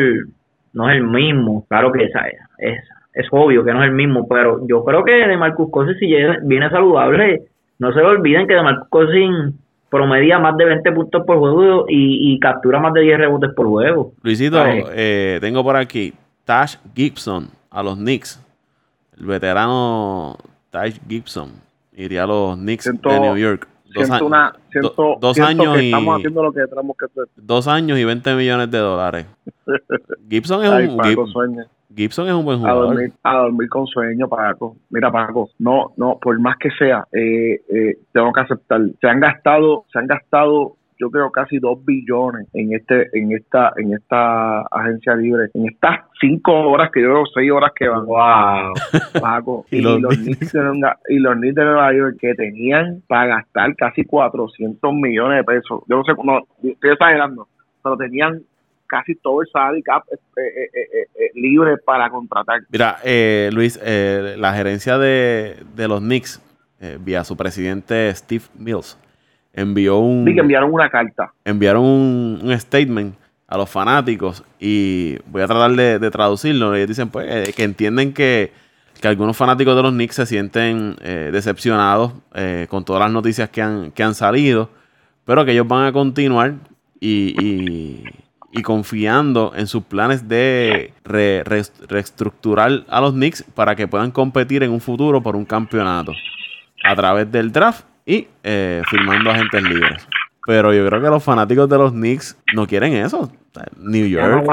no 0.74 0.90
es 0.90 0.96
el 0.96 1.04
mismo. 1.04 1.64
Claro 1.68 1.90
que 1.90 2.04
esa 2.04 2.26
es, 2.58 2.78
es, 3.14 3.26
obvio 3.30 3.64
que 3.64 3.72
no 3.72 3.82
es 3.82 3.88
el 3.88 3.94
mismo, 3.94 4.28
pero 4.28 4.66
yo 4.66 4.84
creo 4.84 5.04
que 5.04 5.12
de 5.12 5.36
Marcus 5.36 5.70
Cousins 5.70 5.98
si 5.98 6.12
viene 6.42 6.68
saludable, 6.68 7.42
no 7.78 7.92
se 7.92 8.00
olviden 8.00 8.46
que 8.46 8.54
de 8.54 8.62
Marcus 8.62 8.88
Cousins 8.88 9.54
promedia 9.88 10.38
más 10.38 10.56
de 10.56 10.64
20 10.64 10.92
puntos 10.92 11.22
por 11.24 11.38
juego 11.38 11.86
y, 11.88 12.38
captura 12.40 12.80
más 12.80 12.92
de 12.92 13.02
10 13.02 13.18
rebotes 13.18 13.50
por 13.54 13.66
juego. 13.68 14.12
Luisito, 14.22 14.62
eh, 14.66 15.38
tengo 15.40 15.62
por 15.62 15.76
aquí 15.76 16.12
Tash 16.44 16.76
Gibson 16.94 17.48
a 17.70 17.82
los 17.82 17.96
Knicks. 17.96 18.44
El 19.18 19.26
veterano 19.26 20.36
Tash 20.70 20.98
Gibson 21.08 21.52
iría 21.96 22.24
a 22.24 22.26
los 22.26 22.56
Knicks 22.56 22.84
de 22.84 23.20
New 23.20 23.36
York 23.36 23.68
dos, 23.94 24.06
siento 24.06 24.26
una, 24.26 24.52
siento, 24.70 25.16
dos 25.20 25.38
años 25.40 25.82
y, 25.82 25.86
estamos 25.86 26.16
haciendo 26.16 26.42
lo 26.42 26.52
que 26.52 26.66
tenemos 26.66 26.96
que 26.96 27.04
hacer. 27.06 27.24
Dos 27.36 27.68
años 27.68 27.98
y 27.98 28.04
20 28.04 28.34
millones 28.34 28.70
de 28.70 28.78
dólares. 28.78 29.26
Gibson 30.28 30.64
es 30.64 30.88
un 30.88 31.64
Gibson 31.94 32.26
es 32.26 32.34
un 32.34 32.44
buen 32.44 32.58
jugador. 32.58 32.84
A 32.84 32.86
dormir, 32.88 33.12
a 33.22 33.36
dormir, 33.36 33.68
con 33.68 33.86
sueño, 33.86 34.28
Paco. 34.28 34.76
Mira, 34.90 35.12
Paco, 35.12 35.50
no, 35.58 35.92
no, 35.96 36.18
por 36.20 36.38
más 36.40 36.56
que 36.58 36.70
sea, 36.70 37.06
eh, 37.12 37.60
eh, 37.68 37.98
tengo 38.12 38.32
que 38.32 38.40
aceptar. 38.40 38.80
Se 39.00 39.06
han 39.06 39.20
gastado, 39.20 39.84
se 39.92 40.00
han 40.00 40.06
gastado 40.08 40.76
yo 40.98 41.10
creo 41.10 41.30
casi 41.30 41.58
dos 41.58 41.84
billones 41.84 42.46
en 42.52 42.72
este 42.72 43.08
en 43.12 43.32
esta 43.32 43.72
en 43.76 43.94
esta 43.94 44.62
agencia 44.62 45.14
libre. 45.14 45.48
En 45.54 45.66
estas 45.66 46.00
cinco 46.20 46.52
horas 46.52 46.90
que 46.92 47.02
yo 47.02 47.08
veo 47.08 47.26
seis 47.34 47.50
horas 47.50 47.72
que 47.74 47.88
van. 47.88 48.06
Wow 48.06 48.72
Paco 49.20 49.66
y, 49.70 49.80
los, 49.80 49.98
Knicks 50.16 50.52
de, 50.52 50.92
y 51.08 51.18
los 51.18 51.34
Knicks 51.34 51.54
de 51.54 51.64
Nueva 51.64 51.92
York 51.92 52.16
que 52.20 52.34
tenían 52.34 53.02
para 53.06 53.36
gastar 53.36 53.74
casi 53.76 54.04
400 54.04 54.92
millones 54.94 55.38
de 55.38 55.44
pesos. 55.44 55.82
Yo 55.88 55.96
no 55.96 56.04
sé 56.04 56.12
no 56.22 56.38
estoy 56.62 56.90
exagerando 56.90 57.48
pero 57.82 57.96
tenían 57.98 58.42
casi 58.86 59.14
todo 59.16 59.42
el 59.42 59.48
salary 59.52 59.82
cap 59.82 60.04
eh, 60.10 60.20
eh, 60.36 61.06
eh, 61.14 61.30
libre 61.34 61.76
para 61.78 62.08
contratar. 62.08 62.62
Mira 62.70 62.98
Luis 63.52 63.78
la 63.82 64.54
gerencia 64.54 64.98
de, 64.98 65.56
de 65.74 65.88
los 65.88 66.00
Knicks 66.00 66.40
vía 67.00 67.24
su 67.24 67.36
presidente 67.36 68.14
Steve 68.14 68.44
Mills 68.58 68.98
envió 69.54 69.98
un... 69.98 70.24
Sí, 70.26 70.34
que 70.34 70.40
enviaron 70.40 70.72
una 70.72 70.90
carta. 70.90 71.32
Enviaron 71.44 71.84
un, 71.84 72.58
statement 72.58 73.14
a 73.46 73.56
los 73.56 73.70
fanáticos 73.70 74.44
y 74.58 75.16
voy 75.26 75.42
a 75.42 75.46
tratar 75.46 75.70
de, 75.72 76.10
traducirlo. 76.10 76.74
Ellos 76.74 76.88
dicen 76.88 77.08
pues 77.08 77.26
eh, 77.30 77.52
que 77.54 77.62
entienden 77.62 78.12
que, 78.12 78.52
algunos 79.02 79.36
fanáticos 79.36 79.76
de 79.76 79.82
los 79.82 79.92
Knicks 79.92 80.14
se 80.14 80.24
sienten 80.24 80.96
eh, 81.02 81.28
decepcionados 81.30 82.14
eh, 82.34 82.66
con 82.70 82.86
todas 82.86 83.02
las 83.02 83.12
noticias 83.12 83.50
que 83.50 83.60
han, 83.60 83.90
que 83.90 84.02
han 84.02 84.14
salido, 84.14 84.70
pero 85.26 85.44
que 85.44 85.52
ellos 85.52 85.68
van 85.68 85.84
a 85.84 85.92
continuar 85.92 86.54
y, 87.00 87.34
y, 88.50 88.62
confiando 88.62 89.52
en 89.54 89.66
sus 89.66 89.82
planes 89.82 90.26
de 90.26 90.94
reestructurar 91.04 92.84
a 92.88 93.00
los 93.02 93.12
Knicks 93.12 93.42
para 93.54 93.76
que 93.76 93.86
puedan 93.86 94.10
competir 94.10 94.62
en 94.62 94.70
un 94.70 94.80
futuro 94.80 95.22
por 95.22 95.36
un 95.36 95.44
campeonato 95.44 96.14
a 96.82 96.96
través 96.96 97.30
del 97.30 97.52
draft 97.52 97.84
y 98.06 98.26
eh, 98.42 98.82
firmando 98.88 99.30
agentes 99.30 99.62
libres. 99.62 100.08
Pero 100.46 100.74
yo 100.74 100.86
creo 100.86 101.00
que 101.00 101.08
los 101.08 101.24
fanáticos 101.24 101.68
de 101.68 101.78
los 101.78 101.92
Knicks 101.92 102.38
no 102.54 102.66
quieren 102.66 102.92
eso. 102.92 103.30
New 103.78 104.06
York, 104.06 104.44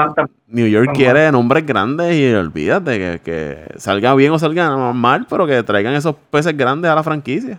New 0.46 0.66
York 0.68 0.90
quiere 0.94 1.30
nombres 1.32 1.66
grandes 1.66 2.14
y 2.16 2.32
olvídate 2.32 2.98
que, 2.98 3.20
que 3.24 3.78
salga 3.78 4.14
bien 4.14 4.32
o 4.32 4.38
salga 4.38 4.92
mal, 4.92 5.26
pero 5.28 5.46
que 5.46 5.62
traigan 5.62 5.94
esos 5.94 6.14
peces 6.30 6.56
grandes 6.56 6.90
a 6.90 6.94
la 6.94 7.02
franquicia. 7.02 7.58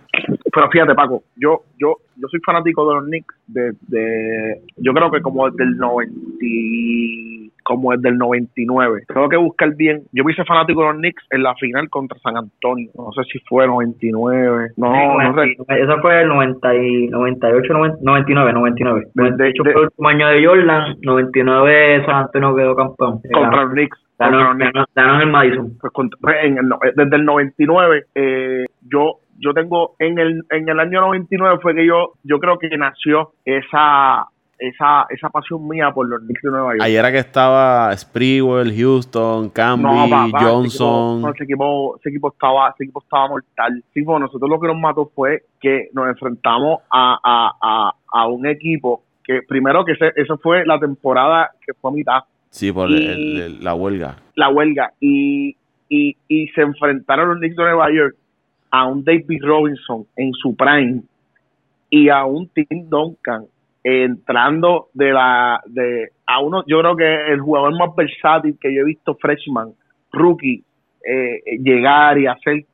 Pero 0.54 0.70
fíjate, 0.70 0.94
Paco, 0.94 1.24
yo 1.36 1.64
yo 1.78 1.96
yo 2.16 2.28
soy 2.28 2.40
fanático 2.46 2.88
de 2.88 2.94
los 2.94 3.04
Knicks 3.04 3.34
de, 3.48 4.62
yo 4.76 4.92
creo 4.92 5.10
que 5.10 5.20
como 5.20 5.50
desde 5.50 5.64
el 5.64 5.76
90 5.76 6.14
como 7.64 7.92
es 7.92 8.00
del 8.02 8.16
99. 8.16 9.02
Tengo 9.08 9.28
que 9.28 9.36
buscar 9.36 9.74
bien. 9.74 10.02
Yo 10.12 10.22
me 10.22 10.32
hice 10.32 10.44
fanático 10.44 10.82
de 10.82 10.88
los 10.88 10.96
Knicks 10.98 11.24
en 11.30 11.42
la 11.42 11.54
final 11.56 11.88
contra 11.90 12.18
San 12.20 12.36
Antonio. 12.36 12.90
No 12.94 13.10
sé 13.12 13.24
si 13.24 13.38
fue 13.40 13.66
99. 13.66 14.68
No, 14.76 15.18
no 15.18 15.34
sé. 15.34 15.56
Eso 15.68 15.98
fue 16.00 16.22
el 16.22 16.28
90 16.28 16.74
y 16.76 17.08
98, 17.08 17.72
99, 18.00 18.52
99. 18.52 19.06
De, 19.14 19.48
hecho, 19.48 19.64
fue 19.64 19.72
el 19.72 19.78
último 19.78 20.08
año 20.08 20.28
de 20.28 20.46
Jordan. 20.46 20.96
99 21.02 22.04
San 22.06 22.16
Antonio 22.16 22.54
quedó 22.54 22.76
campeón. 22.76 23.20
Contra 23.32 23.64
los 23.64 23.72
Knicks. 23.72 23.98
Ganó, 24.16 24.54
ganó, 24.94 25.20
en 25.22 25.30
Madison. 25.32 25.72
Pues, 25.80 25.92
pues 26.20 26.36
en 26.44 26.58
el, 26.58 26.70
desde 26.94 27.16
el 27.16 27.24
99, 27.24 28.04
eh, 28.14 28.64
yo 28.88 29.18
yo 29.38 29.52
tengo 29.52 29.96
en 29.98 30.18
el 30.18 30.42
en 30.50 30.68
el 30.68 30.78
año 30.78 31.00
99 31.00 31.58
fue 31.60 31.74
que 31.74 31.84
yo 31.84 32.12
yo 32.22 32.38
creo 32.38 32.58
que 32.58 32.68
nació 32.76 33.32
esa 33.44 34.26
esa, 34.58 35.06
esa 35.10 35.28
pasión 35.28 35.66
mía 35.68 35.90
por 35.92 36.08
los 36.08 36.20
Knicks 36.20 36.42
de 36.42 36.50
Nueva 36.50 36.72
York. 36.72 36.82
Ayer 36.82 36.98
era 36.98 37.12
que 37.12 37.18
estaba 37.18 37.96
Sprewell, 37.96 38.74
Houston, 38.76 39.50
Campbell, 39.50 40.32
Johnson. 40.32 41.32
Ese 41.34 41.44
equipo, 41.44 41.96
ese, 41.98 42.10
equipo, 42.10 42.28
estaba, 42.28 42.70
ese 42.70 42.84
equipo 42.84 43.02
estaba 43.02 43.28
mortal. 43.28 43.82
Sí, 43.92 44.02
pues, 44.02 44.20
nosotros 44.20 44.48
lo 44.48 44.60
que 44.60 44.68
nos 44.68 44.78
mató 44.78 45.10
fue 45.14 45.44
que 45.60 45.88
nos 45.92 46.08
enfrentamos 46.08 46.80
a, 46.90 47.18
a, 47.22 47.52
a, 47.60 47.94
a 48.12 48.26
un 48.28 48.46
equipo 48.46 49.02
que 49.22 49.40
primero 49.48 49.84
que 49.84 49.92
ese, 49.92 50.12
eso 50.16 50.38
fue 50.38 50.64
la 50.66 50.78
temporada 50.78 51.50
que 51.64 51.72
fue 51.74 51.90
a 51.90 51.94
mitad. 51.94 52.20
Sí, 52.50 52.70
por 52.70 52.88
la 52.88 53.74
huelga. 53.74 54.16
La 54.36 54.48
huelga. 54.48 54.92
Y, 55.00 55.56
y, 55.88 56.16
y 56.28 56.48
se 56.48 56.60
enfrentaron 56.60 57.28
los 57.28 57.38
Knicks 57.38 57.56
de 57.56 57.62
Nueva 57.64 57.90
York 57.92 58.16
a 58.70 58.86
un 58.86 59.04
David 59.04 59.42
Robinson 59.42 60.06
en 60.16 60.32
su 60.34 60.54
prime 60.54 61.02
y 61.90 62.08
a 62.08 62.24
un 62.24 62.48
Tim 62.48 62.88
Duncan 62.88 63.46
entrando 63.84 64.88
de 64.94 65.12
la 65.12 65.60
de 65.66 66.08
a 66.26 66.40
uno 66.40 66.64
yo 66.66 66.80
creo 66.80 66.96
que 66.96 67.32
el 67.32 67.40
jugador 67.40 67.78
más 67.78 67.94
versátil 67.94 68.56
que 68.58 68.74
yo 68.74 68.80
he 68.80 68.84
visto 68.84 69.14
freshman 69.16 69.72
rookie 70.10 70.64
eh, 71.06 71.42
llegar 71.60 72.18
y 72.18 72.26
hacer 72.26 72.64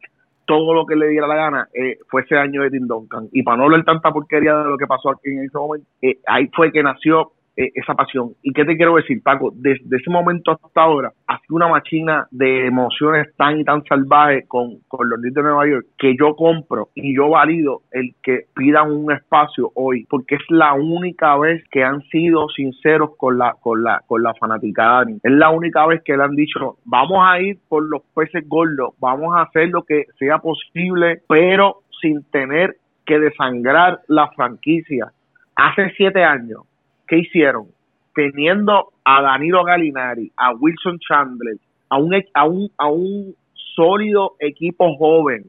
todo 0.45 0.73
lo 0.73 0.87
que 0.87 0.95
le 0.95 1.09
diera 1.09 1.27
la 1.27 1.35
gana 1.35 1.69
eh, 1.75 1.99
fue 2.09 2.23
ese 2.23 2.37
año 2.37 2.63
de 2.63 2.71
Tim 2.71 2.87
Duncan. 2.87 3.29
Y 3.33 3.43
para 3.43 3.57
no 3.57 3.65
hablar 3.65 3.85
tanta 3.85 4.13
porquería 4.13 4.57
de 4.57 4.65
lo 4.65 4.77
que 4.77 4.87
pasó 4.87 5.11
aquí 5.11 5.31
en 5.31 5.45
ese 5.45 5.59
momento 5.59 5.87
eh, 6.01 6.19
ahí 6.27 6.49
fue 6.55 6.73
que 6.73 6.83
nació 6.83 7.33
eh, 7.61 7.73
esa 7.75 7.95
pasión. 7.95 8.31
¿Y 8.43 8.55
qué 8.55 8.65
te 8.65 8.75
quiero 8.75 8.95
decir, 8.95 9.23
Paco? 9.23 9.53
Desde 9.55 9.95
ese 9.95 10.11
momento 10.11 10.53
hasta 10.53 10.81
ahora, 10.81 11.13
ha 11.27 11.39
sido 11.41 11.57
una 11.57 11.69
máquina 11.69 12.27
de 12.31 12.67
emociones 12.67 13.29
tan 13.37 13.61
y 13.61 13.65
tan 13.65 13.85
salvajes 13.85 14.47
con, 14.49 14.79
con 14.89 15.11
los 15.11 15.19
Knicks 15.19 15.35
de 15.35 15.43
Nueva 15.43 15.69
York 15.69 15.87
que 15.99 16.17
yo 16.19 16.35
compro 16.37 16.89
y 16.95 17.15
yo 17.15 17.29
valido 17.29 17.83
el 17.91 18.15
que 18.23 18.47
pidan 18.55 18.91
un 18.91 19.13
espacio 19.13 19.71
hoy, 19.75 20.07
porque 20.09 20.37
es 20.37 20.41
la 20.49 20.73
única 20.73 21.37
vez 21.37 21.63
que 21.71 21.85
han 21.85 22.01
sido 22.05 22.49
sinceros 22.49 23.11
con 23.19 23.37
la, 23.37 23.55
con 23.61 23.83
la, 23.83 24.01
con 24.07 24.23
la 24.23 24.33
fanaticada. 24.33 25.05
Es 25.23 25.33
la 25.33 25.51
única 25.51 25.87
vez 25.87 26.03
que 26.03 26.17
le 26.17 26.23
han 26.23 26.37
dicho, 26.37 26.79
vamos 26.87 27.19
a 27.23 27.41
ir 27.41 27.59
por 27.69 27.83
los 27.83 28.01
peces 28.15 28.49
gordos, 28.49 28.95
vamos 29.01 29.37
a 29.37 29.43
hacer 29.43 29.69
lo 29.69 29.83
que 29.83 30.05
sea 30.19 30.39
posible, 30.39 31.21
pero 31.29 31.83
sin 32.01 32.23
tener 32.31 32.77
que 33.05 33.19
desangrar 33.19 34.01
la 34.09 34.29
franquicia. 34.31 35.13
Hace 35.57 35.93
siete 35.95 36.25
años 36.25 36.63
¿qué 37.11 37.19
hicieron? 37.19 37.67
Teniendo 38.15 38.93
a 39.05 39.21
Danilo 39.21 39.65
Galinari, 39.65 40.31
a 40.37 40.53
Wilson 40.55 40.99
Chandler, 41.01 41.57
a 41.91 41.99
un, 41.99 42.15
a 42.35 42.45
un, 42.47 42.71
a 42.79 42.89
un 42.89 43.35
sólido 43.75 44.37
equipo 44.39 44.97
joven, 44.97 45.45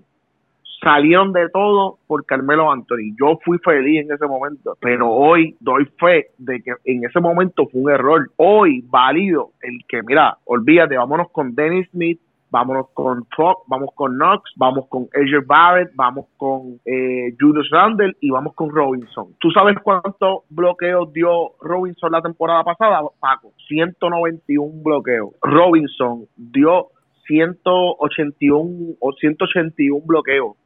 salieron 0.82 1.32
de 1.32 1.47
todo 1.50 2.00
por 2.08 2.26
Carmelo 2.26 2.71
Anthony. 2.71 3.15
Yo 3.19 3.38
fui 3.45 3.60
feliz 3.60 4.02
en 4.02 4.12
ese 4.12 4.26
momento, 4.26 4.76
pero 4.82 5.12
hoy 5.12 5.56
doy 5.60 5.86
fe 6.00 6.28
de 6.39 6.62
que 6.62 6.74
en 6.86 7.06
ese 7.06 7.19
momento 7.19 7.67
fue 7.67 7.82
un 7.82 7.91
error. 7.91 8.32
Hoy 8.38 8.84
válido 8.89 9.52
el 9.62 9.86
que, 9.88 10.02
mira, 10.02 10.38
olvídate, 10.45 10.97
vámonos 10.97 11.30
con 11.32 11.54
Dennis 11.54 11.88
Smith, 11.91 12.19
vámonos 12.52 12.88
con 12.94 13.26
Fox, 13.36 13.64
vamos 13.68 13.90
con 13.96 14.18
Knox, 14.18 14.52
vamos 14.58 14.88
con 14.90 15.08
Edger 15.14 15.44
Barrett, 15.46 15.92
vamos 15.96 16.26
con 16.38 16.80
eh, 16.86 17.34
Julius 17.40 17.70
Randle 17.72 18.16
y 18.20 18.30
vamos 18.30 18.54
con 18.54 18.70
Robinson. 18.70 19.28
¿Tú 19.40 19.50
sabes 19.52 19.78
cuántos 19.82 20.44
bloqueos 20.50 21.12
dio 21.14 21.54
Robinson 21.62 22.12
la 22.12 22.22
temporada 22.22 22.64
pasada, 22.64 23.02
Paco? 23.20 23.54
191 23.68 24.84
bloqueos. 24.84 25.32
Robinson 25.42 26.26
dio 26.36 26.90
181 27.26 28.96
o 29.00 29.14
181 29.14 30.06
bloqueos. 30.06 30.58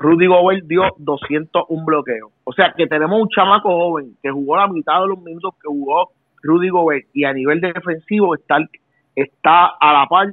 Rudy 0.00 0.26
Gobert 0.26 0.64
dio 0.66 0.82
201 0.98 1.84
bloqueos. 1.84 2.32
O 2.44 2.52
sea 2.52 2.72
que 2.76 2.86
tenemos 2.86 3.20
un 3.20 3.28
chamaco 3.28 3.68
joven 3.68 4.16
que 4.22 4.30
jugó 4.30 4.56
la 4.56 4.68
mitad 4.68 5.00
de 5.02 5.08
los 5.08 5.20
minutos 5.20 5.54
que 5.60 5.68
jugó 5.68 6.10
Rudy 6.42 6.68
Gobert 6.68 7.06
y 7.12 7.24
a 7.24 7.32
nivel 7.32 7.60
defensivo 7.60 8.34
está, 8.34 8.58
está 9.14 9.66
a 9.80 9.92
la 9.92 10.06
par 10.06 10.28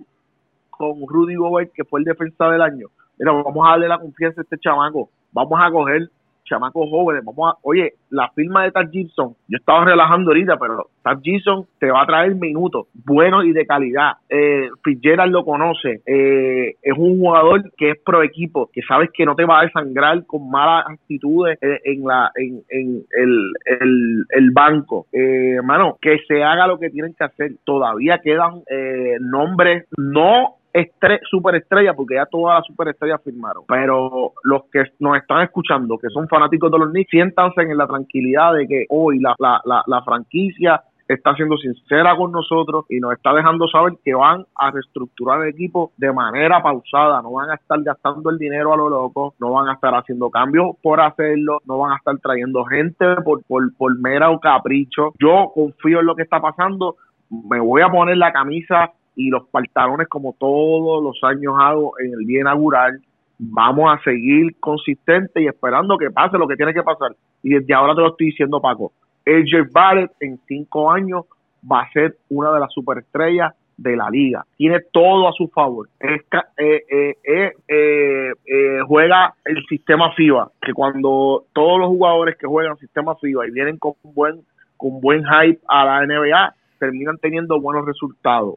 con 0.79 1.05
Rudy 1.05 1.35
Gobert, 1.35 1.71
que 1.73 1.83
fue 1.83 1.99
el 1.99 2.05
defensa 2.05 2.49
del 2.49 2.61
año. 2.61 2.87
Pero 3.17 3.43
vamos 3.43 3.67
a 3.67 3.71
darle 3.71 3.89
la 3.89 3.99
confianza 3.99 4.39
a 4.39 4.43
este 4.43 4.57
chamaco. 4.57 5.09
Vamos 5.33 5.59
a 5.61 5.69
coger 5.69 6.07
chamacos 6.45 6.89
jóvenes. 6.89 7.23
Vamos 7.23 7.53
a, 7.53 7.57
oye, 7.63 7.93
la 8.09 8.29
firma 8.29 8.63
de 8.63 8.71
Tad 8.71 8.89
Gibson, 8.89 9.35
yo 9.47 9.57
estaba 9.57 9.85
relajando 9.85 10.31
ahorita, 10.31 10.57
pero 10.57 10.87
Tad 11.03 11.19
Gibson 11.21 11.65
te 11.79 11.91
va 11.91 12.01
a 12.01 12.05
traer 12.07 12.33
minutos 12.33 12.87
buenos 13.05 13.45
y 13.45 13.51
de 13.51 13.65
calidad. 13.67 14.13
Eh, 14.29 14.69
Fitzgerald 14.83 15.31
lo 15.31 15.45
conoce, 15.45 16.01
eh, 16.05 16.75
es 16.81 16.97
un 16.97 17.19
jugador 17.19 17.71
que 17.77 17.91
es 17.91 17.97
pro 18.03 18.23
equipo, 18.23 18.69
que 18.73 18.81
sabes 18.81 19.09
que 19.13 19.25
no 19.25 19.35
te 19.35 19.45
va 19.45 19.59
a 19.59 19.63
desangrar 19.63 20.25
con 20.25 20.49
malas 20.49 20.85
actitudes 20.87 21.59
eh, 21.61 21.81
en 21.83 22.03
la 22.03 22.31
en, 22.35 22.63
en 22.69 23.03
el, 23.11 23.53
el, 23.65 24.25
el 24.29 24.51
banco. 24.51 25.05
Eh, 25.11 25.55
hermano, 25.57 25.97
que 26.01 26.17
se 26.27 26.41
haga 26.41 26.67
lo 26.67 26.79
que 26.79 26.89
tienen 26.89 27.13
que 27.13 27.25
hacer. 27.25 27.51
Todavía 27.63 28.19
quedan 28.23 28.61
eh, 28.71 29.17
nombres 29.19 29.85
no 29.97 30.55
estre 30.73 31.19
superestrella, 31.29 31.93
porque 31.93 32.15
ya 32.15 32.25
todas 32.25 32.59
las 32.59 32.65
superestrellas 32.67 33.21
firmaron. 33.23 33.63
Pero 33.67 34.33
los 34.43 34.63
que 34.71 34.83
nos 34.99 35.17
están 35.17 35.43
escuchando, 35.43 35.97
que 35.97 36.09
son 36.09 36.27
fanáticos 36.27 36.71
de 36.71 36.79
los 36.79 36.89
Knicks, 36.89 37.11
siéntanse 37.11 37.61
en 37.61 37.77
la 37.77 37.87
tranquilidad 37.87 38.53
de 38.53 38.67
que 38.67 38.85
hoy 38.89 39.19
la, 39.19 39.35
la, 39.39 39.61
la, 39.65 39.83
la 39.87 40.01
franquicia 40.03 40.81
está 41.13 41.33
siendo 41.33 41.57
sincera 41.57 42.15
con 42.15 42.31
nosotros 42.31 42.85
y 42.87 42.99
nos 42.99 43.13
está 43.13 43.33
dejando 43.33 43.67
saber 43.67 43.93
que 44.05 44.13
van 44.13 44.45
a 44.55 44.69
reestructurar 44.69 45.41
el 45.41 45.49
equipo 45.49 45.91
de 45.97 46.13
manera 46.13 46.61
pausada, 46.61 47.21
no 47.23 47.31
van 47.31 47.49
a 47.49 47.55
estar 47.55 47.81
gastando 47.81 48.29
el 48.29 48.37
dinero 48.37 48.73
a 48.73 48.77
lo 48.77 48.89
loco, 48.89 49.33
no 49.39 49.51
van 49.53 49.69
a 49.69 49.73
estar 49.73 49.93
haciendo 49.95 50.29
cambios 50.29 50.75
por 50.83 51.01
hacerlo, 51.01 51.61
no 51.65 51.79
van 51.79 51.93
a 51.93 51.95
estar 51.95 52.15
trayendo 52.19 52.63
gente 52.65 53.15
por, 53.23 53.43
por, 53.45 53.75
por 53.75 53.99
mera 53.99 54.29
o 54.29 54.39
capricho. 54.39 55.13
Yo 55.19 55.51
confío 55.53 56.01
en 56.01 56.05
lo 56.05 56.15
que 56.15 56.23
está 56.23 56.39
pasando, 56.39 56.95
me 57.29 57.59
voy 57.59 57.81
a 57.81 57.89
poner 57.89 58.17
la 58.17 58.31
camisa 58.31 58.91
y 59.19 59.29
los 59.29 59.45
pantalones 59.49 60.07
como 60.07 60.33
todos 60.39 61.03
los 61.03 61.21
años 61.23 61.53
hago 61.59 61.99
en 61.99 62.13
el 62.13 62.25
día 62.25 62.39
inaugural. 62.39 63.01
Vamos 63.37 63.93
a 63.93 64.01
seguir 64.01 64.57
consistente 64.61 65.41
y 65.41 65.47
esperando 65.47 65.97
que 65.97 66.09
pase 66.09 66.37
lo 66.37 66.47
que 66.47 66.55
tiene 66.55 66.73
que 66.73 66.83
pasar. 66.83 67.11
Y 67.43 67.49
desde 67.49 67.73
ahora 67.73 67.95
te 67.95 68.01
lo 68.01 68.11
estoy 68.11 68.27
diciendo, 68.27 68.61
Paco. 68.61 68.93
AJ 69.27 69.71
Barrett 69.73 70.11
en 70.21 70.39
cinco 70.47 70.89
años 70.89 71.25
va 71.69 71.81
a 71.81 71.91
ser 71.91 72.15
una 72.29 72.53
de 72.53 72.61
las 72.61 72.71
superestrellas 72.71 73.53
de 73.75 73.97
la 73.97 74.09
liga. 74.09 74.45
Tiene 74.55 74.79
todo 74.93 75.27
a 75.27 75.33
su 75.33 75.49
favor. 75.49 75.89
Es, 75.99 76.21
eh, 76.57 77.15
eh, 77.21 77.53
eh, 77.67 78.79
juega 78.87 79.33
el 79.43 79.65
sistema 79.67 80.13
FIBA, 80.13 80.49
que 80.61 80.73
cuando 80.73 81.43
todos 81.51 81.77
los 81.77 81.89
jugadores 81.89 82.37
que 82.37 82.47
juegan 82.47 82.77
sistema 82.77 83.15
FIBA 83.17 83.47
y 83.47 83.51
vienen 83.51 83.77
con 83.77 83.95
buen, 84.03 84.39
con 84.77 85.01
buen 85.01 85.25
hype 85.25 85.59
a 85.67 85.83
la 85.83 86.05
NBA, 86.05 86.55
terminan 86.79 87.17
teniendo 87.17 87.59
buenos 87.59 87.85
resultados 87.85 88.55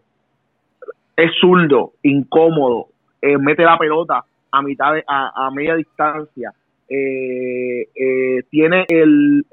es 1.22 1.32
zurdo, 1.40 1.92
incómodo, 2.02 2.88
eh, 3.20 3.38
mete 3.38 3.62
la 3.62 3.78
pelota 3.78 4.24
a 4.50 4.62
mitad 4.62 4.94
de, 4.94 5.04
a, 5.06 5.50
media 5.54 5.76
distancia, 5.76 6.52
eh, 6.88 7.88
eh, 7.94 8.42
tiene 8.50 8.84
el, 8.88 9.44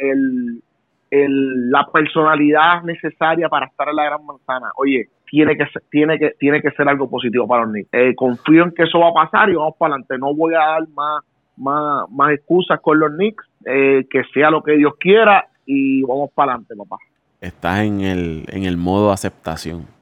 la 1.12 1.88
personalidad 1.94 2.84
necesaria 2.84 3.48
para 3.48 3.68
estar 3.68 3.88
en 3.88 3.96
la 3.96 4.06
gran 4.06 4.26
manzana. 4.26 4.72
Oye, 4.76 5.08
tiene 5.30 5.56
que 5.56 5.66
ser, 5.68 5.84
tiene 5.90 6.20
que 6.20 6.32
tiene 6.40 6.62
que 6.62 6.72
ser 6.72 6.90
algo 6.90 7.10
positivo 7.10 7.48
para 7.48 7.64
los 7.64 7.72
Knicks. 7.72 8.16
confío 8.16 8.64
en 8.64 8.72
que 8.72 8.84
eso 8.84 9.00
va 9.00 9.10
a 9.10 9.26
pasar 9.26 9.50
y 9.50 9.56
vamos 9.56 9.76
para 9.78 9.94
adelante. 9.94 10.18
No 10.18 10.34
voy 10.34 10.54
a 10.56 10.60
dar 10.60 10.88
más 10.90 11.24
más, 11.56 12.10
más 12.10 12.32
excusas 12.32 12.80
con 12.82 13.00
los 13.00 13.12
Knicks, 13.12 13.46
que 13.64 14.24
sea 14.34 14.50
lo 14.50 14.64
que 14.64 14.74
Dios 14.74 14.94
quiera 15.00 15.48
y 15.66 16.02
vamos 16.04 16.32
para 16.34 16.54
adelante, 16.54 16.76
papá. 16.76 16.98
Estás 17.40 17.82
en 17.82 18.02
el 18.02 18.46
en 18.48 18.66
el 18.66 18.76
modo 18.76 19.12
aceptación. 19.12 19.99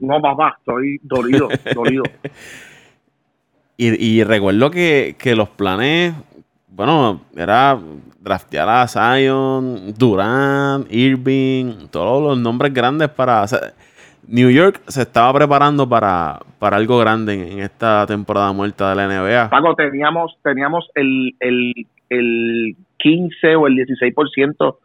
No, 0.00 0.20
papá, 0.20 0.56
estoy 0.58 0.98
dolido, 1.02 1.48
dolido. 1.74 2.04
Y, 3.76 4.22
recuerdo 4.24 4.70
que, 4.70 5.14
los 5.34 5.48
planes, 5.48 6.14
bueno, 6.68 7.22
era 7.34 7.78
draftear 8.18 8.68
a 8.68 8.86
Zion, 8.86 9.94
Durant, 9.96 10.86
Irving, 10.92 11.88
todos 11.90 12.22
los 12.22 12.38
nombres 12.38 12.74
grandes 12.74 13.08
para... 13.08 13.46
New 14.28 14.50
York 14.50 14.82
se 14.86 15.02
estaba 15.02 15.32
preparando 15.32 15.88
para, 15.88 16.40
para 16.58 16.76
algo 16.76 16.98
grande 16.98 17.52
en, 17.52 17.60
esta 17.60 18.06
temporada 18.06 18.52
muerta 18.52 18.90
de 18.90 18.96
la 18.96 19.08
NBA. 19.08 19.48
Paco, 19.48 19.74
teníamos, 19.74 20.36
teníamos 20.44 20.88
el, 20.94 21.34
el, 21.40 21.72
el 22.10 22.76
15 22.98 23.56
o 23.56 23.66
el 23.66 23.74
16% 23.76 24.76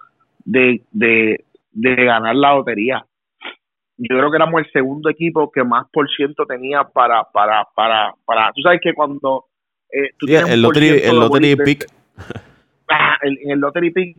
de, 0.45 0.81
de, 0.91 1.43
de 1.73 1.95
ganar 1.95 2.35
la 2.35 2.55
lotería 2.55 3.05
yo 3.97 4.17
creo 4.17 4.29
que 4.29 4.37
éramos 4.37 4.61
el 4.61 4.71
segundo 4.71 5.09
equipo 5.09 5.51
que 5.51 5.63
más 5.63 5.87
por 5.91 6.09
ciento 6.09 6.45
tenía 6.45 6.83
para, 6.83 7.23
para, 7.31 7.65
para, 7.75 8.13
para, 8.25 8.51
tú 8.53 8.61
sabes 8.61 8.79
que 8.81 8.93
cuando 8.93 9.45
eh, 9.91 10.11
tú 10.17 10.25
tienes 10.25 10.49
el 10.49 10.61
lottery, 10.61 10.87
el 11.03 11.19
lottery 11.19 11.55
pick. 11.55 11.85
Ah, 12.87 13.17
en 13.23 13.49
el 13.49 13.59
lottery 13.59 13.89
pick, 13.89 14.15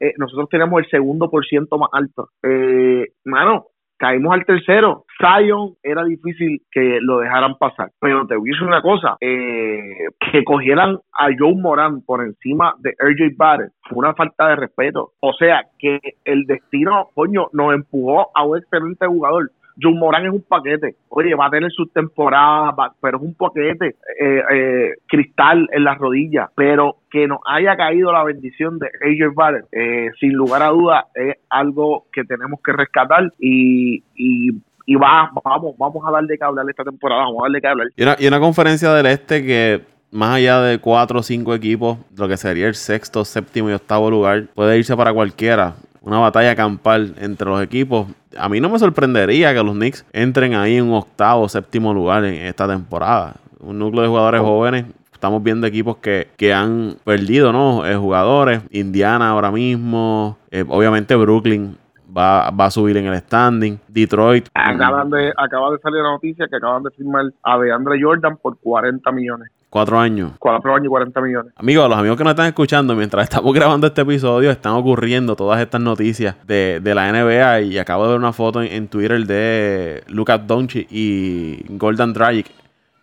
eh, 0.00 0.14
nosotros 0.16 0.48
tenemos 0.48 0.82
el 0.82 0.88
segundo 0.88 1.28
por 1.28 1.44
ciento 1.44 1.76
más 1.76 1.90
alto. 1.92 2.30
Eh, 2.42 3.12
mano, 3.24 3.66
caímos 3.96 4.34
al 4.34 4.44
tercero. 4.44 5.04
Zion 5.18 5.74
era 5.82 6.04
difícil 6.04 6.62
que 6.70 6.98
lo 7.00 7.18
dejaran 7.18 7.56
pasar. 7.58 7.90
Pero 8.00 8.26
te 8.26 8.36
voy 8.36 8.50
a 8.50 8.52
decir 8.52 8.66
una 8.66 8.82
cosa, 8.82 9.16
eh, 9.20 10.08
que 10.32 10.44
cogieran 10.44 10.98
a 11.12 11.28
Joe 11.38 11.54
Moran 11.54 12.02
por 12.02 12.22
encima 12.22 12.74
de 12.78 12.94
RJ 12.98 13.36
Barrett 13.36 13.72
fue 13.88 13.98
una 13.98 14.14
falta 14.14 14.48
de 14.48 14.56
respeto. 14.56 15.12
O 15.20 15.32
sea, 15.32 15.62
que 15.78 16.00
el 16.24 16.44
destino, 16.46 17.08
coño, 17.14 17.48
nos 17.52 17.74
empujó 17.74 18.30
a 18.34 18.44
un 18.44 18.58
excelente 18.58 19.06
jugador. 19.06 19.50
Joe 19.80 19.94
Moran 19.94 20.26
es 20.26 20.32
un 20.32 20.42
paquete. 20.42 20.96
Oye, 21.08 21.34
va 21.34 21.46
a 21.46 21.50
tener 21.50 21.70
sus 21.70 21.92
temporadas, 21.92 22.74
pero 23.00 23.18
es 23.18 23.22
un 23.22 23.34
paquete 23.34 23.96
eh, 24.20 24.42
eh, 24.50 24.90
cristal 25.06 25.68
en 25.72 25.84
las 25.84 25.98
rodillas. 25.98 26.50
Pero 26.54 26.96
que 27.10 27.26
nos 27.26 27.38
haya 27.46 27.76
caído 27.76 28.12
la 28.12 28.24
bendición 28.24 28.78
de 28.78 28.86
AJ 28.86 29.34
Barrett, 29.34 29.66
eh, 29.72 30.10
sin 30.18 30.32
lugar 30.32 30.62
a 30.62 30.68
duda, 30.68 31.06
es 31.14 31.36
algo 31.50 32.06
que 32.12 32.24
tenemos 32.24 32.60
que 32.64 32.72
rescatar 32.72 33.32
y, 33.38 34.02
y 34.14 34.50
y 34.88 34.94
va, 34.94 35.30
vamos, 35.44 35.74
vamos 35.76 36.02
a 36.06 36.12
darle 36.12 36.38
que 36.38 36.44
hablar 36.44 36.64
esta 36.70 36.84
temporada, 36.84 37.22
vamos 37.22 37.40
a 37.40 37.42
darle 37.46 37.60
que 37.60 37.66
hablar. 37.66 37.88
Y 37.96 38.02
una, 38.04 38.16
y 38.20 38.28
una 38.28 38.38
conferencia 38.38 38.92
del 38.92 39.06
este 39.06 39.44
que 39.44 39.82
más 40.12 40.36
allá 40.36 40.60
de 40.60 40.78
cuatro 40.78 41.18
o 41.18 41.22
cinco 41.22 41.54
equipos, 41.54 41.98
lo 42.16 42.28
que 42.28 42.36
sería 42.36 42.68
el 42.68 42.74
sexto, 42.74 43.24
séptimo 43.24 43.68
y 43.68 43.72
octavo 43.72 44.10
lugar, 44.10 44.44
puede 44.54 44.78
irse 44.78 44.96
para 44.96 45.12
cualquiera 45.12 45.74
una 46.06 46.20
batalla 46.20 46.54
campal 46.54 47.14
entre 47.18 47.48
los 47.48 47.60
equipos. 47.60 48.06
A 48.38 48.48
mí 48.48 48.60
no 48.60 48.70
me 48.70 48.78
sorprendería 48.78 49.52
que 49.52 49.62
los 49.62 49.74
Knicks 49.74 50.06
entren 50.12 50.54
ahí 50.54 50.76
en 50.76 50.84
un 50.84 50.94
octavo 50.94 51.42
o 51.42 51.48
séptimo 51.48 51.92
lugar 51.92 52.24
en 52.24 52.34
esta 52.46 52.68
temporada. 52.68 53.34
Un 53.58 53.80
núcleo 53.80 54.02
de 54.02 54.08
jugadores 54.08 54.40
oh. 54.40 54.44
jóvenes. 54.44 54.86
Estamos 55.12 55.42
viendo 55.42 55.66
equipos 55.66 55.96
que, 55.96 56.28
que 56.36 56.54
han 56.54 56.96
perdido, 57.02 57.52
¿no? 57.52 57.84
Eh, 57.84 57.96
jugadores. 57.96 58.60
Indiana 58.70 59.30
ahora 59.30 59.50
mismo. 59.50 60.38
Eh, 60.52 60.64
obviamente 60.68 61.16
Brooklyn 61.16 61.76
Va, 62.16 62.50
va, 62.50 62.66
a 62.66 62.70
subir 62.70 62.96
en 62.96 63.06
el 63.06 63.18
standing. 63.18 63.78
Detroit. 63.88 64.48
Acaban 64.54 65.10
de, 65.10 65.32
acaba 65.36 65.72
de 65.72 65.78
salir 65.80 66.00
la 66.00 66.12
noticia 66.12 66.46
que 66.48 66.56
acaban 66.56 66.82
de 66.84 66.90
firmar 66.92 67.24
a 67.42 67.58
DeAndre 67.58 68.00
Jordan 68.00 68.38
por 68.38 68.56
40 68.58 69.10
millones. 69.12 69.50
Cuatro 69.76 70.00
años. 70.00 70.32
Cuatro 70.38 70.74
años 70.74 70.86
y 70.86 70.88
40 70.88 71.20
millones. 71.20 71.52
Amigos, 71.54 71.86
los 71.90 71.98
amigos 71.98 72.16
que 72.16 72.24
nos 72.24 72.30
están 72.30 72.46
escuchando, 72.46 72.96
mientras 72.96 73.24
estamos 73.24 73.52
grabando 73.54 73.86
este 73.86 74.00
episodio, 74.00 74.50
están 74.50 74.72
ocurriendo 74.72 75.36
todas 75.36 75.60
estas 75.60 75.82
noticias 75.82 76.34
de, 76.46 76.80
de 76.82 76.94
la 76.94 77.12
NBA 77.12 77.60
y 77.60 77.78
acabo 77.78 78.04
de 78.04 78.12
ver 78.12 78.18
una 78.18 78.32
foto 78.32 78.62
en, 78.62 78.88
Twitter 78.88 79.26
de 79.26 80.02
Lucas 80.06 80.46
Doncic 80.46 80.86
y 80.90 81.62
Golden 81.76 82.14
Dragic, 82.14 82.46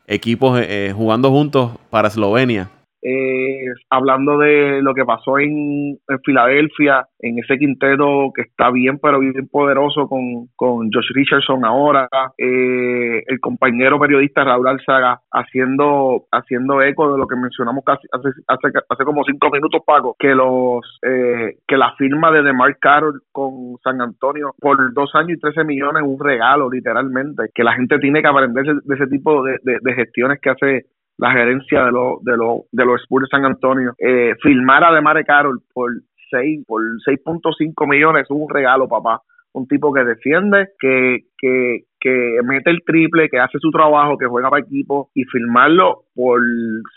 equipos 0.07 0.59
eh, 0.63 0.91
jugando 0.95 1.29
juntos 1.29 1.73
para 1.91 2.07
Eslovenia 2.07 2.71
eh, 3.03 3.65
hablando 3.89 4.37
de 4.37 4.81
lo 4.81 4.93
que 4.93 5.03
pasó 5.03 5.37
en, 5.37 5.99
Filadelfia, 6.23 7.05
en 7.19 7.37
ese 7.39 7.57
quinteto 7.57 8.31
que 8.33 8.43
está 8.43 8.71
bien, 8.71 8.97
pero 8.99 9.19
bien 9.19 9.47
poderoso 9.51 10.07
con, 10.07 10.47
con 10.55 10.89
Josh 10.91 11.11
Richardson 11.13 11.65
ahora, 11.65 12.07
eh, 12.37 13.23
el 13.27 13.39
compañero 13.41 13.99
periodista 13.99 14.43
Raúl 14.43 14.69
Alzaga 14.69 15.19
haciendo, 15.31 16.25
haciendo 16.31 16.81
eco 16.81 17.11
de 17.11 17.17
lo 17.17 17.27
que 17.27 17.35
mencionamos 17.35 17.83
casi 17.85 18.07
hace, 18.11 18.29
hace, 18.47 18.79
hace 18.87 19.03
como 19.03 19.23
cinco 19.25 19.49
minutos, 19.49 19.81
Paco, 19.85 20.15
que 20.17 20.33
los 20.33 20.99
eh, 21.01 21.57
que 21.67 21.77
la 21.77 21.93
firma 21.97 22.31
de 22.31 22.43
DeMar 22.43 22.77
Carroll 22.79 23.21
con 23.31 23.77
San 23.83 23.99
Antonio 24.01 24.51
por 24.59 24.93
dos 24.93 25.13
años 25.15 25.37
y 25.37 25.39
13 25.39 25.65
millones 25.65 26.03
es 26.03 26.07
un 26.07 26.19
regalo, 26.19 26.69
literalmente, 26.69 27.49
que 27.53 27.63
la 27.63 27.73
gente 27.73 27.99
tiene 27.99 28.21
que 28.21 28.27
aprender 28.27 28.65
de, 28.65 28.95
ese 28.95 29.07
tipo 29.07 29.43
de, 29.43 29.57
de 29.63 29.93
gestiones 29.93 30.39
que 30.39 30.49
hace 30.49 30.85
la 31.17 31.31
gerencia 31.31 31.85
de, 31.85 31.91
los 31.91 32.23
de, 32.23 32.37
los 32.37 32.61
de 32.71 32.85
los 32.85 33.01
Spurs 33.01 33.23
de 33.23 33.37
San 33.37 33.45
Antonio. 33.45 33.93
Eh, 33.97 34.33
filmar 34.41 34.83
a 34.83 34.93
Demare 34.93 35.23
Carol 35.23 35.61
por 35.73 35.91
6 36.31 36.65
por 36.65 36.81
6.5 36.81 37.87
millones 37.87 38.23
es 38.23 38.31
un 38.31 38.49
regalo, 38.49 38.87
papá. 38.87 39.21
Un 39.53 39.67
tipo 39.67 39.93
que 39.93 40.03
defiende, 40.03 40.69
que, 40.79 41.25
que, 41.37 41.83
que 42.03 42.39
mete 42.43 42.69
el 42.69 42.83
triple, 42.85 43.29
que 43.29 43.39
hace 43.39 43.57
su 43.59 43.71
trabajo, 43.71 44.17
que 44.17 44.25
juega 44.25 44.49
para 44.49 44.61
equipo 44.61 45.09
y 45.15 45.23
firmarlo 45.23 46.03
por 46.15 46.41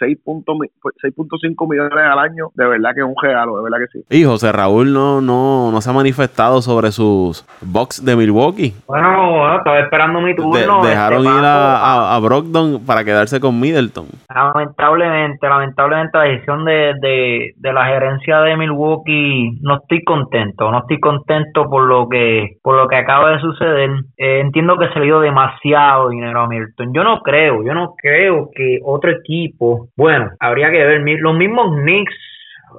6.5 0.01 1.71
millones 1.71 1.93
al 1.93 2.19
año, 2.19 2.49
de 2.55 2.67
verdad 2.67 2.91
que 2.95 3.01
es 3.01 3.07
un 3.07 3.15
regalo, 3.21 3.57
de 3.57 3.63
verdad 3.63 3.79
que 3.79 3.87
sí. 3.99 4.05
Y 4.11 4.25
José 4.25 4.53
Raúl 4.53 4.93
no, 4.93 5.21
no, 5.21 5.71
no 5.71 5.81
se 5.81 5.89
ha 5.89 5.93
manifestado 5.93 6.61
sobre 6.61 6.91
sus 6.91 7.47
Bucks 7.63 8.05
de 8.05 8.17
Milwaukee. 8.17 8.75
Bueno, 8.87 9.57
estaba 9.57 9.79
esperando 9.81 10.21
mi 10.21 10.35
turno. 10.35 10.85
dejaron 10.85 11.25
este, 11.25 11.39
ir 11.39 11.45
a, 11.45 12.15
a, 12.15 12.21
Brogdon 12.21 12.85
para 12.85 13.05
quedarse 13.05 13.41
con 13.41 13.59
Middleton. 13.61 14.07
Lamentablemente, 14.29 15.49
lamentablemente 15.49 16.19
la 16.19 16.25
decisión 16.25 16.65
de, 16.65 16.95
de, 17.01 17.55
de 17.57 17.73
la 17.73 17.87
gerencia 17.87 18.41
de 18.41 18.57
Milwaukee 18.57 19.59
no 19.63 19.77
estoy 19.77 20.03
contento, 20.05 20.71
no 20.71 20.81
estoy 20.81 20.99
contento 21.01 21.71
por 21.71 21.85
lo 21.85 22.09
que 22.09 22.59
por 22.63 22.77
lo 22.77 22.89
que 22.89 22.97
acaba 22.97 23.31
de 23.33 23.41
suceder. 23.41 23.91
Eh, 24.17 24.41
entiendo 24.41 24.77
que 24.77 24.93
dio 25.05 25.21
demasiado 25.21 26.09
dinero 26.11 26.41
a 26.41 26.49
Middleton. 26.49 26.93
Yo 26.95 27.05
no 27.05 27.21
creo, 27.21 27.65
yo 27.65 27.75
no 27.75 27.95
creo 27.97 28.51
que 28.55 28.79
otro 28.83 29.11
equipo, 29.11 29.89
bueno, 29.97 30.31
habría 30.41 30.71
que 30.71 30.85
ver, 30.85 31.01
los 31.21 31.37
mismos 31.37 31.77
Knicks 31.77 32.15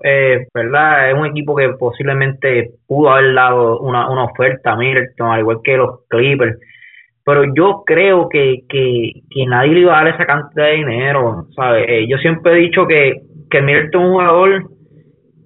eh, 0.03 0.47
¿verdad? 0.53 1.09
Es 1.09 1.17
un 1.17 1.25
equipo 1.25 1.55
que 1.55 1.69
posiblemente 1.69 2.71
pudo 2.87 3.11
haber 3.11 3.33
dado 3.33 3.79
una, 3.79 4.09
una 4.09 4.25
oferta 4.25 4.71
a 4.71 4.75
Milton, 4.75 5.31
al 5.31 5.39
igual 5.39 5.59
que 5.63 5.77
los 5.77 6.01
Clippers. 6.09 6.57
Pero 7.25 7.43
yo 7.55 7.83
creo 7.85 8.29
que, 8.29 8.61
que, 8.69 9.11
que 9.29 9.45
nadie 9.45 9.73
le 9.73 9.79
iba 9.81 9.99
a 9.99 10.03
dar 10.03 10.13
esa 10.13 10.25
cantidad 10.25 10.65
de 10.65 10.75
dinero, 10.75 11.47
¿sabes? 11.55 11.85
Eh, 11.87 12.07
yo 12.07 12.17
siempre 12.17 12.53
he 12.53 12.55
dicho 12.55 12.87
que, 12.87 13.21
que 13.49 13.61
Milton 13.61 14.01
es 14.01 14.07
un 14.07 14.13
jugador 14.13 14.63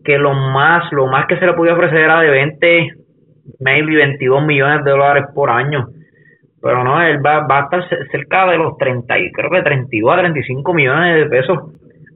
que 0.04 0.18
lo 0.18 0.34
más, 0.34 0.92
lo 0.92 1.08
más 1.08 1.28
que 1.28 1.38
se 1.38 1.46
le 1.46 1.54
podía 1.54 1.74
ofrecer 1.74 2.00
era 2.00 2.22
de 2.22 2.30
20, 2.30 2.90
maybe 3.60 3.96
22 3.96 4.46
millones 4.46 4.84
de 4.84 4.92
dólares 4.92 5.26
por 5.34 5.50
año 5.50 5.88
pero 6.62 6.84
no, 6.84 7.02
él 7.02 7.26
va, 7.26 7.48
va 7.48 7.60
a 7.60 7.64
estar 7.64 8.08
cerca 8.12 8.46
de 8.48 8.58
los 8.58 8.78
30, 8.78 9.14
creo 9.34 9.50
que 9.50 9.62
32 9.62 10.14
a 10.14 10.20
35 10.20 10.74
millones 10.74 11.16
de 11.16 11.30
pesos 11.30 11.58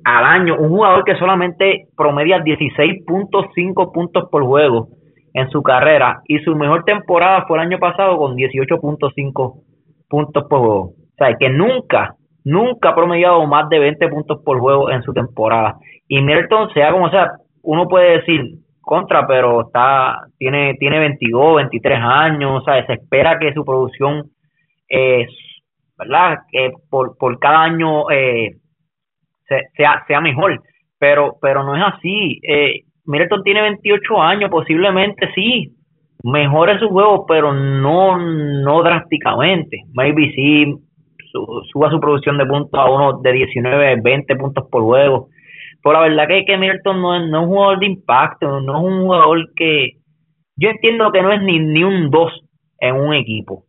al 0.03 0.23
año. 0.23 0.55
Un 0.57 0.69
jugador 0.69 1.03
que 1.03 1.15
solamente 1.15 1.87
promedia 1.97 2.43
16.5 2.43 3.91
puntos 3.91 4.29
por 4.29 4.43
juego 4.43 4.89
en 5.33 5.49
su 5.49 5.61
carrera 5.61 6.21
y 6.27 6.39
su 6.39 6.55
mejor 6.55 6.83
temporada 6.83 7.45
fue 7.47 7.57
el 7.57 7.65
año 7.65 7.79
pasado 7.79 8.17
con 8.17 8.35
18.5 8.35 9.61
puntos 10.07 10.43
por 10.47 10.59
juego. 10.59 10.83
O 10.83 11.17
sea, 11.17 11.35
que 11.37 11.49
nunca, 11.49 12.15
nunca 12.43 12.89
ha 12.89 12.95
promediado 12.95 13.45
más 13.47 13.67
de 13.69 13.79
20 13.79 14.07
puntos 14.09 14.41
por 14.45 14.59
juego 14.59 14.91
en 14.91 15.01
su 15.01 15.11
temporada. 15.11 15.75
Y 16.07 16.21
Milton, 16.21 16.69
sea 16.73 16.91
como 16.91 17.09
sea, 17.09 17.31
uno 17.63 17.87
puede 17.87 18.19
decir 18.19 18.41
contra, 18.79 19.25
pero 19.25 19.61
está 19.61 20.27
tiene 20.37 20.75
tiene 20.75 20.99
22, 20.99 21.55
23 21.55 21.99
años, 21.99 22.61
o 22.61 22.63
sea, 22.63 22.85
se 22.85 22.93
espera 22.93 23.39
que 23.39 23.53
su 23.53 23.65
producción 23.65 24.29
eh, 24.95 25.27
¿verdad? 25.97 26.39
Que 26.51 26.71
por, 26.89 27.17
por 27.17 27.39
cada 27.39 27.63
año 27.63 28.09
eh, 28.09 28.55
sea, 29.47 30.03
sea 30.07 30.21
mejor, 30.21 30.61
pero, 30.99 31.37
pero 31.41 31.63
no 31.63 31.75
es 31.75 31.83
así. 31.85 32.39
Eh, 32.43 32.81
Middleton 33.05 33.43
tiene 33.43 33.61
28 33.61 34.21
años, 34.21 34.49
posiblemente 34.49 35.29
sí, 35.35 35.75
mejore 36.23 36.79
su 36.79 36.89
juego, 36.89 37.25
pero 37.25 37.53
no, 37.53 38.17
no 38.17 38.83
drásticamente. 38.83 39.83
Maybe 39.93 40.31
sí 40.33 40.73
suba 41.71 41.91
su 41.91 41.99
producción 41.99 42.37
de 42.37 42.45
puntos 42.45 42.79
a 42.79 42.89
uno 42.89 43.19
de 43.21 43.33
19, 43.33 44.01
20 44.01 44.35
puntos 44.37 44.65
por 44.71 44.83
juego. 44.83 45.27
Pero 45.83 45.93
la 45.93 46.07
verdad 46.07 46.27
que, 46.27 46.45
que 46.45 46.57
Middleton 46.57 47.01
no 47.01 47.15
es, 47.15 47.29
no 47.29 47.41
es 47.41 47.43
un 47.43 47.53
jugador 47.53 47.79
de 47.79 47.85
impacto, 47.85 48.61
no 48.61 48.77
es 48.77 48.83
un 48.85 49.01
jugador 49.03 49.53
que... 49.55 49.97
Yo 50.57 50.69
entiendo 50.69 51.11
que 51.11 51.21
no 51.21 51.33
es 51.33 51.41
ni, 51.41 51.59
ni 51.59 51.83
un 51.83 52.09
2 52.09 52.31
en 52.79 52.95
un 52.95 53.13
equipo. 53.13 53.64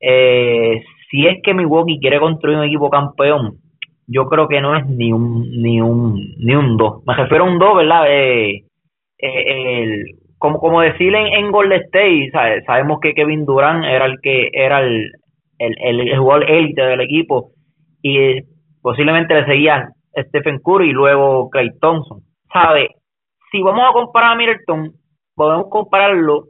Eh, 0.00 0.82
si 1.10 1.26
es 1.26 1.42
que 1.42 1.54
Milwaukee 1.54 2.00
quiere 2.00 2.18
construir 2.18 2.58
un 2.58 2.64
equipo 2.64 2.90
campeón, 2.90 3.58
yo 4.06 4.26
creo 4.26 4.48
que 4.48 4.60
no 4.60 4.76
es 4.76 4.86
ni 4.86 5.12
un 5.12 5.48
ni 5.62 5.80
un 5.80 6.14
ni 6.38 6.54
un 6.54 6.76
2. 6.76 7.04
Me 7.06 7.14
refiero 7.14 7.44
a 7.44 7.48
un 7.48 7.58
2, 7.58 7.76
¿verdad? 7.76 8.04
Eh, 8.08 8.64
eh, 9.18 9.82
el, 9.82 10.04
como 10.38 10.58
como 10.58 10.80
decir 10.80 11.14
en, 11.14 11.26
en 11.26 11.50
Golden 11.52 11.82
State, 11.82 12.30
sabemos 12.66 12.98
que 13.00 13.14
Kevin 13.14 13.44
Durant 13.44 13.84
era 13.84 14.06
el 14.06 14.20
que 14.20 14.50
era 14.52 14.80
el, 14.80 15.12
el, 15.58 16.00
el, 16.08 16.18
jugador 16.18 16.50
élite 16.50 16.82
del 16.82 17.00
equipo 17.02 17.50
y 18.02 18.40
posiblemente 18.82 19.34
le 19.34 19.44
seguía 19.44 19.90
Stephen 20.16 20.58
Curry 20.58 20.90
y 20.90 20.92
luego 20.92 21.50
Clay 21.50 21.70
Thompson. 21.80 22.20
¿Sabe? 22.52 22.96
Si 23.52 23.60
vamos 23.62 23.84
a 23.88 23.92
comparar 23.92 24.32
a 24.32 24.36
Middleton, 24.36 24.92
podemos 25.34 25.66
compararlo 25.70 26.44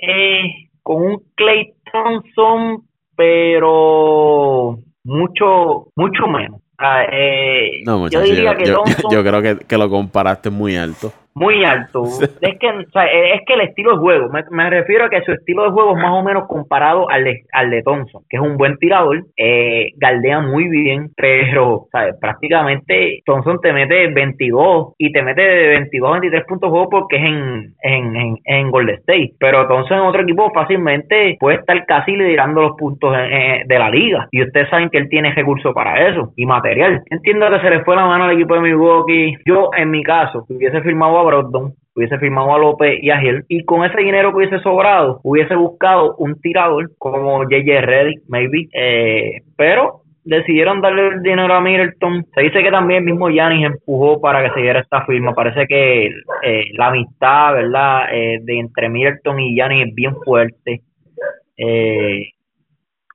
eh, 0.00 0.68
con 0.82 1.02
un 1.02 1.22
Clay 1.34 1.72
Thompson 1.92 2.82
pero 3.16 4.78
mucho, 5.04 5.88
mucho 5.96 6.26
menos. 6.26 6.60
Ah, 6.78 7.04
eh, 7.12 7.82
no, 7.84 8.08
yo 8.08 8.20
diría 8.22 8.56
que 8.56 8.64
yo, 8.66 8.82
yo, 9.10 9.22
creo 9.22 9.42
que, 9.42 9.58
que, 9.66 9.78
lo 9.78 9.88
comparaste 9.88 10.50
muy 10.50 10.76
alto 10.76 11.12
muy 11.34 11.64
alto. 11.64 12.04
Es 12.42 12.58
que 12.58 12.68
es 12.68 13.40
que 13.46 13.54
el 13.54 13.60
estilo 13.60 13.92
de 13.92 13.98
juego, 13.98 14.28
me, 14.50 14.70
refiero 14.70 15.04
a 15.04 15.10
que 15.10 15.22
su 15.22 15.32
estilo 15.32 15.64
de 15.64 15.70
juego 15.70 15.96
es 15.96 16.02
más 16.02 16.12
o 16.12 16.22
menos 16.22 16.48
comparado 16.48 17.08
al 17.08 17.24
de, 17.24 17.44
al 17.52 17.70
de 17.70 17.82
Thompson, 17.82 18.22
que 18.28 18.36
es 18.36 18.42
un 18.42 18.56
buen 18.56 18.76
tirador, 18.78 19.24
eh, 19.36 19.90
galdea 19.96 20.40
muy 20.40 20.68
bien, 20.68 21.10
pero 21.16 21.86
¿sabes? 21.92 22.16
prácticamente 22.20 23.22
Thompson 23.24 23.60
te 23.60 23.72
mete 23.72 24.08
22 24.08 24.94
y 24.98 25.12
te 25.12 25.22
mete 25.22 25.42
de 25.42 25.68
22 25.68 26.08
a 26.08 26.12
23 26.12 26.44
puntos 26.46 26.68
de 26.68 26.70
juego 26.70 26.90
porque 26.90 27.16
es 27.16 27.22
en, 27.22 27.74
en, 27.82 28.16
en, 28.16 28.38
en 28.44 28.70
Golden 28.70 28.96
State, 28.96 29.34
pero 29.38 29.68
Thompson 29.68 29.98
en 29.98 30.04
otro 30.04 30.22
equipo 30.22 30.50
fácilmente 30.52 31.36
puede 31.38 31.58
estar 31.58 31.86
casi 31.86 32.16
liderando 32.16 32.62
los 32.62 32.76
puntos 32.76 33.12
de 33.12 33.78
la 33.78 33.90
liga 33.90 34.28
y 34.30 34.42
ustedes 34.42 34.68
saben 34.68 34.90
que 34.90 34.98
él 34.98 35.08
tiene 35.08 35.32
recursos 35.32 35.72
para 35.74 36.08
eso 36.08 36.32
y 36.36 36.46
material. 36.46 37.02
Entiendo 37.10 37.48
que 37.50 37.60
se 37.60 37.70
le 37.70 37.84
fue 37.84 37.96
la 37.96 38.06
mano 38.06 38.24
al 38.24 38.32
equipo 38.32 38.54
de 38.54 38.60
Milwaukee. 38.60 39.36
Yo, 39.44 39.70
en 39.76 39.90
mi 39.90 40.02
caso, 40.02 40.44
hubiese 40.48 40.80
firmado 40.82 41.21
a 41.28 41.72
hubiese 41.94 42.18
firmado 42.18 42.54
a 42.54 42.58
López 42.58 42.98
y 43.02 43.10
a 43.10 43.18
Gil, 43.18 43.44
y 43.48 43.64
con 43.64 43.84
ese 43.84 44.00
dinero 44.00 44.30
que 44.30 44.38
hubiese 44.38 44.60
sobrado, 44.60 45.20
hubiese 45.22 45.54
buscado 45.54 46.16
un 46.16 46.40
tirador 46.40 46.90
como 46.98 47.44
JJ 47.44 47.80
Reddick, 47.82 48.22
maybe, 48.28 48.68
eh, 48.72 49.42
pero 49.56 50.02
decidieron 50.24 50.80
darle 50.80 51.08
el 51.08 51.22
dinero 51.22 51.52
a 51.52 51.60
Middleton. 51.60 52.24
Se 52.34 52.42
dice 52.42 52.62
que 52.62 52.70
también 52.70 53.00
el 53.00 53.04
mismo 53.06 53.28
Yanis 53.28 53.66
empujó 53.66 54.20
para 54.20 54.42
que 54.42 54.54
se 54.54 54.60
diera 54.60 54.80
esta 54.80 55.04
firma. 55.04 55.34
Parece 55.34 55.66
que 55.66 56.06
eh, 56.42 56.64
la 56.74 56.86
amistad, 56.88 57.54
¿verdad?, 57.54 58.04
eh, 58.12 58.38
de 58.40 58.58
entre 58.58 58.88
Middleton 58.88 59.40
y 59.40 59.56
Yanis 59.56 59.88
es 59.88 59.94
bien 59.94 60.14
fuerte. 60.24 60.80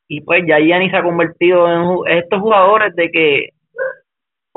y 0.10 0.22
pues 0.22 0.44
ya 0.48 0.60
Yanis 0.60 0.92
se 0.92 0.98
ha 0.98 1.04
convertido 1.04 2.06
en 2.06 2.18
estos 2.18 2.40
jugadores 2.40 2.96
de 2.96 3.10
que 3.10 3.50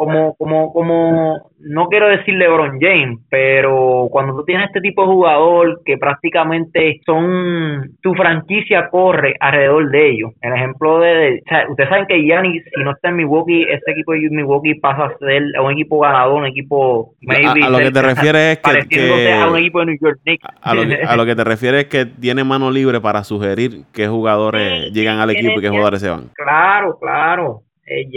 como, 0.00 0.34
como, 0.36 0.72
como, 0.72 1.50
no 1.58 1.88
quiero 1.88 2.08
decir 2.08 2.32
LeBron 2.32 2.78
James, 2.80 3.18
pero 3.28 4.08
cuando 4.10 4.34
tú 4.34 4.44
tienes 4.46 4.68
este 4.68 4.80
tipo 4.80 5.02
de 5.02 5.08
jugador 5.08 5.82
que 5.84 5.98
prácticamente 5.98 7.02
son, 7.04 7.98
tu 8.00 8.14
franquicia 8.14 8.88
corre 8.88 9.34
alrededor 9.38 9.90
de 9.90 10.08
ellos. 10.08 10.30
El 10.40 10.54
ejemplo 10.54 11.00
de, 11.00 11.42
ustedes 11.68 11.90
saben 11.90 12.06
que 12.06 12.22
Gianni, 12.22 12.60
si 12.60 12.82
no 12.82 12.92
está 12.92 13.10
en 13.10 13.16
Milwaukee, 13.16 13.66
este 13.68 13.92
equipo 13.92 14.12
de 14.12 14.30
Milwaukee 14.30 14.76
pasa 14.76 15.04
a 15.04 15.18
ser 15.18 15.42
un 15.62 15.72
equipo 15.72 16.00
ganador, 16.00 16.40
un 16.40 16.46
equipo, 16.46 17.12
maybe, 17.20 17.62
a, 17.62 17.68
lo 17.68 17.76
que 17.76 17.90
te 17.90 18.00
refieres 18.00 18.58
es 18.64 18.86
que, 18.88 19.32
a 19.34 19.50
un 19.50 19.58
equipo 19.58 19.80
de 19.80 19.86
New 19.86 19.98
York 20.00 20.20
Knicks. 20.22 20.46
A, 20.62 20.74
lo 21.14 21.26
que, 21.26 21.36
te 21.36 21.44
refieres 21.44 21.82
es 21.82 21.90
que 21.90 22.06
tiene 22.06 22.42
mano 22.42 22.70
libre 22.70 23.02
para 23.02 23.22
sugerir 23.22 23.82
qué 23.92 24.08
jugadores 24.08 24.90
llegan 24.92 25.18
al 25.18 25.28
equipo 25.28 25.58
y 25.58 25.60
qué 25.60 25.68
jugadores 25.68 26.00
se 26.00 26.08
van. 26.08 26.30
Claro, 26.34 26.96
claro 26.98 27.64
eh, 27.90 28.08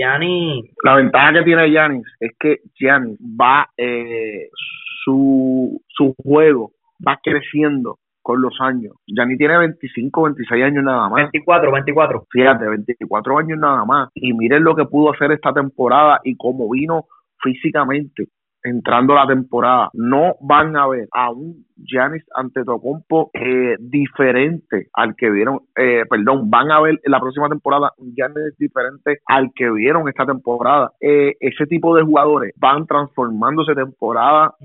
La 0.83 0.95
ventaja 0.95 1.33
que 1.33 1.43
tiene 1.43 1.69
Giannis 1.69 2.05
es 2.19 2.31
que 2.39 2.59
Giannis 2.75 3.17
va, 3.19 3.67
eh, 3.75 4.49
su, 5.03 5.81
su 5.87 6.15
juego 6.23 6.71
va 7.05 7.19
creciendo 7.21 7.97
con 8.21 8.41
los 8.41 8.55
años. 8.61 8.93
Gianni 9.07 9.37
tiene 9.37 9.57
25, 9.57 10.23
26 10.23 10.63
años 10.63 10.83
nada 10.83 11.09
más. 11.09 11.23
24, 11.31 11.71
24. 11.71 12.25
Fíjate, 12.31 12.65
24 12.69 13.37
años 13.37 13.59
nada 13.59 13.83
más. 13.83 14.09
Y 14.13 14.33
miren 14.33 14.63
lo 14.63 14.75
que 14.75 14.85
pudo 14.85 15.11
hacer 15.11 15.31
esta 15.31 15.51
temporada 15.53 16.21
y 16.23 16.35
cómo 16.37 16.69
vino 16.69 17.05
físicamente 17.41 18.27
entrando 18.63 19.13
la 19.13 19.27
temporada, 19.27 19.89
no 19.93 20.35
van 20.41 20.75
a 20.77 20.87
ver 20.87 21.07
a 21.11 21.31
un 21.31 21.65
Giannis 21.75 22.23
Antetokounmpo 22.33 23.31
eh, 23.33 23.75
diferente 23.79 24.87
al 24.93 25.15
que 25.15 25.29
vieron, 25.29 25.59
eh, 25.75 26.03
perdón, 26.09 26.49
van 26.49 26.71
a 26.71 26.81
ver 26.81 26.99
en 27.03 27.11
la 27.11 27.19
próxima 27.19 27.49
temporada 27.49 27.91
un 27.97 28.13
Giannis 28.15 28.57
diferente 28.57 29.19
al 29.25 29.51
que 29.53 29.69
vieron 29.69 30.07
esta 30.07 30.25
temporada. 30.25 30.91
Eh, 31.01 31.35
ese 31.39 31.65
tipo 31.65 31.95
de 31.95 32.03
jugadores 32.03 32.53
van 32.57 32.87
transformándose 32.87 33.75
temporada 33.75 34.55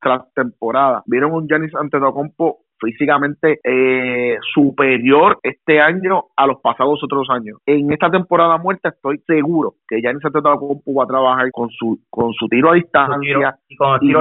tras 0.00 0.32
temporada. 0.34 1.02
Vieron 1.06 1.32
un 1.32 1.46
Giannis 1.46 1.74
Antetokounmpo 1.74 2.58
físicamente 2.80 3.60
eh, 3.62 4.36
superior 4.54 5.38
este 5.42 5.80
año 5.80 6.24
a 6.36 6.46
los 6.46 6.60
pasados 6.60 7.02
otros 7.02 7.28
años. 7.30 7.58
En 7.66 7.92
esta 7.92 8.10
temporada 8.10 8.58
muerta 8.58 8.88
estoy 8.88 9.18
seguro 9.26 9.74
que 9.88 10.00
Giannis 10.00 10.24
Antetokounmpo 10.24 10.94
va 10.94 11.04
a 11.04 11.06
trabajar 11.06 11.50
con 11.52 11.70
su 11.70 11.98
con 12.08 12.32
su 12.32 12.48
tiro 12.48 12.70
a 12.70 12.74
distancia 12.74 13.58
y, 13.68 13.76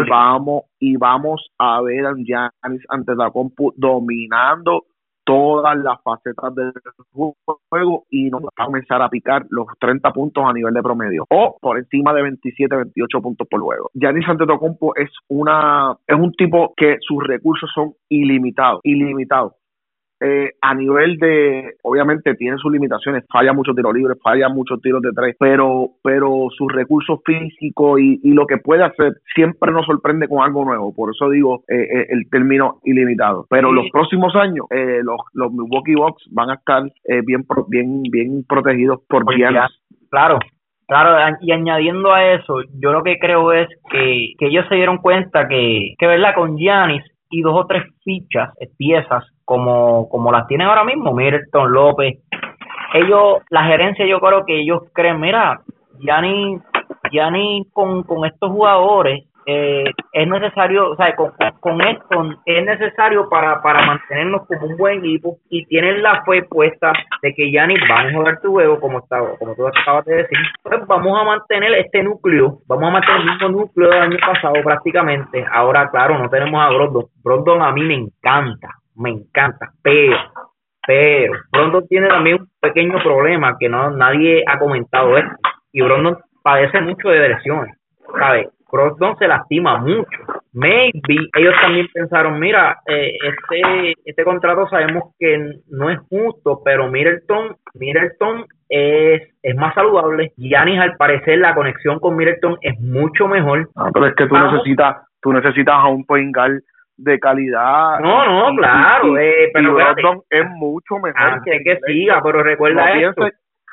vamos 0.09 0.63
y 0.79 0.97
vamos 0.97 1.49
a 1.57 1.81
ver 1.81 2.05
a 2.05 2.13
Giannis 2.15 2.83
Antetokounmpo 2.89 3.73
dominando 3.75 4.83
todas 5.29 5.77
las 5.77 6.01
facetas 6.01 6.55
del 6.55 6.73
juego 7.13 8.05
y 8.09 8.31
nos 8.31 8.41
va 8.41 8.49
a 8.57 8.65
comenzar 8.65 8.99
a 8.99 9.09
picar 9.09 9.45
los 9.51 9.67
30 9.79 10.11
puntos 10.11 10.43
a 10.43 10.53
nivel 10.53 10.73
de 10.73 10.81
promedio 10.81 11.25
o 11.29 11.55
por 11.61 11.77
encima 11.77 12.13
de 12.13 12.23
27, 12.23 12.75
28 12.75 13.21
puntos 13.21 13.47
por 13.47 13.61
juego. 13.61 13.91
Giannis 13.93 14.27
Antetokounmpo 14.27 14.95
es 14.95 15.11
una 15.27 15.95
es 16.07 16.17
un 16.17 16.31
tipo 16.33 16.73
que 16.75 16.97
sus 17.01 17.23
recursos 17.27 17.69
son 17.75 17.93
ilimitados, 18.09 18.81
ilimitados. 18.83 19.53
Eh, 20.21 20.51
a 20.61 20.73
nivel 20.75 21.17
de, 21.17 21.75
obviamente 21.81 22.35
tiene 22.35 22.57
sus 22.57 22.71
limitaciones, 22.71 23.23
falla 23.31 23.53
muchos 23.53 23.73
tiros 23.73 23.93
libres, 23.93 24.17
falla 24.21 24.49
muchos 24.49 24.81
tiros 24.81 25.01
de 25.01 25.11
tres, 25.15 25.35
pero, 25.39 25.91
pero 26.03 26.47
sus 26.57 26.71
recursos 26.71 27.19
físicos 27.25 28.01
y, 28.01 28.19
lo 28.33 28.45
que 28.45 28.57
puede 28.57 28.83
hacer 28.83 29.13
siempre 29.33 29.71
nos 29.71 29.85
sorprende 29.85 30.27
con 30.27 30.43
algo 30.43 30.65
nuevo. 30.65 30.93
Por 30.93 31.11
eso 31.11 31.29
digo 31.29 31.63
eh, 31.67 31.81
eh, 31.81 32.07
el 32.09 32.29
término 32.29 32.79
ilimitado. 32.83 33.45
Pero 33.49 33.71
los 33.71 33.89
próximos 33.91 34.35
años, 34.35 34.65
los, 34.69 35.17
los 35.33 35.51
Milwaukee 35.51 35.95
Bucks 35.95 36.23
van 36.31 36.51
a 36.51 36.55
estar 36.55 36.83
bien, 37.25 37.45
bien, 37.67 38.03
bien 38.03 38.45
protegidos 38.47 38.99
por 39.07 39.25
Giannis. 39.33 39.61
Claro, 40.09 40.39
Claro, 40.87 41.37
y 41.41 41.51
añadiendo 41.51 42.11
a 42.11 42.33
eso, 42.33 42.61
yo 42.81 42.91
lo 42.91 43.03
que 43.03 43.19
creo 43.19 43.53
es 43.53 43.67
que, 43.91 44.33
que 44.39 44.47
ellos 44.47 44.65
se 44.69 44.75
dieron 44.75 44.97
cuenta 44.97 45.47
que, 45.47 45.93
que 45.99 46.07
¿verdad? 46.07 46.33
Con 46.33 46.57
Giannis 46.57 47.03
y 47.29 47.41
dos 47.41 47.53
o 47.55 47.67
tres 47.67 47.83
fichas, 48.03 48.49
piezas 48.75 49.23
como, 49.49 50.07
como 50.09 50.31
las 50.31 50.45
tienen 50.45 50.67
ahora 50.67 50.83
mismo, 50.83 51.11
Milton 51.11 51.71
López. 51.71 52.19
Ellos, 52.93 53.39
la 53.49 53.63
gerencia, 53.63 54.05
yo 54.05 54.19
creo 54.19 54.45
que 54.45 54.59
ellos 54.59 54.83
creen, 54.93 55.19
mira, 55.19 55.61
ya 55.97 56.21
ni, 56.21 56.59
ya 57.11 57.31
ni 57.31 57.65
con, 57.73 58.03
con 58.03 58.25
estos 58.25 58.51
jugadores 58.51 59.23
eh, 59.47 59.85
es 60.13 60.27
necesario, 60.27 60.91
o 60.91 60.95
sea, 60.95 61.15
con, 61.15 61.31
con, 61.61 61.81
esto 61.81 62.29
es 62.45 62.63
necesario 62.63 63.27
para, 63.27 63.59
para 63.63 63.83
mantenernos 63.87 64.45
como 64.45 64.67
un 64.67 64.77
buen 64.77 64.99
equipo 64.99 65.37
y 65.49 65.65
tienen 65.65 66.03
la 66.03 66.23
fe 66.25 66.43
puesta 66.43 66.93
de 67.23 67.33
que 67.33 67.51
ya 67.51 67.65
ni 67.65 67.73
van 67.89 68.09
a 68.09 68.13
jugar 68.13 68.39
tu 68.41 68.51
juego 68.51 68.79
como 68.79 68.99
estaba, 68.99 69.35
como 69.39 69.55
tú 69.55 69.65
acabas 69.65 70.05
de 70.05 70.13
decir. 70.17 70.37
Pues 70.61 70.85
vamos 70.85 71.19
a 71.19 71.23
mantener 71.23 71.73
este 71.73 72.03
núcleo, 72.03 72.59
vamos 72.67 72.89
a 72.89 72.91
mantener 72.91 73.21
el 73.21 73.31
mismo 73.31 73.49
núcleo 73.49 73.89
del 73.89 74.01
año 74.03 74.17
pasado 74.19 74.53
prácticamente. 74.63 75.43
Ahora, 75.51 75.89
claro, 75.89 76.19
no 76.19 76.29
tenemos 76.29 76.61
a 76.61 76.69
Brondon. 76.69 77.05
Brondon 77.23 77.63
a 77.63 77.71
mí 77.71 77.81
me 77.81 77.95
encanta, 77.95 78.75
me 78.99 79.11
encanta, 79.11 79.71
pero, 79.81 80.17
pero, 80.85 81.33
Brondon 81.51 81.87
tiene 81.87 82.07
también 82.09 82.41
un 82.41 82.49
pequeño 82.59 83.01
problema 83.01 83.55
que 83.59 83.69
no 83.69 83.91
nadie 83.91 84.43
ha 84.45 84.59
comentado 84.59 85.17
esto, 85.17 85.35
y 85.71 85.81
Brondon 85.81 86.17
padece 86.43 86.81
mucho 86.81 87.09
de 87.09 87.29
lesiones, 87.29 87.75
¿sabes? 88.19 88.49
Brondon 88.71 89.17
se 89.17 89.27
lastima 89.27 89.77
mucho. 89.77 90.19
Maybe 90.53 91.29
ellos 91.37 91.55
también 91.61 91.87
pensaron, 91.93 92.39
mira, 92.39 92.79
eh, 92.87 93.13
este, 93.23 93.93
este 94.03 94.23
contrato 94.23 94.67
sabemos 94.67 95.15
que 95.17 95.55
no 95.69 95.89
es 95.89 95.99
justo, 96.09 96.61
pero 96.63 96.89
Middleton, 96.89 97.55
Middleton 97.75 98.45
es, 98.67 99.21
es 99.41 99.55
más 99.55 99.73
saludable. 99.73 100.33
Giannis, 100.37 100.79
al 100.79 100.97
parecer, 100.97 101.39
la 101.39 101.55
conexión 101.55 101.99
con 101.99 102.15
Middleton 102.15 102.57
es 102.61 102.79
mucho 102.79 103.27
mejor. 103.27 103.69
Ah, 103.75 103.89
pero 103.93 104.07
es 104.07 104.15
que 104.15 104.27
tú 104.27 104.35
necesitas, 104.37 104.97
tú 105.21 105.33
necesitas 105.33 105.75
a 105.75 105.87
un 105.87 106.05
point 106.05 106.33
de 106.99 107.19
calidad. 107.19 107.99
No, 107.99 108.25
no, 108.25 108.55
claro, 108.57 109.17
eh, 109.17 109.49
pero 109.53 109.77
es 110.29 110.49
mucho 110.49 110.95
mejor. 110.95 111.21
Antes 111.21 111.61
que, 111.63 111.79
siga, 111.87 112.21
pero 112.23 112.43
recuerda 112.43 112.93
esto. 112.93 113.27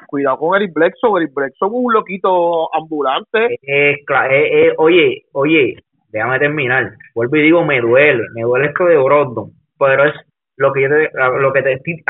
cuidado 0.06 0.38
con 0.38 0.56
Eric 0.56 0.72
Bledsoe, 0.74 1.20
Eric 1.20 1.34
Bledsoe 1.34 1.68
es 1.68 1.72
un 1.72 1.92
loquito 1.92 2.74
ambulante. 2.74 3.58
Eh, 3.62 4.04
eh, 4.30 4.72
oye, 4.78 5.24
oye, 5.32 5.76
déjame 6.10 6.38
terminar. 6.38 6.92
Vuelvo 7.14 7.36
y 7.36 7.42
digo, 7.42 7.64
me 7.64 7.80
duele, 7.80 8.22
me 8.34 8.42
duele 8.42 8.66
esto 8.66 8.84
de 8.84 8.96
Brogdon, 8.96 9.50
pero 9.78 10.04
es 10.04 10.14
lo 10.56 10.72
que 10.72 10.82
yo 10.82 10.88
te, 10.88 11.10
lo 11.40 11.52
que 11.52 11.62
te 11.62 11.72
estoy 11.74 12.02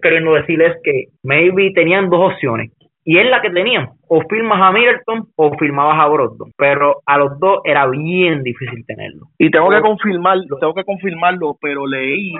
queriendo 0.00 0.34
decir 0.34 0.62
es 0.62 0.76
que 0.82 1.06
maybe 1.22 1.72
tenían 1.74 2.08
dos 2.08 2.32
opciones 2.32 2.70
y 3.04 3.18
es 3.18 3.28
la 3.28 3.40
que 3.40 3.50
tenían. 3.50 3.90
O 4.08 4.22
firmas 4.28 4.60
a 4.60 4.72
Middleton 4.72 5.28
o 5.36 5.56
firmabas 5.56 5.98
a 5.98 6.08
Brogdon. 6.08 6.52
Pero 6.56 7.00
a 7.06 7.18
los 7.18 7.38
dos 7.38 7.60
era 7.64 7.86
bien 7.86 8.42
difícil 8.42 8.84
tenerlo. 8.86 9.26
Y 9.38 9.50
tengo 9.50 9.70
que 9.70 9.80
confirmarlo, 9.80 10.58
tengo 10.58 10.74
que 10.74 10.84
confirmarlo, 10.84 11.56
pero 11.60 11.86
leí 11.86 12.32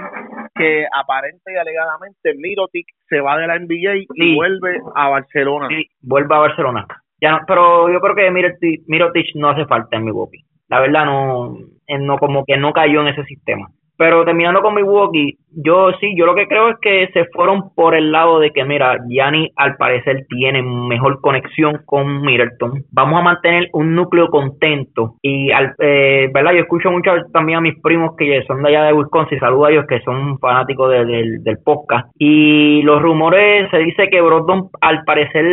que 0.54 0.86
aparente 0.92 1.52
y 1.52 1.56
alegadamente 1.56 2.34
Mirotic 2.36 2.86
se 3.08 3.20
va 3.20 3.38
de 3.38 3.46
la 3.46 3.58
NBA 3.58 4.04
y 4.14 4.36
vuelve 4.36 4.80
a 4.94 5.08
Barcelona. 5.08 5.68
Sí, 5.68 5.86
vuelve 6.02 6.34
a 6.34 6.38
Barcelona. 6.38 6.86
Ya 7.20 7.40
pero 7.46 7.90
yo 7.90 8.00
creo 8.00 8.14
que 8.14 8.30
Mirotic, 8.30 9.34
no 9.36 9.50
hace 9.50 9.66
falta 9.66 9.96
en 9.96 10.04
Milwaukee. 10.04 10.44
La 10.68 10.80
verdad 10.80 11.04
no, 11.04 11.58
no 11.88 12.18
como 12.18 12.44
que 12.44 12.56
no 12.56 12.72
cayó 12.72 13.00
en 13.02 13.08
ese 13.08 13.24
sistema. 13.24 13.68
Pero 14.00 14.24
terminando 14.24 14.62
con 14.62 14.74
Milwaukee, 14.74 15.36
yo 15.62 15.90
sí, 16.00 16.14
yo 16.16 16.24
lo 16.24 16.34
que 16.34 16.46
creo 16.46 16.70
es 16.70 16.76
que 16.80 17.10
se 17.12 17.26
fueron 17.34 17.74
por 17.74 17.94
el 17.94 18.10
lado 18.10 18.38
de 18.38 18.50
que, 18.50 18.64
mira, 18.64 18.96
Gianni 19.06 19.50
al 19.56 19.76
parecer 19.76 20.24
tiene 20.26 20.62
mejor 20.62 21.20
conexión 21.20 21.82
con 21.84 22.22
Middleton. 22.22 22.84
Vamos 22.92 23.20
a 23.20 23.24
mantener 23.24 23.68
un 23.74 23.94
núcleo 23.94 24.28
contento. 24.28 25.16
Y, 25.20 25.50
al, 25.50 25.74
eh, 25.80 26.30
¿verdad? 26.32 26.52
Yo 26.52 26.60
escucho 26.60 26.90
mucho 26.90 27.10
también 27.34 27.58
a 27.58 27.60
mis 27.60 27.78
primos 27.82 28.16
que 28.16 28.42
son 28.46 28.62
de 28.62 28.70
allá 28.70 28.84
de 28.84 28.94
Wisconsin, 28.94 29.38
saludo 29.38 29.66
a 29.66 29.70
ellos 29.70 29.84
que 29.86 30.00
son 30.00 30.38
fanáticos 30.38 30.90
del 30.90 31.58
podcast. 31.62 32.10
Y 32.18 32.80
los 32.80 33.02
rumores, 33.02 33.70
se 33.70 33.80
dice 33.80 34.08
que 34.08 34.22
Brogdon 34.22 34.70
al 34.80 35.04
parecer 35.04 35.44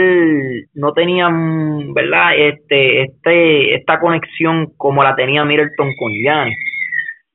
no 0.74 0.94
tenían, 0.94 1.94
¿verdad? 1.94 2.32
Este, 2.38 3.02
este, 3.02 3.76
esta 3.76 4.00
conexión 4.00 4.68
como 4.78 5.04
la 5.04 5.16
tenía 5.18 5.44
Middleton 5.44 5.90
con 6.00 6.14
Gianni 6.14 6.54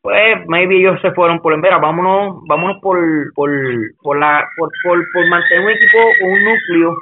pues 0.03 0.47
maybe 0.49 0.79
ellos 0.79 1.01
se 1.01 1.13
fueron 1.13 1.41
por 1.41 1.57
mira 1.57 1.79
vámonos 1.79 2.43
vámonos 2.49 2.81
por 2.83 2.99
por 3.35 3.51
por 4.03 4.19
la 4.19 4.45
por, 4.57 4.69
por, 4.85 5.29
mantener 5.29 5.65
un 5.65 5.71
equipo 5.71 5.99
un 6.25 6.45
núcleo 6.45 6.97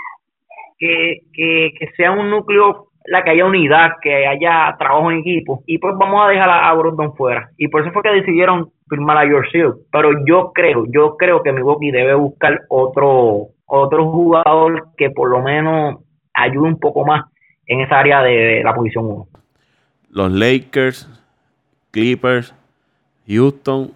que, 0.78 1.20
que, 1.32 1.72
que 1.78 1.90
sea 1.96 2.12
un 2.12 2.30
núcleo 2.30 2.88
la 3.06 3.24
que 3.24 3.30
haya 3.30 3.46
unidad 3.46 3.92
que 4.02 4.26
haya 4.26 4.76
trabajo 4.78 5.10
en 5.10 5.18
equipo 5.18 5.62
y 5.66 5.78
pues 5.78 5.94
vamos 5.98 6.24
a 6.24 6.28
dejar 6.28 6.50
a, 6.50 6.72
Brandon 6.74 7.14
fuera. 7.16 7.50
Y 7.56 7.68
por 7.68 7.82
eso 7.82 7.92
fue 7.92 8.02
que 8.02 8.10
decidieron 8.10 8.70
firmar 8.88 9.16
a 9.16 9.26
George 9.26 9.64
pero 9.90 10.10
yo 10.26 10.52
creo 10.52 10.84
yo 10.88 11.16
creo 11.16 11.42
que 11.42 11.52
Milwaukee 11.52 11.90
debe 11.90 12.14
buscar 12.14 12.60
otro 12.68 13.48
otro 13.66 14.10
jugador 14.10 14.88
que 14.96 15.10
por 15.10 15.30
lo 15.30 15.42
menos 15.42 16.00
ayude 16.34 16.68
un 16.68 16.78
poco 16.78 17.06
más 17.06 17.24
en 17.66 17.80
esa 17.80 17.98
área 17.98 18.22
de 18.22 18.62
la 18.62 18.74
posición 18.74 19.06
1 19.06 19.26
los 20.10 20.32
Lakers 20.32 21.08
Clippers 21.92 22.54
Houston, 23.30 23.92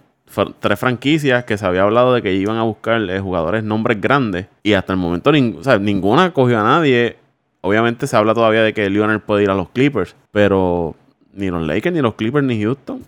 tres 0.61 0.80
franquicias 0.80 1.45
que 1.45 1.59
se 1.59 1.66
había 1.66 1.82
hablado 1.82 2.14
de 2.14 2.22
que 2.22 2.32
iban 2.32 2.57
a 2.57 2.62
buscar 2.62 3.01
eh, 3.03 3.20
jugadores 3.20 3.64
nombres 3.64 4.01
grandes 4.01 4.49
y 4.62 4.74
hasta 4.74 4.93
el 4.93 4.99
momento 4.99 5.32
ninguna 5.32 6.32
cogió 6.32 6.61
a 6.61 6.62
nadie. 6.62 7.16
Obviamente 7.61 8.07
se 8.07 8.16
habla 8.16 8.35
todavía 8.35 8.62
de 8.62 8.72
que 8.72 8.91
Lionel 8.91 9.20
puede 9.20 9.45
ir 9.45 9.51
a 9.51 9.55
los 9.55 9.70
Clippers, 9.70 10.16
pero 10.32 10.95
ni 11.32 11.51
los 11.51 11.62
Lakers, 11.66 11.95
ni 11.95 12.03
los 12.03 12.14
Clippers, 12.14 12.45
ni 12.45 12.62
Houston 12.62 13.01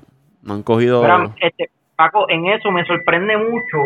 no 0.43 0.55
han 0.55 0.62
cogido. 0.62 1.05
este, 1.41 1.70
Paco, 1.97 2.29
en 2.29 2.47
eso 2.47 2.70
me 2.70 2.85
sorprende 2.85 3.37
mucho. 3.37 3.79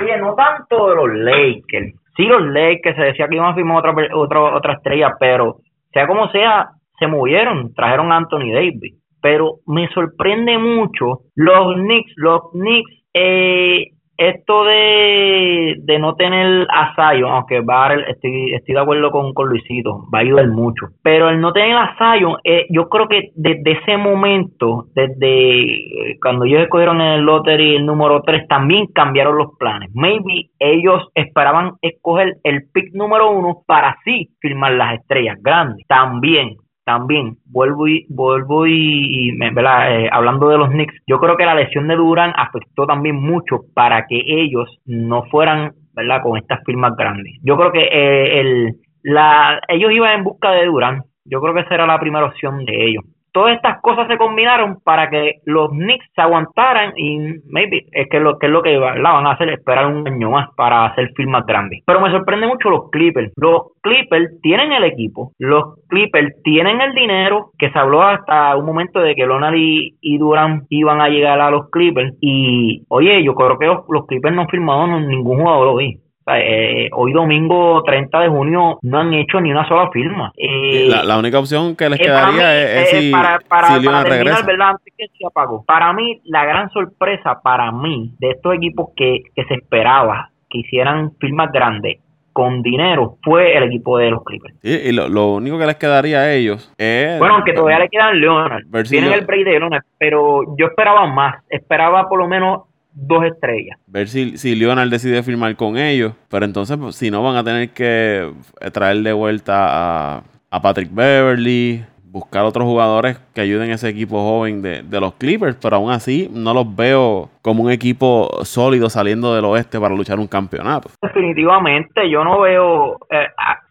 Oye, 0.00 0.18
no 0.18 0.34
tanto 0.34 0.90
de 0.90 0.96
los 0.96 1.08
Lakers. 1.08 1.94
Sí, 2.16 2.24
los 2.24 2.42
Lakers 2.42 2.96
se 2.96 3.02
decía 3.02 3.28
que 3.28 3.36
iban 3.36 3.52
a 3.52 3.54
firmar 3.54 3.78
otra, 3.78 3.94
otra, 4.14 4.40
otra 4.56 4.72
estrella, 4.74 5.16
pero 5.18 5.58
sea 5.92 6.06
como 6.06 6.30
sea, 6.30 6.70
se 6.98 7.06
movieron, 7.06 7.72
trajeron 7.74 8.12
a 8.12 8.16
Anthony 8.16 8.52
Davis 8.52 8.97
pero 9.20 9.56
me 9.66 9.88
sorprende 9.88 10.58
mucho 10.58 11.20
los 11.34 11.74
Knicks, 11.74 12.12
los 12.16 12.50
Knicks, 12.52 12.92
eh, 13.14 13.92
esto 14.18 14.64
de, 14.64 15.76
de 15.78 15.98
no 16.00 16.16
tener 16.16 16.66
a 16.70 16.92
Zion, 16.96 17.30
aunque 17.30 17.60
va 17.60 17.94
estoy, 17.94 18.52
estoy 18.52 18.74
de 18.74 18.80
acuerdo 18.80 19.12
con, 19.12 19.32
Luisito, 19.48 20.06
va 20.12 20.18
a 20.18 20.22
ayudar 20.22 20.48
mucho, 20.48 20.88
pero 21.04 21.30
el 21.30 21.40
no 21.40 21.52
tener 21.52 21.76
a 21.76 21.96
Zion, 21.96 22.36
eh, 22.42 22.66
yo 22.68 22.88
creo 22.88 23.06
que 23.06 23.30
desde 23.36 23.78
ese 23.80 23.96
momento, 23.96 24.86
desde 24.94 26.18
cuando 26.20 26.46
ellos 26.46 26.62
escogieron 26.62 27.00
el 27.00 27.22
lottery 27.22 27.76
el 27.76 27.86
número 27.86 28.22
3, 28.22 28.48
también 28.48 28.86
cambiaron 28.92 29.38
los 29.38 29.56
planes. 29.56 29.88
Maybe 29.94 30.50
ellos 30.58 31.08
esperaban 31.14 31.74
escoger 31.80 32.38
el 32.42 32.68
pick 32.72 32.92
número 32.94 33.30
1 33.30 33.62
para 33.66 33.90
así 33.90 34.30
firmar 34.40 34.72
las 34.72 34.98
estrellas 34.98 35.38
grandes. 35.40 35.86
También 35.86 36.56
también 36.88 37.36
vuelvo 37.44 37.86
y 37.86 38.06
vuelvo 38.08 38.66
y, 38.66 39.28
eh, 39.28 40.08
hablando 40.10 40.48
de 40.48 40.56
los 40.56 40.70
Knicks, 40.70 40.94
yo 41.06 41.20
creo 41.20 41.36
que 41.36 41.44
la 41.44 41.54
lesión 41.54 41.86
de 41.86 41.96
Durán 41.96 42.32
afectó 42.34 42.86
también 42.86 43.16
mucho 43.16 43.60
para 43.74 44.06
que 44.06 44.22
ellos 44.26 44.80
no 44.86 45.24
fueran, 45.24 45.74
¿verdad? 45.92 46.22
Con 46.22 46.38
estas 46.38 46.64
firmas 46.64 46.96
grandes. 46.96 47.34
Yo 47.42 47.58
creo 47.58 47.72
que 47.72 47.82
eh, 47.82 48.40
el, 48.40 48.76
la, 49.02 49.60
ellos 49.68 49.92
iban 49.92 50.16
en 50.16 50.24
busca 50.24 50.50
de 50.52 50.64
Durán. 50.64 51.02
Yo 51.26 51.42
creo 51.42 51.52
que 51.52 51.60
esa 51.60 51.74
era 51.74 51.86
la 51.86 52.00
primera 52.00 52.24
opción 52.24 52.64
de 52.64 52.86
ellos. 52.86 53.04
Todas 53.38 53.54
estas 53.54 53.80
cosas 53.82 54.08
se 54.08 54.18
combinaron 54.18 54.80
para 54.82 55.08
que 55.08 55.34
los 55.44 55.70
Knicks 55.70 56.06
se 56.12 56.22
aguantaran 56.22 56.92
y 56.96 57.18
maybe 57.46 57.86
es 57.92 58.08
que 58.10 58.18
lo 58.18 58.36
que 58.36 58.46
es 58.46 58.52
lo 58.52 58.62
que 58.62 58.76
la 58.76 59.12
van 59.12 59.28
a 59.28 59.30
hacer 59.30 59.48
esperar 59.50 59.86
un 59.86 60.08
año 60.08 60.30
más 60.30 60.48
para 60.56 60.86
hacer 60.86 61.12
firmas 61.14 61.46
grandes. 61.46 61.84
Pero 61.86 62.00
me 62.00 62.10
sorprende 62.10 62.48
mucho 62.48 62.68
los 62.68 62.90
Clippers. 62.90 63.32
Los 63.36 63.74
Clippers 63.80 64.40
tienen 64.42 64.72
el 64.72 64.82
equipo, 64.82 65.30
los 65.38 65.76
Clippers 65.86 66.34
tienen 66.42 66.80
el 66.80 66.94
dinero, 66.94 67.52
que 67.56 67.70
se 67.70 67.78
habló 67.78 68.02
hasta 68.02 68.56
un 68.56 68.66
momento 68.66 68.98
de 68.98 69.14
que 69.14 69.24
Lonald 69.24 69.56
y, 69.56 69.96
y 70.00 70.18
Durant 70.18 70.64
iban 70.70 71.00
a 71.00 71.08
llegar 71.08 71.40
a 71.40 71.52
los 71.52 71.70
Clippers 71.70 72.16
y 72.20 72.82
oye, 72.88 73.22
yo 73.22 73.36
creo 73.36 73.56
que 73.56 73.66
los, 73.66 73.84
los 73.88 74.04
Clippers 74.06 74.34
no 74.34 74.42
han 74.42 74.48
firmado 74.48 74.98
ningún 74.98 75.38
jugador 75.38 75.68
hoy. 75.68 76.00
Eh, 76.36 76.88
hoy 76.92 77.12
domingo 77.12 77.82
30 77.84 78.20
de 78.20 78.28
junio 78.28 78.78
no 78.82 78.98
han 78.98 79.14
hecho 79.14 79.40
ni 79.40 79.50
una 79.50 79.66
sola 79.68 79.90
firma. 79.90 80.32
Eh, 80.36 80.88
la, 80.88 81.18
única 81.18 81.38
opción 81.38 81.76
que 81.76 81.88
les 81.88 82.00
eh, 82.00 82.04
quedaría 82.04 82.82
es, 82.82 82.90
si, 82.90 83.10
para, 83.10 83.38
para, 83.48 84.04
regresa. 84.04 84.38
Antes 84.38 84.94
que 84.96 85.06
se 85.08 85.26
apagó. 85.26 85.64
Para 85.64 85.92
mí, 85.92 86.20
la 86.24 86.44
gran 86.44 86.70
sorpresa 86.70 87.40
para 87.42 87.70
mí 87.72 88.14
de 88.18 88.30
estos 88.30 88.54
equipos 88.54 88.88
que, 88.96 89.22
que 89.34 89.44
se 89.44 89.54
esperaba 89.54 90.30
que 90.50 90.58
hicieran 90.58 91.12
firmas 91.18 91.50
grandes 91.52 91.98
con 92.38 92.62
dinero 92.62 93.16
fue 93.24 93.56
el 93.56 93.64
equipo 93.64 93.98
de 93.98 94.10
los 94.10 94.22
Clippers. 94.22 94.54
y 94.62 94.92
lo, 94.92 95.32
único 95.32 95.58
que 95.58 95.66
les 95.66 95.74
quedaría 95.74 96.20
a 96.20 96.32
ellos 96.32 96.72
es... 96.78 97.18
Bueno, 97.18 97.34
aunque 97.34 97.52
todavía 97.52 97.80
le 97.80 97.88
quedan 97.88 98.20
Leonard. 98.20 98.62
Tienen 98.88 99.12
el 99.12 99.26
break 99.26 99.44
de 99.44 99.58
Leonard, 99.58 99.82
pero 99.98 100.42
yo 100.56 100.66
esperaba 100.66 101.04
más. 101.08 101.42
Esperaba 101.48 102.08
por 102.08 102.20
lo 102.20 102.28
menos 102.28 102.67
dos 103.06 103.24
estrellas. 103.24 103.78
Ver 103.86 104.08
si, 104.08 104.36
si 104.38 104.54
Leonard 104.54 104.88
decide 104.90 105.22
firmar 105.22 105.56
con 105.56 105.78
ellos. 105.78 106.14
Pero 106.28 106.44
entonces, 106.44 106.76
pues, 106.76 106.96
si 106.96 107.10
no, 107.10 107.22
van 107.22 107.36
a 107.36 107.44
tener 107.44 107.70
que 107.70 108.32
traer 108.72 108.98
de 108.98 109.12
vuelta 109.12 110.16
a, 110.16 110.22
a 110.50 110.62
Patrick 110.62 110.92
Beverly, 110.92 111.84
buscar 112.10 112.44
otros 112.44 112.64
jugadores 112.64 113.18
que 113.34 113.40
ayuden 113.40 113.70
a 113.70 113.74
ese 113.74 113.88
equipo 113.88 114.18
joven 114.18 114.62
de, 114.62 115.00
los 115.00 115.14
Clippers, 115.14 115.56
pero 115.60 115.76
aún 115.76 115.90
así 115.90 116.28
no 116.32 116.54
los 116.54 116.74
veo 116.74 117.30
como 117.42 117.62
un 117.62 117.70
equipo 117.70 118.28
sólido 118.44 118.90
saliendo 118.90 119.34
del 119.34 119.44
oeste 119.44 119.78
para 119.78 119.94
luchar 119.94 120.18
un 120.18 120.26
campeonato. 120.26 120.90
Definitivamente, 121.00 122.10
yo 122.10 122.24
no 122.24 122.40
veo, 122.40 122.98
eh, 123.10 123.28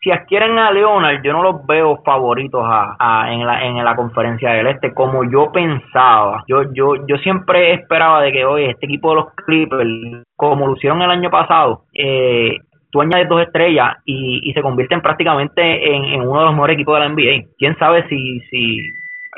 si 0.07 0.11
adquieren 0.11 0.57
a 0.57 0.71
Leonard, 0.71 1.21
yo 1.21 1.33
no 1.33 1.43
los 1.43 1.65
veo 1.67 1.97
favoritos 2.05 2.63
a, 2.65 3.25
en, 3.29 3.45
la, 3.45 3.65
en 3.65 3.83
la 3.83 3.93
conferencia 3.93 4.51
del 4.51 4.67
este 4.67 4.93
como 4.93 5.29
yo 5.29 5.51
pensaba. 5.51 6.45
Yo, 6.47 6.71
yo, 6.71 7.05
yo 7.05 7.17
siempre 7.17 7.73
esperaba 7.73 8.21
de 8.21 8.31
que 8.31 8.45
hoy 8.45 8.63
este 8.65 8.85
equipo 8.85 9.09
de 9.09 9.15
los 9.15 9.33
Clippers, 9.45 10.23
como 10.37 10.65
lo 10.65 10.77
hicieron 10.77 11.01
el 11.01 11.11
año 11.11 11.29
pasado, 11.29 11.81
eh, 11.93 12.57
tú 12.89 13.01
añades 13.01 13.27
dos 13.27 13.41
estrellas 13.41 13.97
y, 14.05 14.49
se 14.53 14.61
convierten 14.61 15.01
prácticamente 15.01 15.93
en, 15.93 16.21
uno 16.21 16.39
de 16.39 16.45
los 16.45 16.53
mejores 16.53 16.75
equipos 16.75 16.93
de 16.93 16.99
la 17.01 17.09
NBA. 17.09 17.47
Quién 17.57 17.77
sabe 17.77 18.07
si, 18.07 18.39
si 18.49 18.77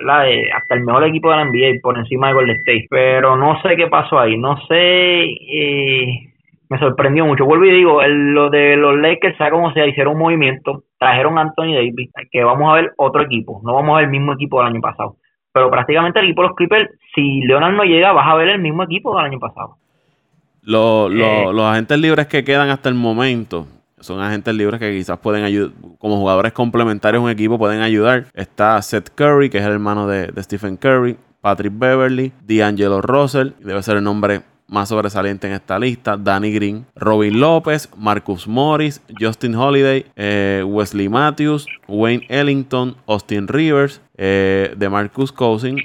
la 0.06 0.22
de, 0.22 0.52
hasta 0.52 0.76
el 0.76 0.84
mejor 0.84 1.04
equipo 1.06 1.32
de 1.32 1.38
la 1.38 1.46
NBA 1.46 1.80
por 1.82 1.98
encima 1.98 2.28
de 2.28 2.34
Golden 2.34 2.58
State. 2.58 2.86
Pero 2.92 3.36
no 3.38 3.60
sé 3.64 3.76
qué 3.76 3.88
pasó 3.88 4.20
ahí. 4.20 4.38
No 4.38 4.56
sé. 4.68 5.24
Eh, 5.24 6.29
me 6.70 6.80
sorprendió 6.80 7.26
mucho. 7.26 7.46
Vuelvo 7.46 7.66
y 7.66 7.72
digo, 7.72 8.02
lo 8.04 8.50
de 8.50 8.76
los 8.78 8.98
Lakers, 8.98 9.38
sea 9.38 9.50
como 9.50 9.74
sea, 9.74 9.88
hicieron 9.88 10.14
un 10.14 10.20
movimiento, 10.20 10.84
trajeron 11.00 11.38
a 11.38 11.42
Anthony 11.42 11.74
Davis, 11.74 12.12
que 12.32 12.44
vamos 12.44 12.72
a 12.72 12.76
ver 12.76 12.94
otro 12.98 13.24
equipo. 13.24 13.60
No 13.64 13.74
vamos 13.74 13.94
a 13.94 13.96
ver 13.98 14.06
el 14.06 14.12
mismo 14.12 14.34
equipo 14.34 14.60
del 14.60 14.68
año 14.68 14.82
pasado. 14.82 15.18
Pero 15.52 15.72
prácticamente 15.72 16.20
el 16.20 16.26
equipo 16.26 16.44
de 16.44 16.48
los 16.50 16.56
Clippers, 16.56 16.90
si 17.16 17.42
Leonard 17.42 17.74
no 17.74 17.84
llega, 17.84 18.12
vas 18.12 18.28
a 18.28 18.36
ver 18.36 18.50
el 18.50 18.62
mismo 18.62 18.84
equipo 18.84 19.16
del 19.18 19.26
año 19.26 19.40
pasado. 19.40 19.78
Los, 20.62 21.12
eh. 21.12 21.46
los 21.52 21.66
agentes 21.66 21.98
libres 21.98 22.28
que 22.28 22.44
quedan 22.44 22.70
hasta 22.70 22.90
el 22.90 22.96
momento 22.96 23.66
son 24.00 24.22
agentes 24.22 24.54
libres 24.54 24.80
que 24.80 24.92
quizás 24.92 25.18
pueden 25.20 25.44
ayudar, 25.44 25.72
como 25.98 26.18
jugadores 26.18 26.54
complementarios 26.54 27.24
un 27.24 27.30
equipo 27.30 27.58
pueden 27.58 27.82
ayudar. 27.82 28.26
Está 28.34 28.82
Seth 28.82 29.10
Curry, 29.16 29.50
que 29.50 29.58
es 29.58 29.66
el 29.66 29.74
hermano 29.74 30.08
de, 30.08 30.32
Stephen 30.44 30.78
Curry, 30.78 31.18
Patrick 31.42 31.74
Beverly, 31.76 32.32
D'Angelo 32.42 33.02
Russell, 33.02 33.52
debe 33.60 33.82
ser 33.82 33.98
el 33.98 34.04
nombre 34.04 34.42
más 34.70 34.90
sobresaliente 34.90 35.48
en 35.48 35.54
esta 35.54 35.80
lista, 35.80 36.16
Danny 36.16 36.54
Green, 36.54 36.86
Robin 36.96 37.40
López, 37.40 37.90
Marcus 37.98 38.48
Morris, 38.48 39.02
Justin 39.20 39.56
Holiday, 39.56 40.06
eh, 40.16 40.64
Wesley 40.66 41.10
Matthews, 41.10 41.68
Wayne 41.88 42.26
Ellington, 42.30 42.96
Austin 43.08 43.48
Rivers, 43.48 44.02
eh, 44.18 44.74
DeMarcus 44.78 45.32
Cousins, 45.32 45.82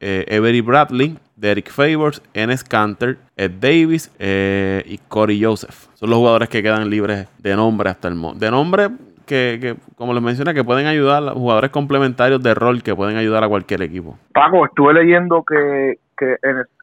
eh, 0.00 0.24
Avery 0.30 0.60
Bradley, 0.60 1.18
Derek 1.36 1.70
Favors, 1.70 2.22
Enes 2.34 2.62
Canter, 2.62 3.18
Ed 3.36 3.52
Davis 3.60 4.12
eh, 4.18 4.82
y 4.86 4.98
Corey 4.98 5.42
Joseph. 5.42 5.86
Son 5.94 6.08
los 6.08 6.18
jugadores 6.18 6.48
que 6.48 6.62
quedan 6.62 6.88
libres 6.88 7.28
de 7.38 7.56
nombre 7.56 7.90
hasta 7.90 8.08
el 8.08 8.14
momento. 8.14 8.44
De 8.44 8.50
nombre 8.50 8.88
que, 9.26 9.76
como 9.96 10.14
les 10.14 10.22
mencioné, 10.22 10.54
que 10.54 10.64
pueden 10.64 10.86
ayudar, 10.86 11.22
jugadores 11.34 11.70
complementarios 11.70 12.42
de 12.42 12.54
rol 12.54 12.82
que 12.82 12.94
pueden 12.94 13.16
ayudar 13.16 13.44
a 13.44 13.48
cualquier 13.48 13.82
equipo. 13.82 14.18
Paco, 14.32 14.64
estuve 14.64 14.94
leyendo 14.94 15.44
que, 15.44 15.98
que 16.16 16.36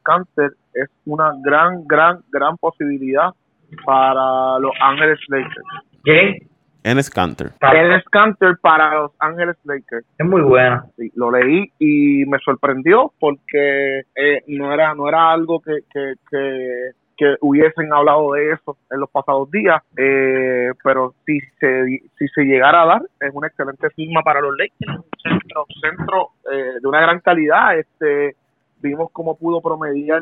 Canter 0.03 0.51
es 0.75 0.89
una 1.05 1.33
gran, 1.43 1.85
gran, 1.87 2.21
gran 2.31 2.57
posibilidad 2.57 3.31
para 3.85 4.59
los 4.59 4.71
Ángeles 4.79 5.19
Lakers. 5.29 5.65
¿Qué? 6.03 6.47
Enes 6.83 7.09
Canter. 7.09 7.51
Enes 7.61 8.03
Canter 8.11 8.57
para 8.61 8.93
Los 8.93 9.11
Ángeles 9.17 9.57
Lakers. 9.63 10.05
Es 10.19 10.25
muy 10.25 10.41
buena. 10.41 10.85
Sí, 10.97 11.11
lo 11.15 11.31
leí 11.31 11.71
y 11.79 12.25
me 12.27 12.37
sorprendió 12.45 13.11
porque 13.19 14.01
eh, 14.15 14.43
no 14.49 14.71
era 14.71 14.93
no 14.93 15.09
era 15.09 15.31
algo 15.31 15.59
que, 15.61 15.79
que, 15.91 16.13
que, 17.17 17.35
hubiesen 17.41 17.91
hablado 17.91 18.33
de 18.33 18.51
eso 18.51 18.77
en 18.91 18.99
los 18.99 19.09
pasados 19.09 19.49
días, 19.49 19.81
eh, 19.97 20.73
pero 20.83 21.15
si 21.25 21.39
se, 21.59 21.85
si 22.19 22.27
se 22.27 22.43
llegara 22.43 22.83
a 22.83 22.85
dar, 22.85 23.01
es 23.19 23.33
una 23.33 23.47
excelente 23.47 23.89
firma 23.89 24.21
para 24.21 24.41
los 24.41 24.55
Lakers, 24.55 24.99
un 24.99 25.21
centro, 25.23 25.65
centro 25.81 26.29
eh, 26.53 26.79
de 26.79 26.87
una 26.87 27.01
gran 27.01 27.19
calidad. 27.19 27.79
Este 27.79 28.35
Vimos 28.85 29.09
cómo 29.11 29.35
pudo 29.35 29.61
promediar 29.61 30.21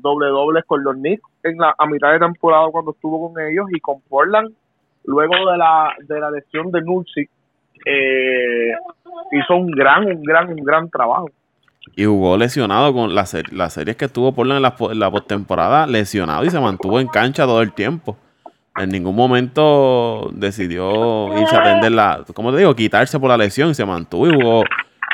doble 0.00 0.26
dobles 0.28 0.64
con 0.64 0.82
los 0.82 0.94
Knicks 0.94 1.22
en 1.42 1.58
la, 1.58 1.74
a 1.76 1.86
mitad 1.86 2.12
de 2.12 2.18
temporada 2.18 2.68
cuando 2.70 2.92
estuvo 2.92 3.30
con 3.30 3.42
ellos 3.42 3.66
y 3.70 3.80
con 3.80 4.00
Portland 4.02 4.54
luego 5.04 5.50
de 5.50 5.58
la, 5.58 5.94
de 6.06 6.20
la 6.20 6.30
lesión 6.30 6.70
de 6.70 6.80
Nulsi, 6.82 7.28
eh, 7.86 8.72
hizo 9.32 9.54
un 9.54 9.70
gran, 9.70 10.06
un 10.06 10.22
gran, 10.22 10.48
un 10.48 10.64
gran 10.64 10.88
trabajo. 10.90 11.30
Y 11.96 12.04
jugó 12.04 12.36
lesionado 12.36 12.92
con 12.94 13.14
las 13.14 13.36
la 13.52 13.68
series 13.68 13.96
que 13.96 14.08
tuvo 14.08 14.32
por 14.32 14.46
en 14.46 14.62
la, 14.62 14.74
en 14.78 14.98
la 14.98 15.10
postemporada, 15.10 15.86
lesionado 15.86 16.44
y 16.44 16.50
se 16.50 16.58
mantuvo 16.58 16.98
en 16.98 17.08
cancha 17.08 17.44
todo 17.44 17.60
el 17.60 17.72
tiempo. 17.72 18.16
En 18.76 18.88
ningún 18.88 19.14
momento 19.14 20.30
decidió 20.32 21.38
irse 21.38 21.54
a 21.54 21.60
atender 21.60 21.92
la, 21.92 22.24
como 22.34 22.50
te 22.50 22.58
digo, 22.58 22.74
quitarse 22.74 23.20
por 23.20 23.28
la 23.28 23.36
lesión 23.36 23.70
y 23.70 23.74
se 23.74 23.84
mantuvo 23.84 24.26
y 24.26 24.34
jugó, 24.34 24.64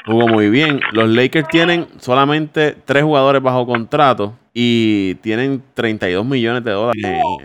jugó 0.06 0.28
muy 0.28 0.50
bien. 0.50 0.80
Los 0.92 1.08
Lakers 1.08 1.48
tienen 1.48 1.86
solamente 1.98 2.76
tres 2.84 3.02
jugadores 3.02 3.42
bajo 3.42 3.66
contrato 3.66 4.34
y 4.52 5.14
tienen 5.16 5.62
32 5.74 6.24
millones 6.24 6.64
de 6.64 6.70
dólares 6.72 7.02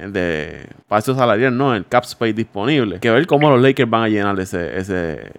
de 0.08 0.62
espacio 0.78 1.14
salarial, 1.14 1.56
no, 1.56 1.76
el 1.76 1.86
cap 1.86 2.04
space 2.04 2.34
disponible. 2.34 3.00
Que 3.00 3.12
ver 3.12 3.28
cómo 3.28 3.50
los 3.50 3.62
Lakers 3.62 3.90
van 3.90 4.04
a 4.04 4.10
llenar 4.10 4.40
ese, 4.40 4.78
ese, 4.78 5.32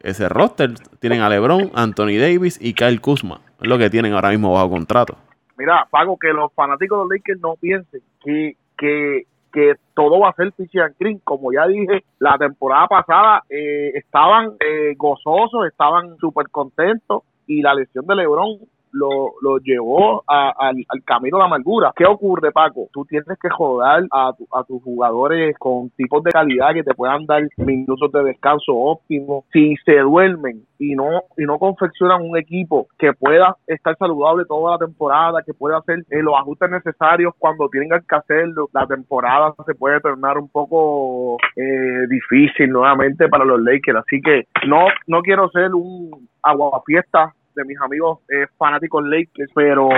ese 0.00 0.28
roster. 0.28 0.74
Tienen 1.00 1.20
a 1.20 1.28
LeBron, 1.28 1.70
Anthony 1.74 2.18
Davis 2.18 2.58
y 2.60 2.74
Kyle 2.74 3.00
Kuzma. 3.00 3.40
Es 3.60 3.68
lo 3.68 3.78
que 3.78 3.90
tienen 3.90 4.12
ahora 4.12 4.30
mismo 4.30 4.52
bajo 4.52 4.70
contrato. 4.70 5.16
Mira, 5.56 5.86
Pago, 5.90 6.18
que 6.18 6.28
los 6.32 6.52
fanáticos 6.52 6.98
de 6.98 7.02
los 7.02 7.10
Lakers 7.10 7.40
no 7.40 7.56
piensen 7.56 8.00
que, 8.24 8.56
que, 8.76 9.26
que 9.54 9.76
todo 9.94 10.18
va 10.18 10.30
a 10.30 10.34
ser 10.34 10.52
Fishy 10.52 10.80
and. 10.80 11.22
Como 11.22 11.52
ya 11.52 11.66
dije, 11.66 12.04
la 12.18 12.36
temporada 12.36 12.88
pasada 12.88 13.44
eh, 13.48 13.92
estaban 13.94 14.56
eh, 14.58 14.94
gozosos, 14.96 15.66
estaban 15.68 16.18
súper 16.18 16.50
contentos 16.50 17.22
y 17.46 17.62
la 17.62 17.74
lesión 17.74 18.04
de 18.06 18.16
LeBron 18.16 18.58
lo, 18.94 19.34
lo 19.42 19.58
llevó 19.58 20.22
al, 20.26 20.76
camino 21.04 21.36
de 21.36 21.40
la 21.40 21.46
amargura. 21.46 21.92
¿Qué 21.94 22.06
ocurre, 22.06 22.52
Paco? 22.52 22.88
Tú 22.92 23.04
tienes 23.04 23.38
que 23.40 23.50
joder 23.50 24.06
a, 24.10 24.32
a 24.52 24.64
tus 24.64 24.82
jugadores 24.82 25.56
con 25.58 25.90
tipos 25.90 26.22
de 26.22 26.30
calidad 26.30 26.72
que 26.72 26.82
te 26.82 26.94
puedan 26.94 27.26
dar 27.26 27.42
minutos 27.58 28.10
de 28.12 28.24
descanso 28.24 28.74
óptimo. 28.74 29.44
Si 29.52 29.74
se 29.84 29.98
duermen 29.98 30.64
y 30.78 30.94
no 30.94 31.22
y 31.36 31.44
no 31.44 31.58
confeccionan 31.58 32.22
un 32.22 32.36
equipo 32.36 32.86
que 32.98 33.12
pueda 33.12 33.56
estar 33.66 33.96
saludable 33.96 34.44
toda 34.46 34.72
la 34.72 34.78
temporada, 34.78 35.42
que 35.44 35.54
pueda 35.54 35.78
hacer 35.78 36.00
eh, 36.10 36.22
los 36.22 36.34
ajustes 36.38 36.70
necesarios 36.70 37.34
cuando 37.38 37.68
tienen 37.68 37.90
que 37.90 38.16
hacerlo, 38.16 38.68
la 38.72 38.86
temporada 38.86 39.54
se 39.66 39.74
puede 39.74 40.00
tornar 40.00 40.38
un 40.38 40.48
poco 40.48 41.36
eh, 41.56 42.06
difícil 42.08 42.70
nuevamente 42.70 43.28
para 43.28 43.44
los 43.44 43.60
Lakers. 43.60 43.98
Así 43.98 44.20
que 44.20 44.44
no 44.66 44.86
no 45.06 45.22
quiero 45.22 45.48
ser 45.50 45.74
un 45.74 46.28
aguafiesta 46.42 47.34
de 47.54 47.64
mis 47.64 47.80
amigos 47.80 48.20
eh, 48.28 48.46
fanáticos 48.56 49.04
Lakers, 49.04 49.50
pero, 49.54 49.88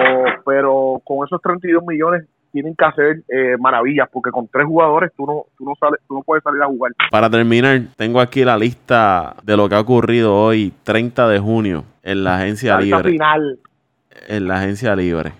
pero 0.44 1.00
con 1.04 1.26
esos 1.26 1.40
32 1.40 1.84
millones 1.86 2.26
tienen 2.52 2.74
que 2.74 2.84
hacer 2.84 3.22
eh, 3.28 3.56
maravillas 3.58 4.08
porque 4.10 4.30
con 4.30 4.48
tres 4.48 4.64
jugadores 4.64 5.12
tú 5.14 5.26
no 5.26 5.44
tú 5.58 5.64
no 5.64 5.74
sales 5.78 6.00
tú 6.08 6.14
no 6.14 6.22
puedes 6.22 6.42
salir 6.42 6.62
a 6.62 6.66
jugar. 6.66 6.92
Para 7.10 7.28
terminar, 7.28 7.82
tengo 7.96 8.20
aquí 8.20 8.44
la 8.44 8.56
lista 8.56 9.36
de 9.42 9.56
lo 9.56 9.68
que 9.68 9.74
ha 9.74 9.80
ocurrido 9.80 10.34
hoy 10.34 10.72
30 10.84 11.28
de 11.28 11.38
junio 11.38 11.84
en 12.02 12.24
la 12.24 12.36
agencia 12.36 12.80
libre. 12.80 13.12
Final. 13.12 13.58
En 14.28 14.48
la 14.48 14.56
agencia 14.56 14.96
libre. 14.96 15.32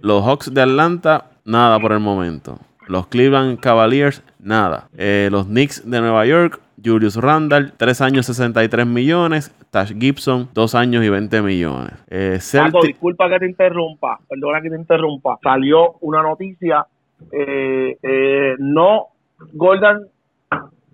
Los 0.00 0.24
Hawks 0.24 0.54
de 0.54 0.62
Atlanta 0.62 1.24
nada 1.44 1.80
por 1.80 1.92
el 1.92 2.00
momento. 2.00 2.58
Los 2.86 3.08
Cleveland 3.08 3.58
Cavaliers 3.58 4.22
nada. 4.38 4.88
Eh, 4.96 5.28
los 5.32 5.46
Knicks 5.46 5.90
de 5.90 6.00
Nueva 6.00 6.26
York 6.26 6.60
Julius 6.82 7.16
Randall, 7.16 7.72
3 7.76 8.00
años 8.00 8.26
63 8.26 8.86
millones. 8.86 9.52
Tash 9.76 9.92
Gibson, 9.92 10.48
2 10.54 10.74
años 10.74 11.04
y 11.04 11.10
20 11.10 11.42
millones. 11.42 11.92
Eh, 12.08 12.38
disculpa 12.82 13.28
que 13.28 13.40
te 13.40 13.44
interrumpa, 13.44 14.18
perdona 14.26 14.62
que 14.62 14.70
te 14.70 14.76
interrumpa. 14.76 15.38
Salió 15.42 15.98
una 16.00 16.22
noticia, 16.22 16.86
eh, 17.30 17.98
eh, 18.02 18.54
no 18.58 19.08
Golden 19.52 20.06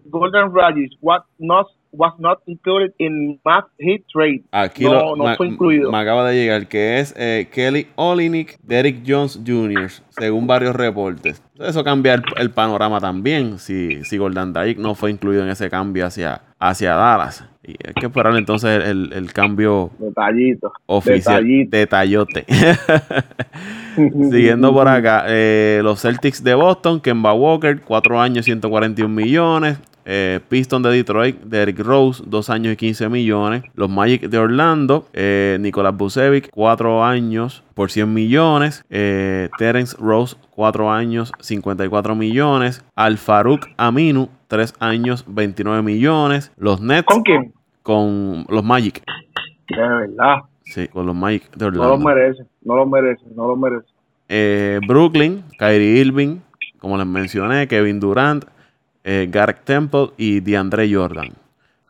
Golden 0.07 0.53
Rogers 0.53 0.99
what 1.01 1.23
not 1.39 1.69
was 1.93 2.13
not 2.19 2.41
included 2.47 2.93
in 2.99 3.39
mass 3.45 3.65
hit 3.79 4.05
trade. 4.13 4.43
Aquí 4.51 4.85
no, 4.85 5.15
no 5.15 5.37
fue 5.37 5.49
incluido. 5.49 5.93
Me 5.93 5.99
acaba 5.99 6.29
de 6.29 6.35
llegar 6.35 6.67
que 6.67 6.99
es 6.99 7.15
eh, 7.17 7.49
Kelly 7.53 7.87
Olinick, 7.97 8.59
Derek 8.63 9.03
Jones 9.07 9.41
Jr., 9.47 9.91
según 10.11 10.47
varios 10.47 10.75
reportes. 10.75 11.43
Eso 11.59 11.85
cambia 11.85 12.21
el, 12.37 12.51
panorama 12.51 13.01
también 13.01 13.59
si, 13.59 14.03
si 14.05 14.17
Golden 14.17 14.53
Dyke 14.53 14.79
no 14.79 14.95
fue 14.95 15.11
incluido 15.11 15.45
en 15.45 15.51
ese 15.51 15.71
cambio 15.71 16.07
hacia, 16.07 16.41
hacia 16.59 16.95
Dallas. 16.95 17.45
Y 17.65 17.77
hay 17.87 17.95
que 17.95 18.07
esperar 18.07 18.35
entonces 18.37 18.85
el, 18.85 19.13
el, 19.13 19.33
cambio 19.33 19.91
Detallito. 19.99 20.73
oficial. 20.87 21.47
Detallote. 21.69 22.45
Siguiendo 23.95 24.73
por 24.73 24.89
acá, 24.89 25.27
eh, 25.29 25.81
los 25.85 26.03
Celtics 26.03 26.43
de 26.43 26.55
Boston, 26.55 27.01
Kemba 27.01 27.33
Walker, 27.35 27.81
4 27.81 28.21
años, 28.21 28.47
141 28.47 29.09
millones. 29.09 29.79
Eh, 30.05 30.41
Piston 30.49 30.83
de 30.83 30.91
Detroit, 30.91 31.41
Derrick 31.43 31.79
Rose, 31.81 32.23
2 32.27 32.51
años 32.51 32.73
y 32.73 32.77
15 32.77 33.09
millones. 33.09 33.63
Los 33.75 33.91
Magic 33.91 34.23
de 34.23 34.39
Orlando, 34.39 35.07
eh, 35.13 35.59
Nicolás 35.61 35.97
Bucevic, 35.97 36.51
4 36.51 37.05
años 37.05 37.63
por 37.75 37.91
100 37.91 38.13
millones. 38.13 38.85
Eh, 38.91 39.49
Terence 39.59 39.97
Rose, 39.99 40.37
4 40.51 40.91
años, 40.91 41.33
54 41.41 42.15
millones. 42.15 42.85
Al 42.95 43.19
Farouk 43.19 43.69
Aminu, 43.77 44.29
3 44.49 44.75
años, 44.81 45.25
29 45.27 45.83
millones. 45.83 46.53
Los 46.57 46.81
Nets. 46.81 47.07
¿Con 47.07 47.23
quién? 47.23 47.53
Con 47.83 48.47
los 48.49 48.65
Magic. 48.65 49.03
De 49.69 49.77
verdad. 49.77 50.37
Sí, 50.65 50.89
con 50.89 51.07
los 51.07 51.15
Magic 51.15 51.51
de 51.55 51.67
Orlando. 51.67 51.89
No 51.89 51.97
lo 51.97 52.05
merece, 52.05 52.45
no 52.63 52.77
lo 52.77 52.87
merece, 52.87 53.25
no 53.35 53.49
lo 53.49 53.57
merece. 53.57 53.87
Eh, 54.29 54.81
Brooklyn, 54.87 55.45
Kyrie 55.59 56.01
Irving, 56.01 56.39
como 56.79 56.97
les 56.97 57.07
mencioné, 57.07 57.69
Kevin 57.69 58.01
Durant, 58.01 58.45
eh, 59.05 59.29
Gareth 59.31 59.65
Temple 59.65 60.11
y 60.17 60.41
DeAndre 60.41 60.93
Jordan. 60.93 61.31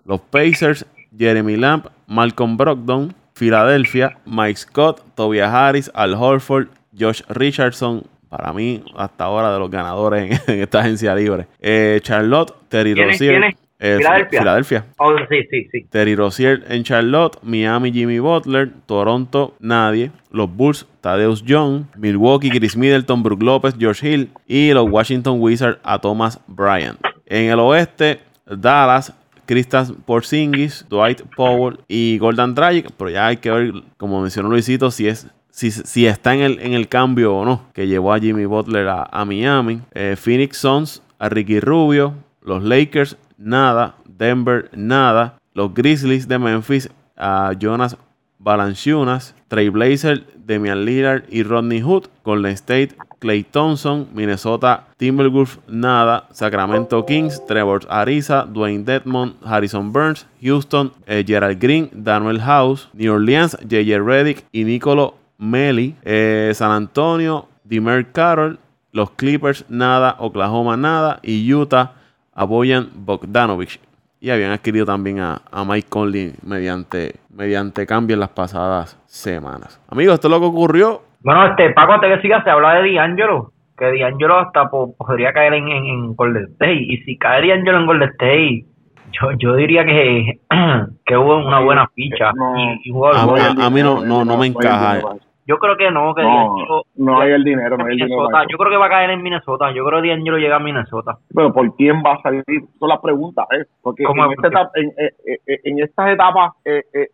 Los 0.04 0.20
Pacers, 0.20 0.86
Jeremy 1.16 1.56
Lamb, 1.56 1.86
Malcolm 2.06 2.56
Brogdon. 2.56 3.14
Filadelfia, 3.34 4.18
Mike 4.24 4.56
Scott, 4.56 5.02
Tobias 5.14 5.52
Harris, 5.52 5.90
Al 5.94 6.14
Horford, 6.14 6.68
Josh 6.96 7.22
Richardson. 7.28 8.04
Para 8.28 8.52
mí, 8.52 8.82
hasta 8.96 9.24
ahora, 9.24 9.52
de 9.52 9.58
los 9.58 9.70
ganadores 9.70 10.40
en, 10.46 10.60
esta 10.60 10.80
agencia 10.80 11.14
libre. 11.14 11.46
Eh, 11.60 11.98
Charlotte, 12.02 12.54
Terry 12.68 12.94
Rozier. 12.94 13.56
Eh, 13.84 13.98
Filadelfia. 14.30 14.86
Oh, 14.98 15.12
sí, 15.28 15.38
sí, 15.50 15.66
sí. 15.72 15.86
Terry 15.90 16.14
Rozier 16.14 16.64
en 16.68 16.84
Charlotte, 16.84 17.36
Miami 17.42 17.90
Jimmy 17.90 18.20
Butler, 18.20 18.70
Toronto 18.86 19.56
nadie, 19.58 20.12
los 20.30 20.48
Bulls 20.54 20.86
Tadeus 21.00 21.42
Young, 21.42 21.86
Milwaukee 21.96 22.48
Chris 22.48 22.76
Middleton, 22.76 23.24
Brook 23.24 23.42
Lopez, 23.42 23.74
George 23.76 24.08
Hill 24.08 24.30
y 24.46 24.72
los 24.72 24.88
Washington 24.88 25.40
Wizards 25.40 25.80
a 25.82 25.98
Thomas 25.98 26.38
Bryant. 26.46 27.00
En 27.26 27.50
el 27.50 27.58
oeste, 27.58 28.20
Dallas, 28.46 29.12
Kristaps 29.46 29.92
Porzingis, 30.06 30.86
Dwight 30.88 31.22
Powell 31.34 31.80
y 31.88 32.18
Golden 32.18 32.54
Dragic, 32.54 32.88
pero 32.96 33.10
ya 33.10 33.26
hay 33.26 33.38
que 33.38 33.50
ver, 33.50 33.72
como 33.96 34.22
mencionó 34.22 34.48
Luisito, 34.48 34.92
si 34.92 35.08
es 35.08 35.26
si, 35.50 36.06
está 36.06 36.34
en 36.34 36.40
el, 36.40 36.60
en 36.60 36.72
el 36.72 36.86
cambio 36.86 37.34
o 37.34 37.44
no, 37.44 37.66
que 37.74 37.88
llevó 37.88 38.12
a 38.12 38.20
Jimmy 38.20 38.44
Butler 38.44 38.88
a, 38.88 39.24
Miami. 39.24 39.80
Eh, 39.92 40.14
Phoenix 40.16 40.56
Suns, 40.56 41.02
a 41.18 41.28
Ricky 41.28 41.58
Rubio, 41.58 42.14
los 42.42 42.62
Lakers, 42.62 43.16
nada. 43.42 43.96
Denver, 44.06 44.70
nada. 44.74 45.38
Los 45.54 45.74
Grizzlies 45.74 46.28
de 46.28 46.38
Memphis, 46.38 46.88
a 47.16 47.52
Jonas 47.58 47.96
Valanciunas. 48.38 49.34
Trailblazer, 49.48 50.26
Demian 50.36 50.84
Lillard 50.84 51.24
y 51.28 51.42
Rodney 51.42 51.80
Hood. 51.80 52.06
Golden 52.24 52.52
State, 52.52 52.96
Clay 53.18 53.44
Thompson. 53.44 54.08
Minnesota, 54.12 54.88
Timberwolves, 54.96 55.58
nada. 55.68 56.26
Sacramento 56.32 57.04
Kings, 57.04 57.44
Trevor 57.46 57.86
Ariza, 57.88 58.46
Dwayne 58.46 58.84
Dedmon, 58.84 59.36
Harrison 59.44 59.92
Burns. 59.92 60.26
Houston, 60.40 60.92
eh, 61.06 61.22
Gerald 61.26 61.60
Green, 61.60 61.90
Daniel 61.92 62.40
House. 62.40 62.88
New 62.94 63.12
Orleans, 63.12 63.56
J.J. 63.60 63.98
Reddick 64.00 64.44
y 64.52 64.64
Nicolo 64.64 65.16
Melly. 65.38 65.94
Eh, 66.02 66.52
San 66.54 66.70
Antonio, 66.70 67.48
Dimer 67.64 68.10
Carroll. 68.12 68.58
Los 68.92 69.10
Clippers, 69.10 69.64
nada. 69.68 70.16
Oklahoma, 70.18 70.76
nada. 70.76 71.20
Y 71.22 71.52
Utah, 71.52 71.92
apoyan 72.34 72.88
Bogdanovich 72.94 73.80
y 74.20 74.30
habían 74.30 74.52
adquirido 74.52 74.86
también 74.86 75.18
a, 75.20 75.40
Mike 75.66 75.88
Conley 75.88 76.32
mediante, 76.46 77.16
mediante 77.34 77.86
cambio 77.86 78.14
en 78.14 78.20
las 78.20 78.28
pasadas 78.28 78.96
semanas. 79.06 79.80
Amigos, 79.90 80.14
esto 80.14 80.28
es 80.28 80.30
lo 80.30 80.40
que 80.40 80.46
ocurrió. 80.46 81.02
Bueno, 81.22 81.46
este, 81.46 81.70
Paco, 81.70 81.94
antes 81.94 82.16
que 82.16 82.22
siga, 82.22 82.42
se 82.44 82.50
habla 82.50 82.74
de 82.74 82.94
D'Angelo, 82.94 83.52
que 83.76 83.98
D'Angelo 83.98 84.38
hasta 84.38 84.70
podría 84.70 85.32
caer 85.32 85.54
en, 85.54 85.68
en, 85.68 86.14
Golden 86.14 86.44
State, 86.52 86.84
y 86.88 86.98
si 86.98 87.18
cae 87.18 87.48
D'Angelo 87.48 87.78
en 87.78 87.86
Golden 87.86 88.10
State, 88.10 88.64
yo, 89.10 89.32
yo 89.38 89.56
diría 89.56 89.84
que, 89.84 90.40
que 91.04 91.16
hubo 91.16 91.44
una 91.44 91.58
buena 91.58 91.88
ficha. 91.88 92.30
a, 92.30 93.70
mí 93.70 93.82
no, 93.82 94.04
no, 94.04 94.24
no 94.24 94.36
me 94.36 94.46
encaja. 94.46 95.00
Yo 95.44 95.58
creo 95.58 95.76
que 95.76 95.90
no, 95.90 96.14
que 96.14 96.22
no, 96.22 96.82
no 96.96 97.20
hay 97.20 97.32
el 97.32 97.42
dinero, 97.42 97.76
no 97.76 97.84
hay 97.84 97.92
el 97.92 98.06
dinero. 98.06 98.28
Yo 98.48 98.56
creo 98.56 98.70
que 98.70 98.76
va 98.76 98.86
a 98.86 98.90
caer 98.90 99.10
en 99.10 99.22
Minnesota. 99.22 99.72
Yo 99.72 99.84
creo 99.84 100.00
que 100.00 100.08
D'Angelo 100.08 100.38
llega 100.38 100.56
a 100.56 100.60
Minnesota. 100.60 101.18
Pero 101.34 101.52
¿por 101.52 101.74
quién 101.74 101.96
va 101.96 102.14
a 102.14 102.22
salir? 102.22 102.44
Son 102.78 102.88
las 102.88 103.00
preguntas, 103.00 103.46
¿eh? 103.50 103.64
Porque 103.80 104.04
en, 104.04 104.32
esta 104.32 104.48
etapa, 104.48 104.70
en, 104.76 104.88
eh, 104.90 105.14
eh, 105.26 105.38
eh, 105.46 105.60
en, 105.64 105.80
estas 105.80 106.10
etapas 106.10 106.52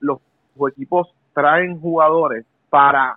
los, 0.01 0.19
equipos 0.73 1.09
traen 1.33 1.81
jugadores 1.81 2.45
para 2.69 3.17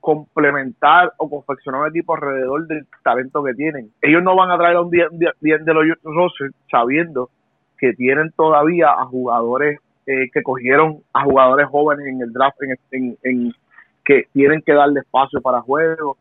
complementar 0.00 1.12
o 1.16 1.30
confeccionar 1.30 1.82
un 1.82 1.88
equipo 1.88 2.14
alrededor 2.14 2.66
del 2.66 2.86
talento 3.02 3.42
que 3.42 3.54
tienen. 3.54 3.90
Ellos 4.02 4.22
no 4.22 4.36
van 4.36 4.50
a 4.50 4.58
traer 4.58 4.76
a 4.76 4.82
un 4.82 4.90
D'Angelo 4.90 5.80
Russell 6.02 6.50
sabiendo 6.70 7.30
que 7.78 7.94
tienen 7.94 8.30
todavía 8.36 8.90
a 8.90 9.06
jugadores 9.06 9.80
que 10.04 10.42
cogieron 10.42 10.98
a 11.14 11.24
jugadores 11.24 11.66
jóvenes 11.68 12.06
en 12.06 12.20
el 12.20 12.32
draft 12.32 12.58
en, 12.90 13.16
en, 13.22 13.52
que 14.06 14.28
tienen 14.32 14.62
que 14.62 14.72
darle 14.72 15.00
espacio 15.00 15.40
para 15.42 15.60
juego, 15.60 16.16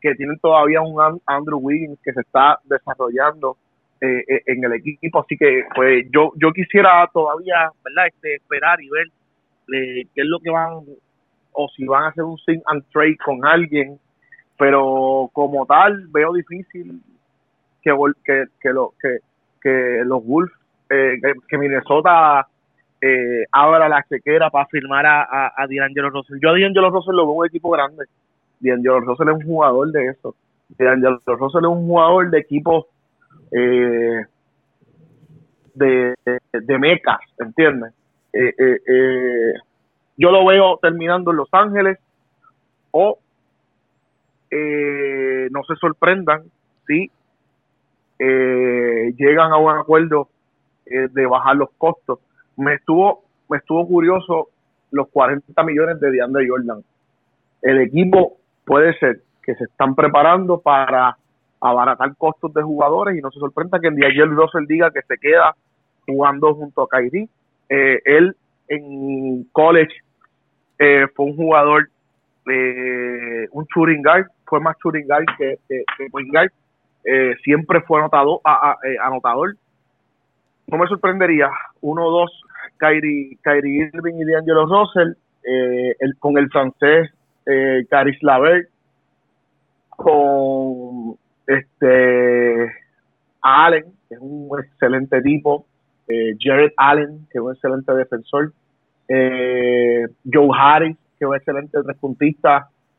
que 0.00 0.14
tienen 0.14 0.38
todavía 0.38 0.82
un 0.82 1.20
Andrew 1.26 1.58
Wiggins 1.58 1.98
que 2.04 2.12
se 2.12 2.20
está 2.20 2.58
desarrollando 2.64 3.56
eh, 4.00 4.24
eh, 4.28 4.42
en 4.46 4.64
el 4.64 4.74
equipo, 4.74 5.20
así 5.20 5.36
que 5.36 5.64
pues 5.74 6.06
yo 6.10 6.32
yo 6.36 6.52
quisiera 6.52 7.08
todavía, 7.12 7.70
¿verdad? 7.84 8.06
Este, 8.06 8.36
esperar 8.36 8.80
y 8.80 8.88
ver 8.88 9.06
eh, 9.74 10.06
qué 10.14 10.22
es 10.22 10.26
lo 10.26 10.38
que 10.38 10.50
van 10.50 10.84
o 11.52 11.68
si 11.76 11.84
van 11.84 12.04
a 12.04 12.08
hacer 12.08 12.24
un 12.24 12.38
sing 12.38 12.62
and 12.66 12.84
trade 12.92 13.16
con 13.24 13.44
alguien, 13.44 13.98
pero 14.58 15.30
como 15.32 15.66
tal 15.66 16.06
veo 16.08 16.32
difícil 16.34 17.02
que 17.82 17.94
que, 18.24 18.44
que, 18.60 18.70
lo, 18.70 18.92
que, 19.62 20.02
los 20.04 20.24
Wolves, 20.24 20.52
que 20.88 21.58
Minnesota 21.58 22.46
eh, 23.00 23.44
abra 23.50 23.88
la 23.88 24.04
chequera 24.08 24.50
para 24.50 24.66
firmar 24.66 25.06
a, 25.06 25.22
a, 25.22 25.52
a 25.56 25.66
D'Angelo 25.66 26.10
Russell. 26.10 26.38
Yo 26.40 26.50
a 26.50 26.52
D'Angelo 26.52 26.90
Russell 26.90 27.14
lo 27.14 27.26
veo 27.26 27.34
un 27.34 27.46
equipo 27.46 27.70
grande. 27.70 28.06
D'Angelo 28.60 29.00
Russell 29.00 29.28
es 29.28 29.34
un 29.36 29.42
jugador 29.42 29.90
de 29.90 30.06
eso. 30.06 30.34
D'Angelo 30.78 31.20
Russell 31.24 31.64
es 31.64 31.70
un 31.70 31.86
jugador 31.86 32.30
de 32.30 32.38
equipo 32.38 32.88
eh, 33.52 34.26
de, 35.74 36.14
de, 36.52 36.78
mecas, 36.78 37.20
¿entiendes? 37.38 37.92
Eh, 38.32 38.54
eh, 38.58 38.80
eh, 38.86 39.54
yo 40.16 40.30
lo 40.30 40.46
veo 40.46 40.78
terminando 40.80 41.30
en 41.30 41.38
Los 41.38 41.48
Ángeles 41.52 41.98
o 42.92 43.18
no 44.52 45.62
se 45.64 45.76
sorprendan 45.76 46.42
si 46.86 47.10
llegan 48.18 49.52
a 49.52 49.56
un 49.58 49.70
acuerdo 49.70 50.28
de 50.84 51.26
bajar 51.26 51.54
los 51.56 51.70
costos 51.78 52.18
me 52.56 52.74
estuvo, 52.74 53.24
me 53.48 53.58
estuvo 53.58 53.86
curioso 53.86 54.48
los 54.90 55.08
40 55.08 55.62
millones 55.62 56.00
de 56.00 56.10
DeAndre 56.10 56.48
Jordan. 56.48 56.82
El 57.62 57.80
equipo 57.80 58.38
puede 58.64 58.98
ser 58.98 59.20
que 59.42 59.54
se 59.54 59.64
están 59.64 59.94
preparando 59.94 60.60
para 60.60 61.16
abaratar 61.60 62.14
costos 62.16 62.52
de 62.54 62.62
jugadores 62.62 63.16
y 63.16 63.20
no 63.20 63.30
se 63.30 63.38
sorprenda 63.38 63.80
que 63.80 63.88
en 63.88 64.02
ayer 64.02 64.28
Russell 64.28 64.66
diga 64.66 64.90
que 64.90 65.02
se 65.02 65.18
queda 65.18 65.54
jugando 66.06 66.54
junto 66.54 66.82
a 66.82 66.88
Kyrie. 66.88 67.28
Eh, 67.68 68.00
él 68.04 68.34
en 68.68 69.44
college 69.52 69.94
eh, 70.78 71.06
fue 71.14 71.26
un 71.26 71.36
jugador, 71.36 71.88
eh, 72.50 73.46
un 73.52 73.66
shooting 73.74 74.02
guard, 74.02 74.26
fue 74.46 74.60
más 74.60 74.76
shooting 74.82 75.06
guard 75.06 75.26
que, 75.36 75.58
que, 75.68 75.84
point 76.10 76.30
guard. 76.32 76.50
siempre 77.44 77.80
fue 77.82 78.00
anotado, 78.00 78.40
a, 78.44 78.76
anotador. 79.04 79.56
No 80.70 80.78
me 80.78 80.86
sorprendería 80.86 81.50
uno 81.80 82.06
o 82.06 82.10
dos 82.10 82.42
Kyrie, 82.78 83.36
Kyrie 83.42 83.90
Irving 83.92 84.14
y 84.14 84.24
D'Angelo 84.24 84.66
Russell, 84.66 85.14
eh, 85.44 85.94
con 86.18 86.38
el 86.38 86.48
francés 86.50 87.10
eh, 87.46 87.84
Caris 87.88 88.22
Lavert, 88.22 88.68
con 89.90 91.16
este 91.46 92.72
Allen, 93.42 93.84
que 94.08 94.14
es 94.14 94.20
un 94.20 94.48
excelente 94.58 95.20
tipo, 95.22 95.66
eh, 96.08 96.36
Jared 96.38 96.72
Allen, 96.76 97.26
que 97.30 97.38
es 97.38 97.44
un 97.44 97.52
excelente 97.52 97.92
defensor, 97.92 98.52
eh, 99.08 100.06
Joe 100.32 100.48
Harris, 100.56 100.96
que 101.18 101.24
es 101.24 101.28
un 101.28 101.36
excelente 101.36 101.78
tres 101.82 101.96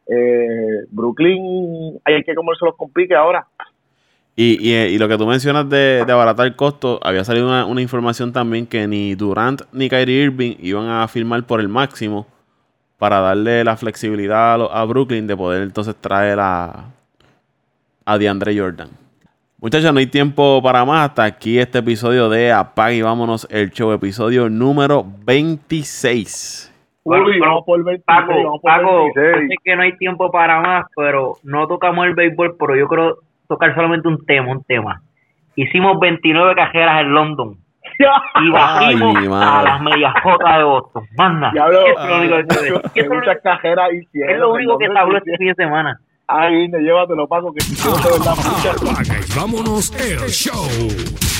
eh, 0.07 0.85
Brooklyn, 0.89 1.99
hay 2.03 2.23
que 2.23 2.35
comerse 2.35 2.65
los 2.65 2.75
compiques 2.75 3.17
ahora. 3.17 3.47
Y, 4.35 4.69
y, 4.69 4.97
lo 4.97 5.09
que 5.09 5.17
tú 5.17 5.27
mencionas 5.27 5.69
de, 5.69 6.05
abaratar 6.07 6.47
el 6.47 6.55
costo, 6.55 6.99
había 7.03 7.23
salido 7.23 7.47
una, 7.47 7.81
información 7.81 8.31
también 8.31 8.65
que 8.65 8.87
ni 8.87 9.13
Durant 9.13 9.63
ni 9.73 9.89
Kyrie 9.89 10.23
Irving 10.23 10.55
iban 10.59 10.87
a 10.87 11.07
firmar 11.09 11.43
por 11.43 11.59
el 11.59 11.67
máximo 11.67 12.25
para 12.97 13.19
darle 13.19 13.63
la 13.63 13.75
flexibilidad 13.75 14.53
a, 14.71 14.85
Brooklyn 14.85 15.27
de 15.27 15.35
poder 15.35 15.63
entonces 15.63 15.95
traer 15.95 16.39
a, 16.39 16.85
a 18.05 18.17
DeAndre 18.17 18.57
Jordan. 18.57 18.89
Muchachos, 19.59 19.93
no 19.93 19.99
hay 19.99 20.07
tiempo 20.07 20.61
para 20.63 20.85
más. 20.85 21.09
Hasta 21.09 21.23
aquí 21.25 21.59
este 21.59 21.79
episodio 21.79 22.29
de 22.29 22.51
Apague 22.51 22.95
y 22.95 23.01
vámonos 23.01 23.47
el 23.51 23.69
show, 23.71 23.91
episodio 23.91 24.49
número 24.49 25.05
26. 25.25 26.73
Uy, 27.03 27.39
vamos 27.39 27.63
por 27.65 27.83
26. 27.83 28.03
Paco, 28.05 28.59
Paco, 28.61 29.07
sé 29.13 29.55
que 29.63 29.75
no 29.75 29.83
hay 29.83 29.97
tiempo 29.97 30.31
para 30.31 30.61
más, 30.61 30.85
pero 30.95 31.37
no 31.43 31.67
tocamos 31.67 32.05
el 32.05 32.15
béisbol, 32.15 32.55
pero 32.57 32.75
yo 32.75 32.87
creo 32.87 33.17
tocar 33.51 33.75
solamente 33.75 34.07
un 34.07 34.25
tema, 34.25 34.51
un 34.51 34.63
tema. 34.63 35.01
Hicimos 35.55 35.99
29 35.99 36.55
cajeras 36.55 37.01
en 37.01 37.13
London 37.13 37.57
y 37.99 38.49
bajimos 38.51 39.15
a 39.43 39.63
las 39.63 39.81
medias 39.81 40.13
jotas 40.23 40.57
de 40.57 40.63
Boston. 40.63 41.03
Manda. 41.17 41.49
es 41.49 42.09
lo 42.09 42.17
único 42.17 42.91
que, 42.93 43.09
muchas 43.09 43.37
cajeras 43.43 43.89
Es 43.91 44.39
lo 44.39 44.53
único 44.53 44.77
que 44.77 44.87
se 44.87 44.93
habló 44.97 45.17
este 45.17 45.37
fin 45.37 45.47
de 45.47 45.55
semana. 45.55 45.99
Ay, 46.27 46.69
llévatelo, 46.69 47.27
Paco, 47.27 47.53
que 47.53 47.59
si 47.61 47.89
no 47.89 47.95
te 47.97 48.07
verdad. 48.07 48.35
Vámonos 49.35 49.91
el 49.99 50.29
show. 50.29 51.30